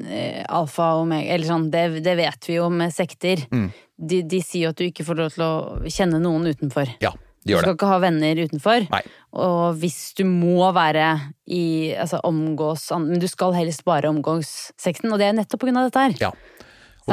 eh, 0.10 0.42
alfa 0.50 0.96
og 0.96 1.04
omega 1.06 1.36
Eller 1.36 1.46
sånn, 1.46 1.68
det, 1.74 2.02
det 2.02 2.16
vet 2.18 2.48
vi 2.50 2.56
jo 2.58 2.70
med 2.74 2.94
sekter. 2.96 3.44
Mm. 3.54 3.68
De, 4.02 4.24
de 4.26 4.40
sier 4.42 4.66
jo 4.66 4.72
at 4.74 4.80
du 4.80 4.88
ikke 4.88 5.06
får 5.06 5.20
lov 5.20 5.36
til 5.36 5.44
å 5.46 5.52
kjenne 5.86 6.22
noen 6.24 6.50
utenfor. 6.50 6.90
Ja, 7.06 7.12
de 7.46 7.54
gjør 7.54 7.62
det. 7.62 7.68
Du 7.68 7.70
skal 7.70 7.78
ikke 7.78 7.92
ha 7.92 8.00
venner 8.02 8.42
utenfor. 8.42 8.88
Nei. 8.90 9.04
Og 9.46 9.78
hvis 9.84 10.00
du 10.18 10.24
må 10.26 10.72
være 10.76 11.14
i 11.52 11.64
Altså 12.00 12.20
omgås 12.28 12.84
Men 13.00 13.22
du 13.22 13.28
skal 13.32 13.56
helst 13.56 13.86
bare 13.88 14.10
omgås 14.10 14.72
sekten, 14.80 15.14
og 15.14 15.22
det 15.22 15.30
er 15.30 15.38
nettopp 15.38 15.62
på 15.62 15.70
grunn 15.70 15.84
av 15.84 15.92
dette 15.92 16.08
her. 16.08 16.18
Ja. 16.26 16.34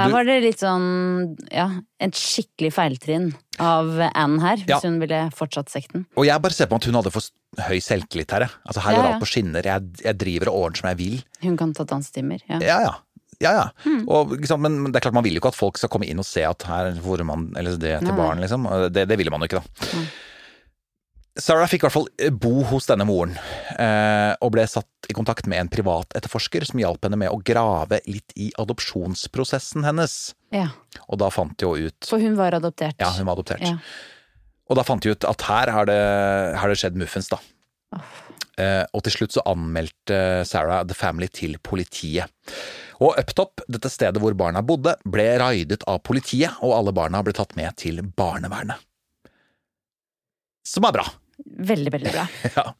Du- 0.06 0.12
var 0.12 0.24
det 0.24 0.42
litt 0.44 0.58
sånn 0.60 1.36
Ja, 1.50 1.68
et 2.00 2.12
skikkelig 2.12 2.72
feiltrinn 2.72 3.34
av 3.58 3.98
Anne 4.14 4.40
her, 4.40 4.56
hvis 4.56 4.68
Ja. 4.68 4.80
hun 4.84 5.00
ville 5.00 5.30
fortsatt 5.34 5.68
sekten. 5.68 6.06
Og 6.16 6.24
jeg 6.26 6.40
bare 6.40 6.52
ser 6.52 6.66
på 6.66 6.76
at 6.76 6.84
hun 6.84 6.94
hadde 6.94 7.10
for 7.10 7.22
høy 7.58 7.80
selvtillit 7.80 8.30
her. 8.30 8.40
jeg. 8.40 8.50
Altså 8.68 8.80
Her 8.82 8.92
Ja, 8.92 9.02
går 9.02 9.12
alt 9.14 9.22
på 9.22 9.26
skinner, 9.26 9.62
jeg, 9.64 9.82
jeg 10.04 10.18
driver 10.18 10.48
og 10.48 10.54
ordner 10.64 10.76
som 10.76 10.88
jeg 10.90 10.96
vil. 10.98 11.22
Hun 11.42 11.56
kan 11.56 11.72
ta 11.74 11.84
dansetimer. 11.84 12.40
Ja. 12.48 12.58
Ja, 12.60 12.80
ja. 12.80 12.94
Ja, 13.40 13.52
ja. 13.52 13.68
Mm. 13.84 14.08
Og, 14.08 14.30
liksom, 14.40 14.60
men 14.60 14.82
men 14.82 14.90
det 14.92 14.96
er 14.98 15.08
klart 15.10 15.14
man 15.14 15.22
vil 15.22 15.34
jo 15.34 15.40
ikke 15.40 15.48
at 15.54 15.54
folk 15.54 15.76
skal 15.78 15.88
komme 15.88 16.08
inn 16.08 16.18
og 16.18 16.24
se 16.26 16.42
at 16.42 16.60
her 16.62 16.92
får 16.94 17.24
man 17.24 17.52
LSD 17.54 18.00
til 18.00 18.12
barn, 18.16 18.38
liksom. 18.40 18.66
Det, 18.92 19.06
det 19.06 19.16
ville 19.16 19.30
man 19.30 19.40
jo 19.40 19.46
ikke, 19.46 19.62
da. 19.62 19.98
Sarah 21.38 21.68
fikk 21.70 21.84
i 21.84 21.86
hvert 21.86 21.94
fall 21.94 22.08
eh, 22.18 22.32
bo 22.34 22.64
hos 22.66 22.88
denne 22.90 23.06
moren, 23.06 23.36
eh, 23.78 24.34
og 24.42 24.52
ble 24.56 24.64
satt 24.68 25.08
i 25.08 25.14
kontakt 25.16 25.46
med 25.50 25.62
en 25.62 25.70
privat 25.70 26.16
etterforsker 26.18 26.66
som 26.66 26.80
hjalp 26.82 27.06
henne 27.06 27.18
med 27.20 27.30
å 27.30 27.38
grave 27.46 28.00
litt 28.10 28.34
i 28.36 28.50
adopsjonsprosessen 28.58 29.86
hennes. 29.86 30.18
ja. 30.54 30.70
Og 31.08 31.20
da 31.22 31.30
fant 31.32 31.54
de 31.56 31.64
jo 31.64 31.88
ut 31.88 32.08
For 32.08 32.20
hun 32.20 32.34
var 32.36 32.56
adoptert. 32.58 32.98
Ja, 33.00 33.12
hun 33.16 33.28
var 33.28 33.38
adoptert. 33.38 33.62
Ja. 33.64 33.78
Og 34.68 34.76
da 34.76 34.82
fant 34.84 35.04
de 35.04 35.14
ut 35.14 35.24
at 35.24 35.44
her 35.46 35.70
har 35.72 35.86
det, 35.88 36.00
har 36.58 36.68
det 36.68 36.76
skjedd 36.80 36.98
muffens, 37.00 37.30
da. 37.30 37.38
Oh. 37.96 38.16
og 38.92 39.00
til 39.06 39.14
slutt 39.14 39.32
så 39.32 39.40
anmeldte 39.48 40.18
Sarah 40.44 40.82
The 40.84 40.96
Family 40.98 41.30
til 41.32 41.54
politiet. 41.64 42.28
Og 43.00 43.14
Uptop, 43.16 43.62
dette 43.70 43.88
stedet 43.88 44.20
hvor 44.20 44.34
barna 44.36 44.60
bodde, 44.66 44.96
ble 45.08 45.24
raidet 45.40 45.86
av 45.88 46.02
politiet, 46.04 46.58
og 46.60 46.74
alle 46.76 46.92
barna 46.92 47.22
ble 47.24 47.32
tatt 47.38 47.54
med 47.56 47.78
til 47.80 48.02
barnevernet. 48.02 48.82
Som 50.68 50.84
er 50.84 50.98
bra. 50.98 51.06
Veldig, 51.44 51.92
veldig 51.94 52.14
bra. 52.14 52.28
Ja. 52.58 52.70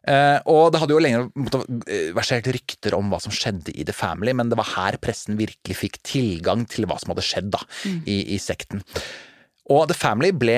Uh, 0.00 0.38
og 0.48 0.70
det 0.72 0.78
hadde 0.80 0.94
jo 0.94 1.00
lenge 1.04 1.50
eh, 1.92 2.06
versert 2.16 2.46
rykter 2.48 2.94
om 2.96 3.10
hva 3.12 3.18
som 3.20 3.34
skjedde 3.36 3.74
i 3.76 3.84
The 3.84 3.92
Family, 3.92 4.32
men 4.32 4.48
det 4.48 4.56
var 4.56 4.70
her 4.72 4.96
pressen 5.02 5.36
virkelig 5.36 5.76
fikk 5.76 5.98
tilgang 6.08 6.64
til 6.72 6.86
hva 6.88 6.96
som 6.98 7.12
hadde 7.12 7.24
skjedd 7.26 7.50
da, 7.52 7.60
i, 8.08 8.16
i 8.32 8.38
sekten. 8.40 8.80
Og 9.68 9.84
The 9.90 9.96
Family 9.98 10.32
ble 10.32 10.56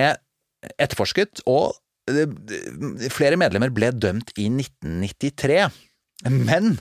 etterforsket, 0.78 1.42
og 1.50 1.74
uh, 2.06 3.08
flere 3.10 3.40
medlemmer 3.40 3.74
ble 3.74 3.90
dømt 3.98 4.30
i 4.38 4.46
1993. 4.46 5.58
Men 6.30 6.76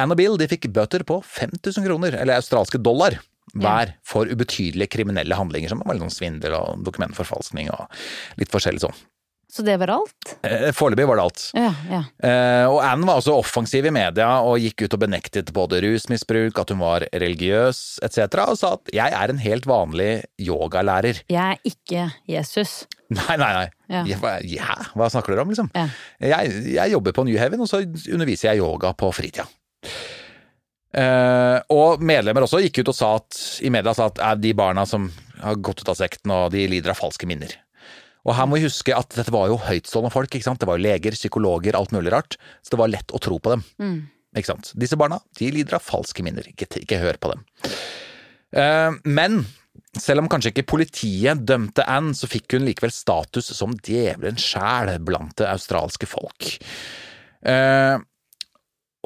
Ann 0.00 0.12
og 0.12 0.18
Bill 0.18 0.40
de 0.40 0.48
fikk 0.48 0.70
bøter 0.72 1.04
på 1.06 1.20
5000 1.28 1.84
kroner, 1.84 2.16
eller 2.16 2.40
australske 2.40 2.80
dollar, 2.80 3.18
hver 3.56 3.92
for 4.04 4.28
ubetydelige 4.28 4.90
kriminelle 4.96 5.36
handlinger, 5.38 5.70
som 5.70 5.84
var 5.84 5.96
litt 5.96 6.08
sånn 6.08 6.16
svindel 6.16 6.56
og 6.56 6.82
dokumentforfalskning 6.88 7.70
og 7.72 8.40
litt 8.40 8.52
forskjellig 8.52 8.82
sånn. 8.84 9.04
Så 9.52 9.62
det 9.62 9.76
var 9.78 9.92
alt? 9.94 10.32
Eh, 10.44 10.72
Foreløpig 10.74 11.06
var 11.06 11.20
det 11.20 11.24
alt. 11.24 11.42
Ja, 11.54 11.70
ja. 11.90 12.00
Eh, 12.28 12.64
og 12.66 12.80
Anne 12.82 13.06
var 13.06 13.20
også 13.20 13.36
offensiv 13.38 13.86
i 13.86 13.92
media 13.94 14.26
og 14.44 14.58
gikk 14.60 14.84
ut 14.84 14.96
og 14.98 15.02
benektet 15.04 15.52
både 15.54 15.80
rusmisbruk, 15.84 16.58
at 16.58 16.72
hun 16.74 16.82
var 16.82 17.06
religiøs 17.14 18.02
etc., 18.04 18.26
og 18.42 18.58
sa 18.58 18.72
at 18.74 18.90
'jeg 18.92 19.14
er 19.14 19.30
en 19.30 19.38
helt 19.38 19.66
vanlig 19.66 20.24
yogalærer'. 20.42 21.22
Jeg 21.30 21.56
er 21.56 21.58
ikke 21.64 22.10
Jesus. 22.28 22.86
Nei, 23.08 23.36
nei, 23.38 23.52
nei. 23.54 23.68
Ja. 23.88 24.02
Jeg, 24.02 24.18
ja, 24.50 24.74
hva 24.98 25.08
snakker 25.08 25.32
dere 25.32 25.46
om, 25.46 25.50
liksom? 25.54 25.70
Ja. 25.74 25.88
Jeg, 26.18 26.74
jeg 26.74 26.92
jobber 26.92 27.12
på 27.12 27.24
New 27.24 27.38
Haven, 27.38 27.60
og 27.60 27.68
så 27.70 27.84
underviser 27.86 28.50
jeg 28.50 28.58
yoga 28.58 28.92
på 28.98 29.12
fritida. 29.14 29.46
Eh, 30.96 31.58
og 31.70 32.02
medlemmer 32.02 32.46
også 32.46 32.62
gikk 32.64 32.80
ut 32.80 32.90
og 32.94 32.96
sa 32.96 33.14
at 33.20 33.38
i 33.62 33.70
media 33.70 33.92
sa 33.94 34.08
at 34.10 34.40
de 34.40 34.52
barna 34.56 34.86
som 34.88 35.10
har 35.42 35.58
gått 35.60 35.84
ut 35.84 35.92
av 35.92 35.98
sekten, 35.98 36.32
og 36.32 36.50
de 36.54 36.66
lider 36.66 36.90
av 36.90 36.98
falske 36.98 37.28
minner. 37.28 37.52
Og 38.26 38.34
her 38.34 38.48
må 38.50 38.58
vi 38.58 38.66
huske 38.66 38.94
at 38.96 39.14
dette 39.14 39.32
var 39.34 39.48
jo 39.52 39.60
høytstående 39.62 40.10
folk. 40.10 40.32
ikke 40.34 40.48
sant? 40.48 40.58
Det 40.62 40.68
var 40.68 40.80
jo 40.80 40.86
leger, 40.88 41.14
psykologer, 41.14 41.78
alt 41.78 41.94
mulig 41.94 42.10
rart. 42.14 42.38
Så 42.62 42.74
det 42.74 42.80
var 42.80 42.90
lett 42.90 43.14
å 43.14 43.22
tro 43.22 43.38
på 43.38 43.54
dem. 43.54 43.62
Ikke 44.36 44.50
sant? 44.50 44.72
Disse 44.74 44.98
barna 44.98 45.20
de 45.38 45.52
lider 45.54 45.78
av 45.78 45.84
falske 45.86 46.24
minner. 46.26 46.48
Ikke, 46.50 46.68
ikke 46.82 46.98
hør 47.00 47.20
på 47.22 47.30
dem. 47.32 47.46
Uh, 48.56 48.98
men 49.06 49.44
selv 50.00 50.22
om 50.22 50.28
kanskje 50.30 50.52
ikke 50.52 50.66
politiet 50.74 51.44
dømte 51.48 51.86
Anne, 51.88 52.16
så 52.16 52.28
fikk 52.30 52.56
hun 52.56 52.66
likevel 52.66 52.92
status 52.94 53.52
som 53.56 53.74
djevelen 53.76 54.38
sjæl 54.40 54.92
blant 55.04 55.36
det 55.40 55.48
australske 55.50 56.08
folk. 56.08 56.50
Eh, 57.46 57.96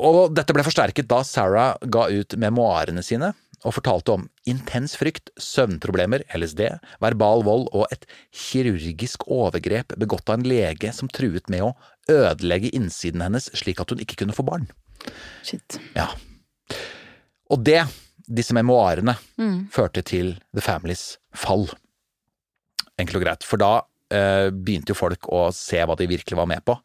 og 0.00 0.34
dette 0.34 0.54
ble 0.56 0.64
forsterket 0.64 1.08
da 1.10 1.20
Sarah 1.26 1.76
ga 1.82 2.06
ut 2.10 2.36
memoarene 2.40 3.04
sine 3.04 3.32
og 3.66 3.74
fortalte 3.76 4.14
om 4.14 4.26
intens 4.48 4.94
frykt, 4.98 5.30
søvnproblemer, 5.40 6.24
LSD, 6.36 6.62
verbal 7.02 7.44
vold 7.46 7.66
og 7.76 7.86
et 7.92 8.06
kirurgisk 8.32 9.26
overgrep 9.28 9.94
begått 10.00 10.30
av 10.30 10.38
en 10.38 10.48
lege 10.48 10.92
som 10.96 11.10
truet 11.12 11.50
med 11.52 11.66
å 11.66 11.74
ødelegge 12.10 12.72
innsiden 12.76 13.24
hennes 13.24 13.50
slik 13.56 13.82
at 13.82 13.92
hun 13.92 14.00
ikke 14.02 14.22
kunne 14.22 14.36
få 14.36 14.46
barn. 14.48 14.68
Shit. 15.46 15.78
Ja. 15.96 16.08
Og 17.50 17.64
det, 17.66 17.82
disse 18.30 18.54
memoarene, 18.56 19.16
førte 19.74 20.04
til 20.06 20.36
The 20.56 20.64
Families 20.64 21.18
fall. 21.36 21.68
Enkelt 23.00 23.20
og 23.20 23.26
greit. 23.26 23.46
For 23.46 23.60
da 23.60 23.72
eh, 24.12 24.48
begynte 24.54 24.94
jo 24.94 24.98
folk 24.98 25.28
å 25.32 25.48
se 25.56 25.82
hva 25.84 25.96
de 25.98 26.08
virkelig 26.10 26.38
var 26.38 26.48
med 26.50 26.64
på. 26.64 26.76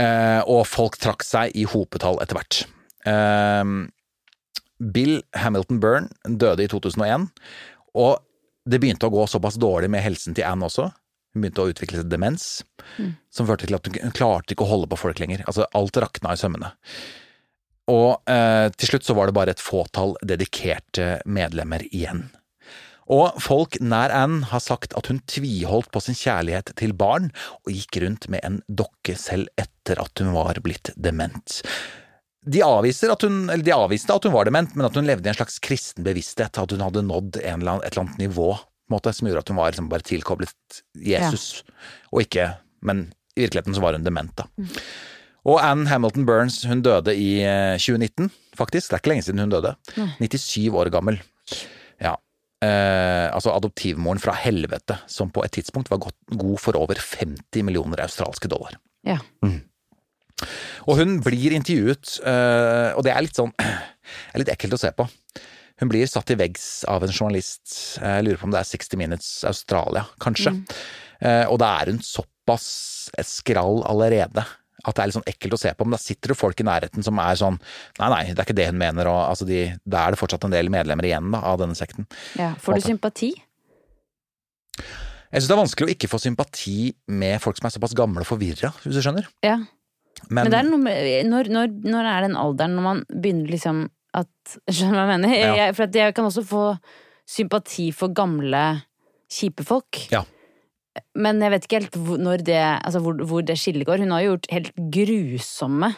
Eh, 0.00 0.40
og 0.48 0.64
folk 0.68 0.96
trakk 1.00 1.24
seg 1.26 1.56
i 1.58 1.66
hopetall 1.68 2.20
etter 2.24 2.38
hvert. 2.38 2.62
Eh, 3.08 3.64
Bill 4.82 5.20
Hamilton 5.38 5.80
Byrne 5.82 6.36
døde 6.42 6.64
i 6.66 6.70
2001, 6.70 7.28
og 7.98 8.18
det 8.68 8.78
begynte 8.82 9.08
å 9.08 9.14
gå 9.14 9.24
såpass 9.30 9.58
dårlig 9.60 9.90
med 9.90 10.04
helsen 10.04 10.36
til 10.36 10.46
Anne 10.46 10.68
også. 10.68 10.88
Hun 11.32 11.44
begynte 11.44 11.64
å 11.64 11.72
utvikle 11.72 12.02
seg 12.02 12.10
demens, 12.12 12.46
som 13.32 13.48
førte 13.48 13.66
til 13.66 13.78
at 13.78 13.88
hun 13.88 14.14
klarte 14.14 14.54
ikke 14.54 14.66
å 14.66 14.72
holde 14.74 14.90
på 14.90 15.00
folk 15.00 15.22
lenger. 15.22 15.42
Altså, 15.48 15.66
alt 15.74 15.98
rakna 16.02 16.34
i 16.34 16.40
sømmene. 16.40 16.72
Og 17.90 18.30
eh, 18.30 18.68
til 18.78 18.92
slutt 18.92 19.08
så 19.08 19.16
var 19.18 19.28
det 19.28 19.36
bare 19.36 19.54
et 19.56 19.62
fåtall 19.62 20.14
dedikerte 20.22 21.16
medlemmer 21.26 21.82
igjen. 21.90 22.28
Og 23.12 23.40
folk 23.42 23.80
nær 23.82 24.12
Anne 24.14 24.46
har 24.52 24.62
sagt 24.62 24.94
at 24.96 25.08
hun 25.10 25.18
tviholdt 25.28 25.90
på 25.92 26.00
sin 26.04 26.16
kjærlighet 26.16 26.70
til 26.78 26.94
barn, 26.96 27.32
og 27.66 27.74
gikk 27.74 27.98
rundt 28.04 28.28
med 28.32 28.44
en 28.46 28.60
dokke 28.70 29.16
selv 29.18 29.50
etter 29.58 29.98
at 30.00 30.22
hun 30.22 30.30
var 30.36 30.60
blitt 30.62 30.92
dement. 30.94 31.58
De, 32.42 32.62
at 32.64 33.22
hun, 33.22 33.46
de 33.46 33.74
avviste 33.74 34.14
at 34.14 34.24
hun 34.26 34.34
var 34.34 34.48
dement, 34.48 34.72
men 34.74 34.86
at 34.88 34.96
hun 34.98 35.06
levde 35.06 35.28
i 35.28 35.30
en 35.30 35.38
slags 35.38 35.60
kristen 35.62 36.06
bevissthet, 36.06 36.58
at 36.58 36.74
hun 36.74 36.82
hadde 36.82 37.04
nådd 37.06 37.38
eller 37.38 37.54
annen, 37.54 37.84
et 37.86 37.92
eller 37.92 38.06
annet 38.06 38.22
nivå 38.24 38.48
måte, 38.90 39.12
som 39.14 39.28
gjorde 39.28 39.44
at 39.44 39.52
hun 39.52 39.60
var 39.60 39.72
liksom 39.72 39.88
bare 39.92 40.06
tilkoblet 40.06 40.82
Jesus, 40.98 41.62
og 42.10 42.26
ikke 42.26 42.52
Men 42.82 43.12
i 43.36 43.44
virkeligheten 43.44 43.76
så 43.76 43.80
var 43.80 43.94
hun 43.94 44.02
dement, 44.02 44.32
da. 44.34 44.48
Og 45.46 45.60
Anne 45.62 45.86
Hamilton 45.86 46.26
Burns 46.26 46.60
hun 46.66 46.82
døde 46.82 47.14
i 47.14 47.42
eh, 47.46 47.78
2019, 47.78 48.26
faktisk. 48.58 48.90
Det 48.90 48.96
er 48.96 49.02
ikke 49.02 49.12
lenge 49.12 49.24
siden 49.26 49.42
hun 49.42 49.52
døde. 49.54 49.72
97 50.18 50.74
år 50.74 50.90
gammel. 50.94 51.20
Ja. 52.02 52.16
Eh, 52.62 53.26
altså 53.30 53.54
adoptivmoren 53.54 54.22
fra 54.22 54.34
helvete, 54.38 54.98
som 55.10 55.30
på 55.34 55.42
et 55.46 55.54
tidspunkt 55.54 55.90
var 55.90 56.02
godt, 56.02 56.18
god 56.34 56.58
for 56.62 56.78
over 56.78 56.98
50 56.98 57.66
millioner 57.66 58.02
australske 58.04 58.50
dollar. 58.50 58.78
Ja. 59.06 59.18
Og 60.88 60.98
hun 61.00 61.18
blir 61.24 61.54
intervjuet, 61.56 62.16
eh, 62.26 62.90
og 62.96 63.04
det 63.06 63.14
er 63.14 63.26
litt 63.26 63.38
sånn 63.38 63.52
er 63.62 64.42
litt 64.42 64.52
ekkelt 64.52 64.78
å 64.78 64.80
se 64.82 64.92
på. 64.96 65.06
Hun 65.82 65.90
blir 65.90 66.06
satt 66.06 66.28
til 66.30 66.38
veggs 66.38 66.84
av 66.90 67.02
en 67.02 67.12
journalist, 67.12 67.98
jeg 67.98 68.26
lurer 68.26 68.38
på 68.38 68.46
om 68.46 68.54
det 68.54 68.60
er 68.60 68.68
60 68.68 69.00
Minutes 69.00 69.30
Australia, 69.48 70.04
kanskje. 70.22 70.54
Eh, 71.22 71.44
og 71.48 71.58
da 71.62 71.72
er 71.80 71.92
hun 71.92 72.02
såpass 72.04 72.66
skrall 73.26 73.82
allerede 73.88 74.44
at 74.82 74.96
det 74.96 75.02
er 75.02 75.10
litt 75.10 75.16
sånn 75.16 75.30
ekkelt 75.30 75.54
å 75.54 75.60
se 75.60 75.72
på. 75.76 75.86
Men 75.86 75.94
da 75.96 76.00
sitter 76.02 76.32
det 76.32 76.38
folk 76.38 76.58
i 76.58 76.66
nærheten 76.66 77.06
som 77.06 77.20
er 77.22 77.38
sånn 77.38 77.58
Nei, 78.00 78.08
nei, 78.10 78.22
det 78.32 78.40
er 78.40 78.46
ikke 78.48 78.58
det 78.58 78.68
hun 78.72 78.80
mener. 78.80 79.10
Og 79.10 79.20
altså 79.28 79.46
de, 79.48 79.64
da 79.86 80.04
er 80.04 80.14
det 80.14 80.20
fortsatt 80.20 80.46
en 80.48 80.54
del 80.54 80.72
medlemmer 80.74 81.06
igjen 81.06 81.30
da, 81.34 81.42
av 81.52 81.60
denne 81.62 81.78
sekten. 81.78 82.08
ja. 82.40 82.52
Får 82.62 82.80
du 82.80 82.86
sympati? 82.88 83.30
Jeg 85.32 85.40
syns 85.40 85.48
det 85.48 85.54
er 85.54 85.62
vanskelig 85.62 85.88
å 85.88 85.92
ikke 85.94 86.10
få 86.12 86.18
sympati 86.20 86.76
med 87.14 87.38
folk 87.40 87.56
som 87.56 87.68
er 87.68 87.72
såpass 87.72 87.94
gamle 87.96 88.20
og 88.20 88.28
forvirra, 88.28 88.72
hvis 88.82 88.98
du 88.98 89.04
skjønner. 89.04 89.30
Ja. 89.46 89.62
Men, 90.28 90.50
Men 90.50 90.84
med 90.84 91.30
når, 91.30 91.50
når, 91.52 91.74
når 91.86 92.08
er 92.12 92.26
den 92.26 92.38
alderen 92.38 92.76
når 92.78 92.86
man 92.86 93.02
begynner 93.10 93.52
liksom 93.52 93.82
at 94.12 94.28
Skjønner 94.68 94.92
du 94.92 94.98
hva 94.98 95.06
jeg 95.06 95.12
mener? 95.14 95.32
Ja. 95.32 95.52
Jeg, 95.56 95.74
for 95.78 95.96
jeg 95.96 96.14
kan 96.16 96.28
også 96.28 96.44
få 96.44 96.64
sympati 97.28 97.88
for 97.96 98.12
gamle, 98.12 98.82
kjipe 99.32 99.64
folk. 99.64 100.02
Ja. 100.12 100.24
Men 101.16 101.40
jeg 101.40 101.54
vet 101.54 101.66
ikke 101.66 101.78
helt 101.80 101.96
hvor, 101.96 102.42
det, 102.44 102.58
altså 102.60 103.00
hvor, 103.00 103.22
hvor 103.28 103.46
det 103.46 103.56
skillet 103.60 103.88
går. 103.88 104.02
Hun 104.04 104.12
har 104.12 104.24
jo 104.24 104.34
gjort 104.34 104.50
helt 104.52 104.74
grusomme 104.92 105.94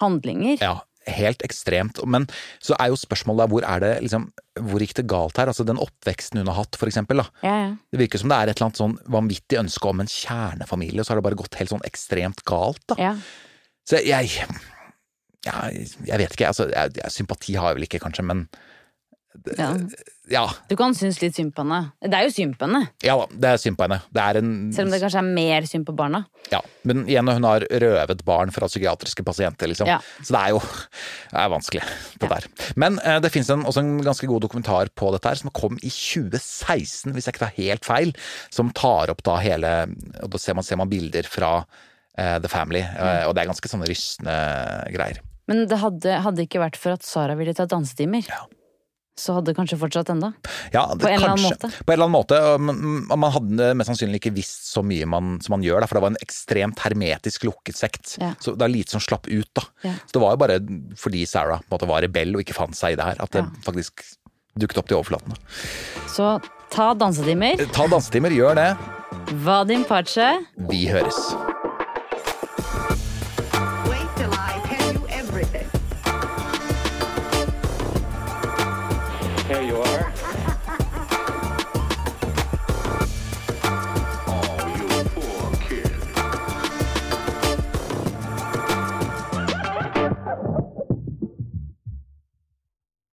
handlinger. 0.00 0.62
Ja, 0.62 0.78
helt 1.10 1.44
ekstremt. 1.44 2.00
Men 2.08 2.26
så 2.62 2.76
er 2.80 2.92
jo 2.92 2.98
spørsmålet 3.00 3.44
da, 3.44 3.50
hvor 3.52 3.66
er 3.68 3.84
det 3.84 3.92
liksom 4.06 4.30
Hvor 4.72 4.82
gikk 4.84 4.96
det 4.98 5.06
galt 5.10 5.38
her? 5.40 5.48
Altså 5.52 5.64
den 5.68 5.80
oppveksten 5.80 6.40
hun 6.40 6.50
har 6.50 6.62
hatt, 6.62 6.76
for 6.80 6.88
eksempel. 6.88 7.22
Da. 7.22 7.28
Ja, 7.44 7.54
ja. 7.66 7.70
Det 7.92 8.02
virker 8.06 8.20
som 8.20 8.32
det 8.32 8.38
er 8.38 8.52
et 8.52 8.56
eller 8.56 8.70
annet 8.70 8.82
sånn 8.82 8.98
vanvittig 9.12 9.60
ønske 9.60 9.92
om 9.92 10.02
en 10.04 10.12
kjernefamilie, 10.12 11.00
og 11.00 11.08
så 11.08 11.12
har 11.12 11.20
det 11.20 11.28
bare 11.28 11.40
gått 11.40 11.60
helt 11.60 11.72
sånn 11.72 11.88
ekstremt 11.88 12.44
galt, 12.48 12.84
da. 12.92 13.00
ja. 13.00 13.16
Så 13.88 14.02
jeg 14.06 14.30
Ja, 15.42 15.56
jeg 16.06 16.18
vet 16.20 16.36
ikke. 16.36 16.52
Altså, 16.52 16.68
jeg, 16.70 16.96
jeg, 17.00 17.10
sympati 17.10 17.56
har 17.58 17.72
jeg 17.72 17.80
vel 17.80 17.88
ikke, 17.88 18.02
kanskje, 18.04 18.22
men 18.22 18.46
ja. 19.56 19.68
ja. 20.28 20.42
Du 20.68 20.74
kan 20.76 20.94
synes 20.96 21.18
litt 21.22 21.36
synd 21.36 21.54
på 21.56 21.64
henne. 21.64 21.78
Det 22.04 22.14
er 22.14 22.26
jo 22.26 22.32
synd 22.34 22.56
på 22.60 22.66
henne. 22.68 22.82
Ja 23.04 23.14
da, 23.18 23.26
det 23.32 23.48
er 23.48 23.60
synd 23.62 23.78
på 23.78 23.86
henne. 23.86 23.98
Det 24.12 24.24
en 24.38 24.50
Selv 24.76 24.88
om 24.88 24.94
det 24.94 25.00
kanskje 25.02 25.22
er 25.22 25.30
mer 25.38 25.68
synd 25.68 25.86
på 25.88 25.94
barna. 25.96 26.22
Ja, 26.52 26.60
men 26.88 27.04
igjen, 27.06 27.30
hun 27.32 27.46
har 27.48 27.64
røvet 27.84 28.24
barn 28.28 28.52
fra 28.54 28.68
psykiatriske 28.70 29.24
pasienter, 29.26 29.70
liksom. 29.72 29.88
Ja. 29.90 29.98
Så 30.20 30.36
det 30.36 30.42
er 30.42 30.52
jo 30.54 30.60
det 31.32 31.44
er 31.44 31.52
vanskelig, 31.54 31.84
det 32.20 32.32
der. 32.34 32.48
Men 32.84 32.98
eh, 33.00 33.20
det 33.24 33.32
finnes 33.32 33.50
også 33.54 33.84
en 33.84 33.94
ganske 34.04 34.28
god 34.30 34.44
dokumentar 34.44 34.92
på 34.98 35.12
dette 35.16 35.32
her, 35.32 35.40
som 35.40 35.54
kom 35.56 35.80
i 35.80 35.90
2016, 35.90 37.14
hvis 37.14 37.28
jeg 37.28 37.34
ikke 37.34 37.46
tar 37.46 37.56
helt 37.56 37.88
feil, 37.88 38.12
som 38.52 38.72
tar 38.76 39.12
opp 39.14 39.24
da 39.26 39.38
hele 39.42 39.72
Og 40.22 40.34
da 40.34 40.40
ser 40.40 40.58
man, 40.58 40.66
ser 40.66 40.80
man 40.80 40.92
bilder 40.92 41.26
fra 41.28 41.62
The 42.16 42.48
Family, 42.52 42.80
eh, 42.84 43.24
og 43.28 43.34
det 43.34 43.42
er 43.44 43.52
ganske 43.52 43.68
sånne 43.72 43.86
rystende 43.88 44.34
greier. 44.92 45.20
Men 45.50 45.64
det 45.68 45.78
hadde, 45.82 46.18
hadde 46.22 46.44
ikke 46.46 46.60
vært 46.62 46.76
for 46.78 46.92
at 46.94 47.02
Sara 47.06 47.34
ville 47.38 47.54
ta 47.56 47.64
dansetimer, 47.66 48.22
Ja. 48.28 48.44
så 49.18 49.34
hadde 49.36 49.50
det 49.50 49.56
kanskje 49.58 49.76
fortsatt 49.80 50.08
enda. 50.12 50.32
Ja, 50.72 50.86
det, 50.94 51.02
På 51.02 51.08
en 51.10 51.16
eller 51.18 51.32
annen 51.34 51.42
kanskje, 51.44 51.56
måte. 51.68 51.84
På 51.84 51.92
en 51.92 51.96
eller 51.98 52.06
annen 52.06 52.16
måte. 52.16 52.38
Man, 52.62 53.20
man 53.20 53.32
hadde 53.34 53.74
mest 53.76 53.90
sannsynlig 53.90 54.20
ikke 54.22 54.32
visst 54.36 54.70
så 54.72 54.84
mye 54.86 55.04
man, 55.08 55.34
som 55.44 55.56
man 55.56 55.62
gjør, 55.66 55.80
da, 55.82 55.86
for 55.90 55.98
det 55.98 56.02
var 56.04 56.12
en 56.14 56.20
ekstremt 56.24 56.78
hermetisk 56.84 57.44
lukket 57.48 57.76
sekt. 57.76 58.14
Ja. 58.22 58.32
Så 58.40 58.54
det 58.56 58.64
er 58.68 58.72
lite 58.72 58.94
som 58.94 59.00
slapp 59.04 59.26
ut, 59.28 59.50
da. 59.58 59.66
Ja. 59.84 59.94
Så 60.06 60.16
det 60.16 60.22
var 60.24 60.36
jo 60.36 60.40
bare 60.44 60.58
fordi 60.96 61.26
Sarah 61.28 61.60
måte, 61.72 61.88
var 61.90 62.02
rebell 62.06 62.32
og 62.36 62.44
ikke 62.44 62.56
fant 62.56 62.76
seg 62.78 62.94
i 62.94 63.00
det 63.02 63.04
her, 63.10 63.20
at 63.20 63.30
det 63.36 63.44
Ja. 63.44 63.50
faktisk 63.68 64.04
dukket 64.56 64.78
opp 64.78 64.88
til 64.88 64.96
overflaten. 65.00 65.36
Så 66.08 66.40
ta 66.70 66.92
dansetimer. 66.94 67.56
Ta 67.72 67.86
dansetimer, 67.88 68.30
gjør 68.32 68.54
det. 68.56 68.70
Vadim 69.44 69.84
Pace. 69.84 70.30
Vi 70.70 70.86
høres. 70.88 71.34